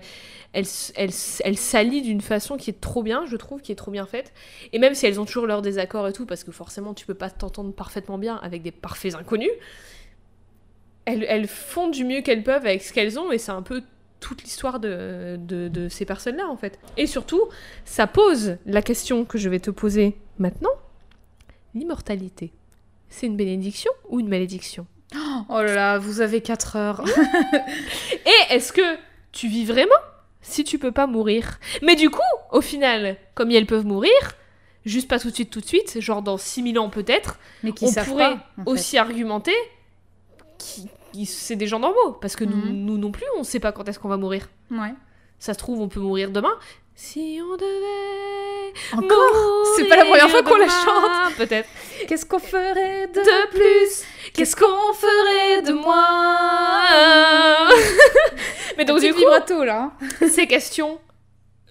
[0.53, 0.65] elles
[0.95, 1.11] elles
[1.45, 4.33] elles s'allient d'une façon qui est trop bien je trouve qui est trop bien faite.
[4.73, 7.13] Et même si elles ont toujours leurs désaccords et tout parce que forcément tu peux
[7.13, 9.51] pas t'entendre parfaitement bien avec des parfaits inconnus
[11.05, 13.81] elles, elles font du mieux qu'elles peuvent avec ce qu'elles ont et c'est un peu
[14.19, 16.79] toute l'histoire de, de, de ces personnes-là en fait.
[16.97, 17.41] Et surtout,
[17.85, 20.71] ça pose la question que je vais te poser maintenant.
[21.75, 22.51] L'immortalité,
[23.09, 24.87] c'est une bénédiction ou une malédiction?
[25.49, 27.03] Oh là là, vous avez 4 heures.
[28.25, 28.97] Et est-ce que
[29.31, 29.93] tu vis vraiment?
[30.41, 32.19] Si tu peux pas mourir Mais du coup,
[32.51, 34.11] au final, comme elles peuvent mourir,
[34.85, 37.85] juste pas tout de suite, tout de suite, genre dans 6000 ans peut-être, Mais qui
[37.85, 38.69] on pourrait pas, en fait.
[38.71, 39.53] aussi argumenter
[41.25, 42.13] c'est des gens normaux.
[42.21, 42.85] Parce que nous, Mhm.
[42.85, 44.47] nous non plus, on sait pas quand est-ce qu'on va mourir.
[44.71, 44.93] Ouais.
[45.39, 46.53] Ça se trouve, on peut mourir demain.
[46.95, 48.73] Si on devait.
[48.93, 51.69] Encore C'est pas la première fois qu'on la chante Peut-être.
[52.07, 53.19] Qu'est-ce qu'on ferait de...
[53.19, 54.03] De plus,
[54.33, 56.07] qu'est-ce qu'on ferait de moi
[58.77, 59.91] Mais donc, du coup, vibrato, là.
[60.01, 60.27] hein.
[60.27, 60.99] ces questions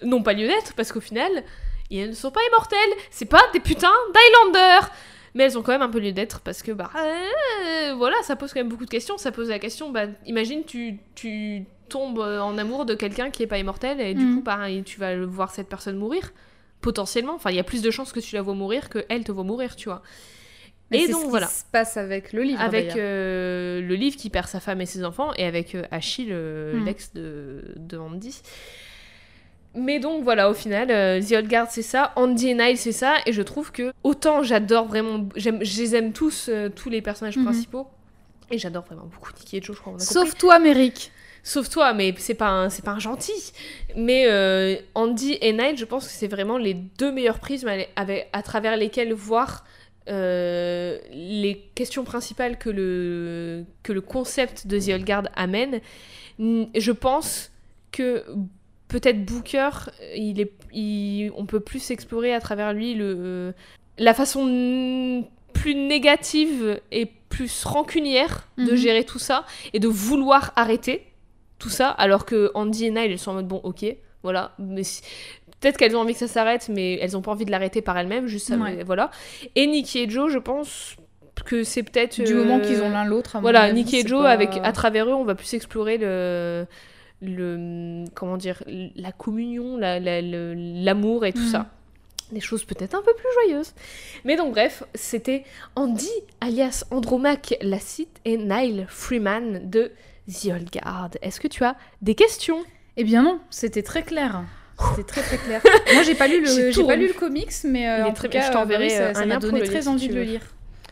[0.03, 1.43] n'ont pas lieu d'être parce qu'au final,
[1.91, 2.93] elles ne sont pas immortelles.
[3.11, 4.87] C'est pas des putains d'Highlander.
[5.35, 8.35] Mais elles ont quand même un peu lieu d'être parce que, bah, euh, voilà, ça
[8.35, 9.17] pose quand même beaucoup de questions.
[9.17, 13.47] Ça pose la question, bah, imagine, tu, tu tombes en amour de quelqu'un qui est
[13.47, 14.35] pas immortel et du Mhm.
[14.35, 16.31] coup, pareil, tu vas voir cette personne mourir.
[16.81, 19.23] Potentiellement, enfin, il y a plus de chances que tu la vois mourir que elle
[19.23, 20.01] te voit mourir, tu vois.
[20.91, 21.47] Mais et donc, ce voilà.
[21.47, 24.85] qui se passe avec le livre, Avec euh, le livre qui perd sa femme et
[24.85, 26.85] ses enfants, et avec euh, Achille, euh, Hmm.
[26.85, 28.41] l'ex de, de Andy.
[29.77, 32.91] Mais donc voilà, au final, euh, The Old Guard c'est ça, Andy et Nile c'est
[32.91, 36.89] ça, et je trouve que autant j'adore vraiment, j'aime, je les aime tous, euh, tous
[36.89, 37.43] les personnages Mhm.
[37.45, 37.87] principaux,
[38.49, 40.13] et j'adore vraiment beaucoup Nicky et Joe, je crois qu'on a compris.
[40.13, 41.11] Sauf toi, Méric.
[41.43, 43.53] Sauf toi, mais c'est pas un, c'est pas un gentil.
[43.95, 48.27] Mais euh, Andy et Nile, je pense que c'est vraiment les deux meilleurs prismes avec-
[48.33, 49.63] à travers lesquels voir
[50.09, 55.79] euh, les questions principales que le, que le concept de The Old Guard amène.
[56.39, 57.51] Je pense
[57.91, 58.23] que
[58.87, 59.69] peut-être Booker,
[60.15, 63.53] il est, il- on peut plus explorer à travers lui le,
[63.97, 68.75] la façon plus négative et plus rancunière de Mhm.
[68.75, 71.03] gérer tout ça et de vouloir arrêter
[71.59, 73.83] tout ça, alors que Andy et Nile, sont en mode bon, ok,
[74.23, 75.01] voilà, mais si-
[75.59, 77.97] peut-être qu'elles ont envie que ça s'arrête, mais elles ont pas envie de l'arrêter par
[77.97, 78.75] elles-mêmes, juste ça, Ouais.
[78.75, 79.09] mais voilà.
[79.55, 80.95] Et Nicky et Joe, je pense
[81.45, 83.37] que c'est peut-être Du euh, moment qu'ils ont l'un l'autre.
[83.41, 86.65] voilà, avis, Nicky et Joe, pas- avec à travers eux, on va plus explorer le
[87.21, 88.63] le comment dire
[88.95, 91.47] la communion, la- la- le- l'amour et tout Mhm.
[91.51, 91.65] ça.
[92.31, 93.73] Des choses peut-être un peu plus joyeuses.
[94.25, 95.45] Mais donc bref, c'était
[95.75, 96.09] Andy
[96.41, 99.91] alias Andromaque Lassite et Nile Freeman de
[100.29, 101.11] The Old Guard.
[101.21, 102.59] Est-ce que tu as des questions?
[102.97, 104.43] Eh bien non, c'était très clair.
[104.91, 105.61] C'était très très clair.
[105.93, 108.31] Moi j'ai pas lu le, j'ai pas lu le comics, mais euh, en très tout
[108.31, 110.23] bien, cas, je euh, t'enverrai, oui, euh, ça, m'a donné lire, très envie de le
[110.23, 110.41] lire.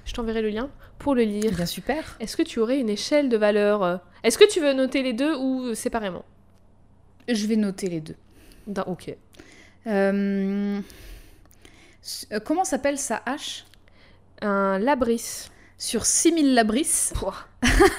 [0.06, 0.70] Je t'enverrai le lien
[1.00, 1.50] pour le lire.
[1.52, 2.16] Eh bien super.
[2.20, 5.14] Est-ce que tu aurais une échelle de valeur euh, Est-ce que tu veux noter les
[5.14, 6.26] deux ou séparément?
[7.28, 8.16] Je vais noter les deux.
[8.68, 9.14] Da- Ok.
[9.88, 10.80] Euh,
[12.32, 13.66] euh, Comment s'appelle sa hache?
[14.42, 15.50] Un labris.
[15.78, 17.12] Sur 6000 labris.
[17.16, 17.36] Pouah.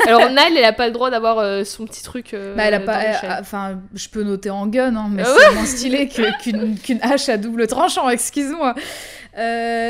[0.07, 2.33] Alors Nile, elle a pas le droit d'avoir euh, son petit truc.
[2.35, 3.01] euh, Bah, elle a pas.
[3.03, 6.09] elle- Enfin, je peux noter en gun, hein, mais Ah c'est moins stylé
[6.43, 8.75] qu'une hache à double tranchant, excuse-moi.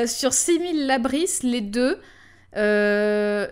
[0.07, 1.99] Sur 6000 labris, les deux.
[2.57, 3.47] Euh,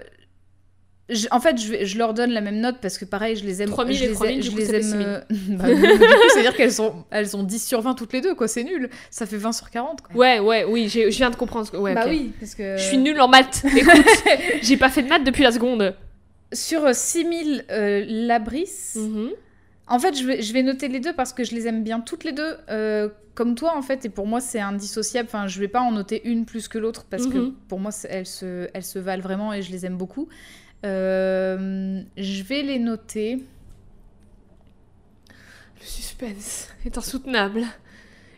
[1.10, 3.60] je- en fait, je, je leur donne la même note parce que pareil, je les
[3.62, 3.68] aime.
[3.70, 4.82] 3000 je et les, 3000, ai- du je les aime.
[4.82, 5.06] 6000.
[5.06, 5.20] euh,
[5.58, 8.48] bah, du coup, c'est-à-dire qu'elles sont, elles ont 10 sur 20 toutes les deux, quoi.
[8.48, 8.88] C'est nul.
[9.10, 10.00] Ça fait 20 sur 40.
[10.00, 10.16] Quoi.
[10.16, 11.66] Ouais, ouais, oui, je viens de comprendre.
[11.70, 12.10] ce Ouais, bah ok.
[12.10, 12.76] oui, parce que.
[12.78, 13.62] Je suis nulle en maths.
[13.76, 13.92] Écoute,
[14.62, 15.94] j'ai pas fait de maths depuis la seconde.
[16.52, 18.70] Sur euh, 6000 euh, labris.
[18.94, 19.30] Mhm.
[19.86, 22.00] En fait, je vais, je vais noter les deux parce que je les aime bien
[22.00, 25.28] toutes les deux, euh, comme toi en fait, et pour moi c'est indissociable.
[25.28, 27.52] Enfin, je vais pas en noter une plus que l'autre parce que Mhm.
[27.68, 30.28] pour moi elles se, elles se valent vraiment et je les aime beaucoup.
[30.86, 33.40] Euh, je vais les noter.
[35.80, 37.62] Le suspense est insoutenable.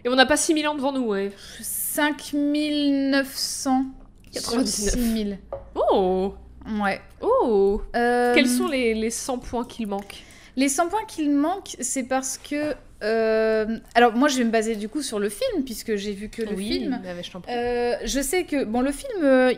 [0.05, 1.31] Et on n'a pas 6000 ans devant nous, ouais.
[1.61, 3.85] 5900
[4.33, 4.93] sur 99.
[4.95, 5.39] 6000.
[5.75, 6.35] Oh
[6.83, 7.01] Ouais.
[7.21, 10.25] Oh Euh, Quels sont les, les 100 points qu'il manque?
[10.57, 12.75] Les 100 points qu'il manque, c'est parce que.
[13.03, 16.31] euh, Alors, moi, je vais me baser du coup sur le film, puisque j'ai vu
[16.31, 16.99] que le film.
[17.03, 17.53] bah, je prie.
[17.55, 18.65] Euh, je sais que.
[18.65, 19.53] Bon, le film, euh,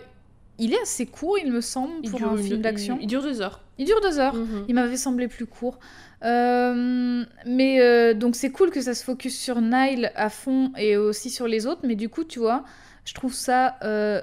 [0.58, 2.98] il est assez court, il me semble, pour dure un film d'action.
[3.00, 3.60] Il, dure deux heures.
[3.78, 4.34] Il dure deux heures.
[4.34, 4.64] Mhm.
[4.68, 5.78] Il m'avait semblé plus court.
[6.22, 11.46] Mais donc, c'est cool que ça se focus sur Nile à fond et aussi sur
[11.46, 11.82] les autres.
[11.84, 12.64] Mais du coup, tu vois,
[13.04, 13.76] je trouve ça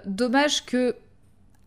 [0.06, 0.96] dommage que.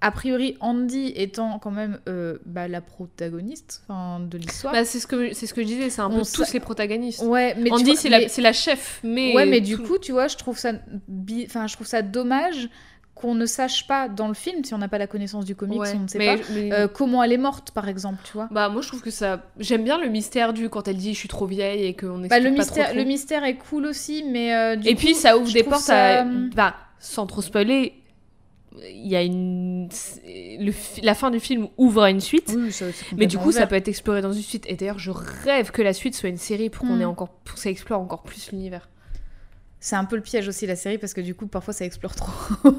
[0.00, 3.82] A priori, Andy étant quand même euh, bah, la protagoniste
[4.20, 4.72] de l'histoire.
[4.72, 7.22] Bah, c'est ce que c'est ce que je disais, c'est un peu tous les protagonistes.
[7.22, 9.34] ouais, mais Andy, c'est mais- la, c'est la chef, mais.
[9.34, 10.72] Ouais, mais du coup, tu vois, je trouve ça,
[11.08, 12.68] bi- enfin, je trouve ça dommage
[13.16, 15.80] qu'on ne sache pas dans le film, si on n'a pas la connaissance du comics,
[15.80, 18.18] Ouais, si on ne sait mais- pas, mais- euh, comment elle est morte, par exemple,
[18.24, 18.46] tu vois.
[18.52, 19.42] Bah, moi, je trouve que ça.
[19.58, 22.38] J'aime bien le mystère du quand elle dit je suis trop vieille et qu'on Bah,
[22.38, 23.02] le, pas mystère, trop, trop.
[23.02, 25.82] le mystère est cool aussi, mais euh, du Et coup, puis, ça ouvre des portes
[25.82, 26.24] ça, à.
[26.24, 27.94] Bah, sans trop spoiler,
[28.86, 29.88] il y a une.
[30.26, 30.72] Le...
[31.02, 32.52] La fin du film ouvre à une suite.
[32.56, 34.64] oui, ça- c'est Mais du coup, ça peut être exploré dans une suite.
[34.68, 37.00] Et d'ailleurs, je rêve que la suite soit une série pour qu'on Mm.
[37.02, 38.88] ait encore, pour que ça explore encore plus l'univers.
[39.80, 42.14] C'est un peu le piège aussi, la série, parce que du coup, parfois, ça explore
[42.14, 42.32] trop.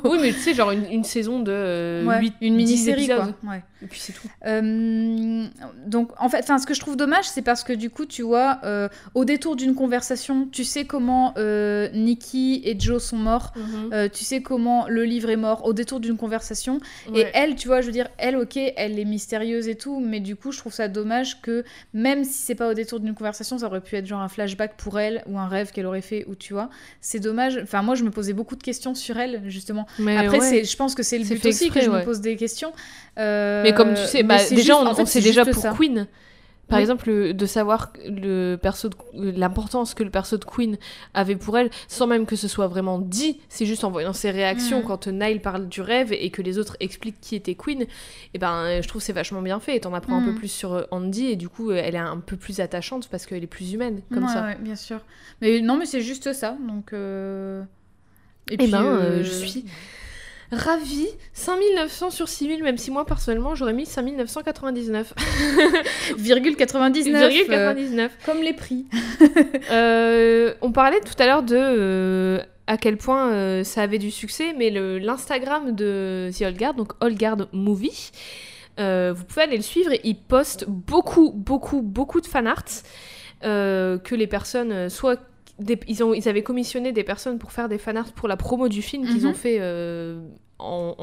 [0.03, 3.29] oui, mais tu sais, genre une, une saison de euh, Ouais, une 10 mini-série, quoi.
[3.43, 3.63] Ouais.
[3.81, 4.27] Et puis c'est tout.
[4.45, 5.45] Euh,
[5.85, 8.59] donc, en fait, ce que je trouve dommage, c'est parce que du coup, tu vois,
[8.63, 13.53] euh, au détour d'une conversation, tu sais comment euh, Nikki et Joe sont morts,
[13.93, 16.79] euh, tu sais comment le livre est mort, au détour d'une conversation.
[17.15, 20.19] Et elle, tu vois, je veux dire, elle, ok, elle est mystérieuse et tout, mais
[20.19, 21.63] du coup, je trouve ça dommage que
[21.93, 24.75] même si c'est pas au détour d'une conversation, ça aurait pu être genre un flashback
[24.75, 26.69] pour elle ou un rêve qu'elle aurait fait, ou tu vois.
[27.01, 27.59] C'est dommage.
[27.63, 29.87] Enfin, moi, je me posais beaucoup de questions sur elle, justement.
[29.99, 30.63] Mais Après, ouais.
[30.63, 31.99] je pense que c'est le but aussi exprès, que je ouais.
[31.99, 32.71] me pose des questions.
[33.17, 35.55] Euh, Mais comme tu sais, bah, déjà, juste- on, en fait, on sait déjà pour
[35.61, 35.73] ça.
[35.77, 36.07] Queen.
[36.69, 36.81] Par Oui.
[36.83, 40.77] exemple, le- de savoir le perso l'importance que le perso de Queen
[41.13, 44.29] avait pour elle, sans même que ce soit vraiment dit, c'est juste en voyant ses
[44.31, 44.85] réactions Mhm.
[44.85, 47.85] quand Nile parle du rêve et que les autres expliquent qui était Queen,
[48.33, 49.75] et ben euh, je trouve que c'est vachement bien fait.
[49.75, 50.37] Et t'en apprends un peu Mhm.
[50.37, 53.25] plus sur euh, Andy et du coup euh, elle est un peu plus attachante parce
[53.25, 54.43] qu'elle est plus humaine comme Ouais, ça.
[54.45, 54.99] ouais, bien sûr.
[55.41, 56.55] Mais non, mais c'est juste ça.
[56.67, 56.93] Donc.
[56.93, 57.63] euh,
[58.51, 59.65] Et Eh ben, euh, euh, je suis
[60.51, 61.07] ravie.
[61.33, 65.13] 5900 sur 6000, même si moi personnellement j'aurais mis 5999.
[66.17, 67.31] Virgule 99.
[67.31, 68.11] Virgule euh, 99.
[68.25, 68.85] comme les prix.
[69.71, 74.09] Euh, on parlait tout à l'heure de euh, à quel point euh, ça avait du
[74.09, 78.11] succès, mais l'Instagram de The Old Guard, donc Old Guard Movie,
[78.79, 79.91] euh, vous pouvez aller le suivre.
[80.03, 82.83] Il poste beaucoup, beaucoup, beaucoup de fanarts
[83.43, 85.19] euh, que les personnes, euh, soit
[85.59, 88.67] des- ils, ont, ils avaient commissionné des personnes pour faire des fanarts pour la promo
[88.69, 89.29] du film qu'ils Mhm.
[89.29, 90.19] ont fait euh,
[90.59, 90.95] en,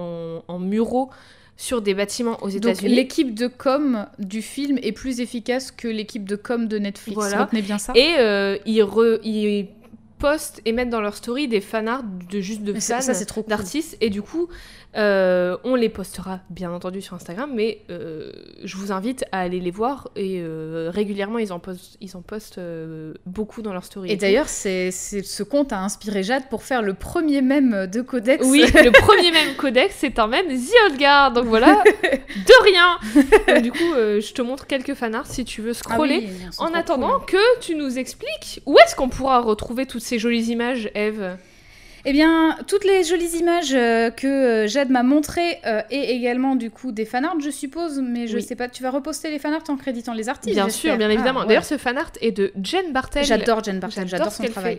[0.48, 1.10] en, en muraux
[1.58, 2.94] sur des bâtiments aux États-Unis.
[2.94, 7.14] l'équipe de com du film est plus efficace que l'équipe de com de Netflix.
[7.16, 7.44] Voilà.
[7.44, 7.92] Retenez bien ça.
[7.94, 9.68] Et euh, ils, re- ils
[10.18, 13.42] postent et mettent dans leur story des fanarts de juste de fans ça, c'est trop
[13.42, 13.50] cool.
[13.50, 14.48] d'artistes et du coup
[14.96, 18.32] euh, on les postera bien entendu sur Instagram mais euh,
[18.64, 22.22] je vous invite à aller les voir et euh, régulièrement ils en postent ils en
[22.22, 22.60] postent
[23.26, 26.94] beaucoup dans leur story Et d'ailleurs, c'est, ce compte a inspiré Jade pour faire le
[26.94, 28.46] premier mème de Codex.
[28.48, 32.98] oui le premier même codex c'est un même The Old Guard donc voilà de rien
[33.48, 36.72] Donc, du coup je te montre quelques fanarts si tu veux Ah scroller oui, en
[36.72, 37.26] attendant cool.
[37.26, 41.36] que tu nous expliques où est-ce qu'on pourra retrouver toutes ces jolies images Eve?
[42.08, 46.54] Eh bien, toutes les jolies images euh, que euh, Jade m'a montrées euh, et également
[46.54, 48.42] du coup des fanarts, je suppose, mais je Oui.
[48.42, 48.68] sais pas.
[48.68, 51.40] Tu vas reposter les fanarts en créditant les artistes Bien sûr, bien évidemment.
[51.40, 51.48] Ah, ouais.
[51.48, 53.24] D'ailleurs, ce fanart est de Jen Bartel.
[53.24, 54.78] j'adore Jen Bartel, j'adore son travail.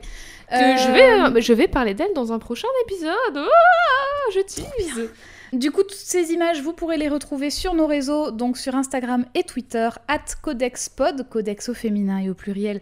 [0.49, 3.11] Je, vais, je vais parler d'elle dans un prochain épisode.
[3.35, 5.09] Ah, je tease.
[5.53, 9.25] Du coup, toutes ces images, vous pourrez les retrouver sur nos réseaux, donc sur Instagram
[9.35, 12.81] et Twitter, at CodexPod, Codex au féminin et au pluriel.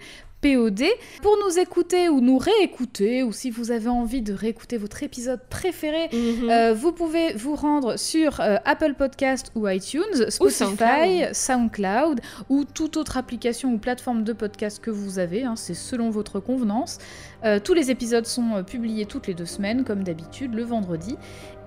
[0.54, 0.84] POD.
[1.22, 5.40] Pour nous écouter ou nous réécouter, ou si vous avez envie de réécouter votre épisode
[5.50, 6.50] préféré, Mhm.
[6.50, 12.22] euh, vous pouvez vous rendre sur euh, Apple Podcast ou iTunes, Spotify, SoundCloud.
[12.50, 15.44] ou toute autre application ou plateforme de podcast que vous avez.
[15.44, 17.00] hein, c'est selon votre convenance.
[17.44, 21.18] Euh, tous les épisodes sont euh, publiés toutes les deux semaines, comme d'habitude, le vendredi.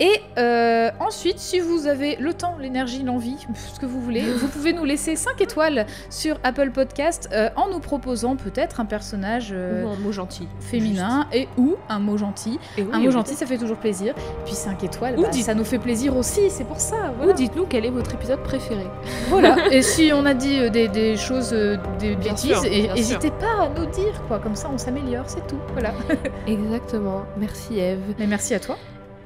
[0.00, 3.36] Et euh, ensuite, si vous avez le temps, l'énergie, l'envie,
[3.74, 7.68] ce que vous voulez, vous pouvez nous laisser 5 étoiles sur Apple Podcast euh, en
[7.68, 10.46] nous proposant peut-être un personnage Ou un mot gentil.
[10.60, 12.60] féminin et ou un mot gentil.
[12.76, 14.14] Et oui, un mot gentil, ça fait toujours plaisir.
[14.44, 17.12] Puis 5 étoiles, Ou bah, ça nous fait plaisir aussi, c'est pour ça.
[17.26, 18.86] Ou dites-nous quel est votre épisode préféré.
[19.28, 19.56] Voilà.
[19.72, 23.86] et si on a dit des, des choses, des Bien bêtises, n'hésitez pas à nous
[23.86, 24.38] dire, quoi.
[24.38, 25.72] Comme ça, on s'améliore, c'est tout.
[25.72, 25.92] Voilà.
[26.46, 27.24] Exactement.
[27.36, 28.00] Merci Eve.
[28.18, 28.76] Mais merci à toi.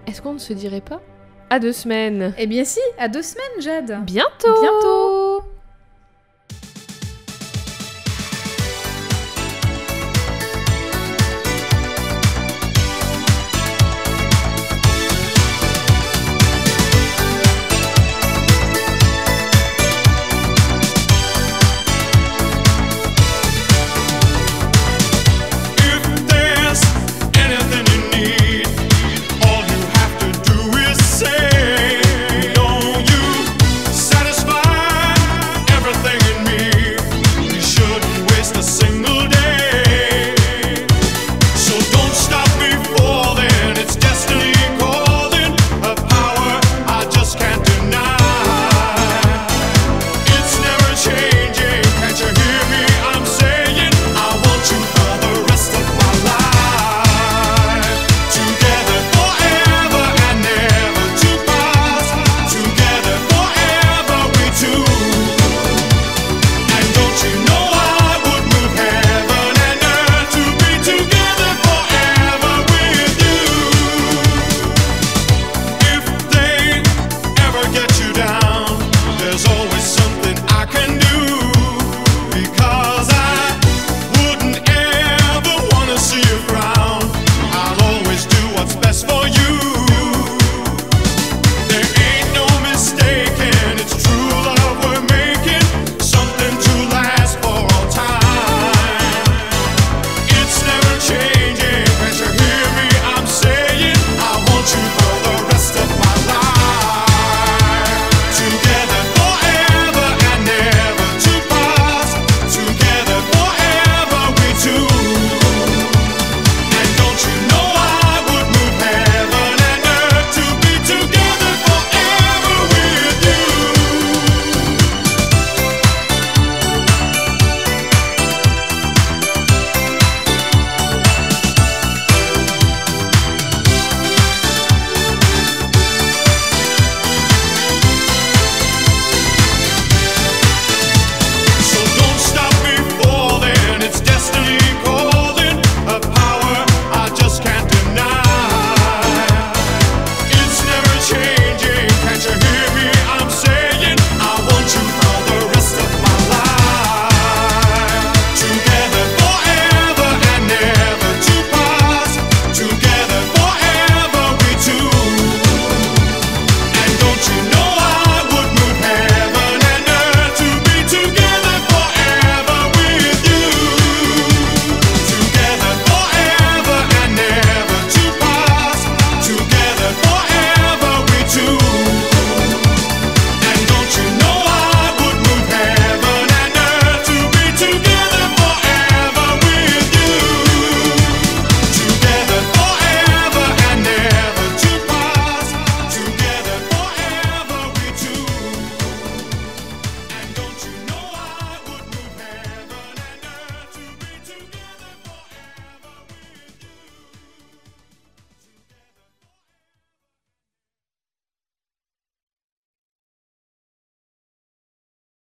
[0.07, 1.01] Est-ce qu'on ne se dirait pas
[1.51, 2.35] À deux semaines.
[2.39, 4.05] Eh bien si, à deux semaines, Jade.
[4.05, 4.61] Bientôt.
[4.61, 5.32] Bientôt.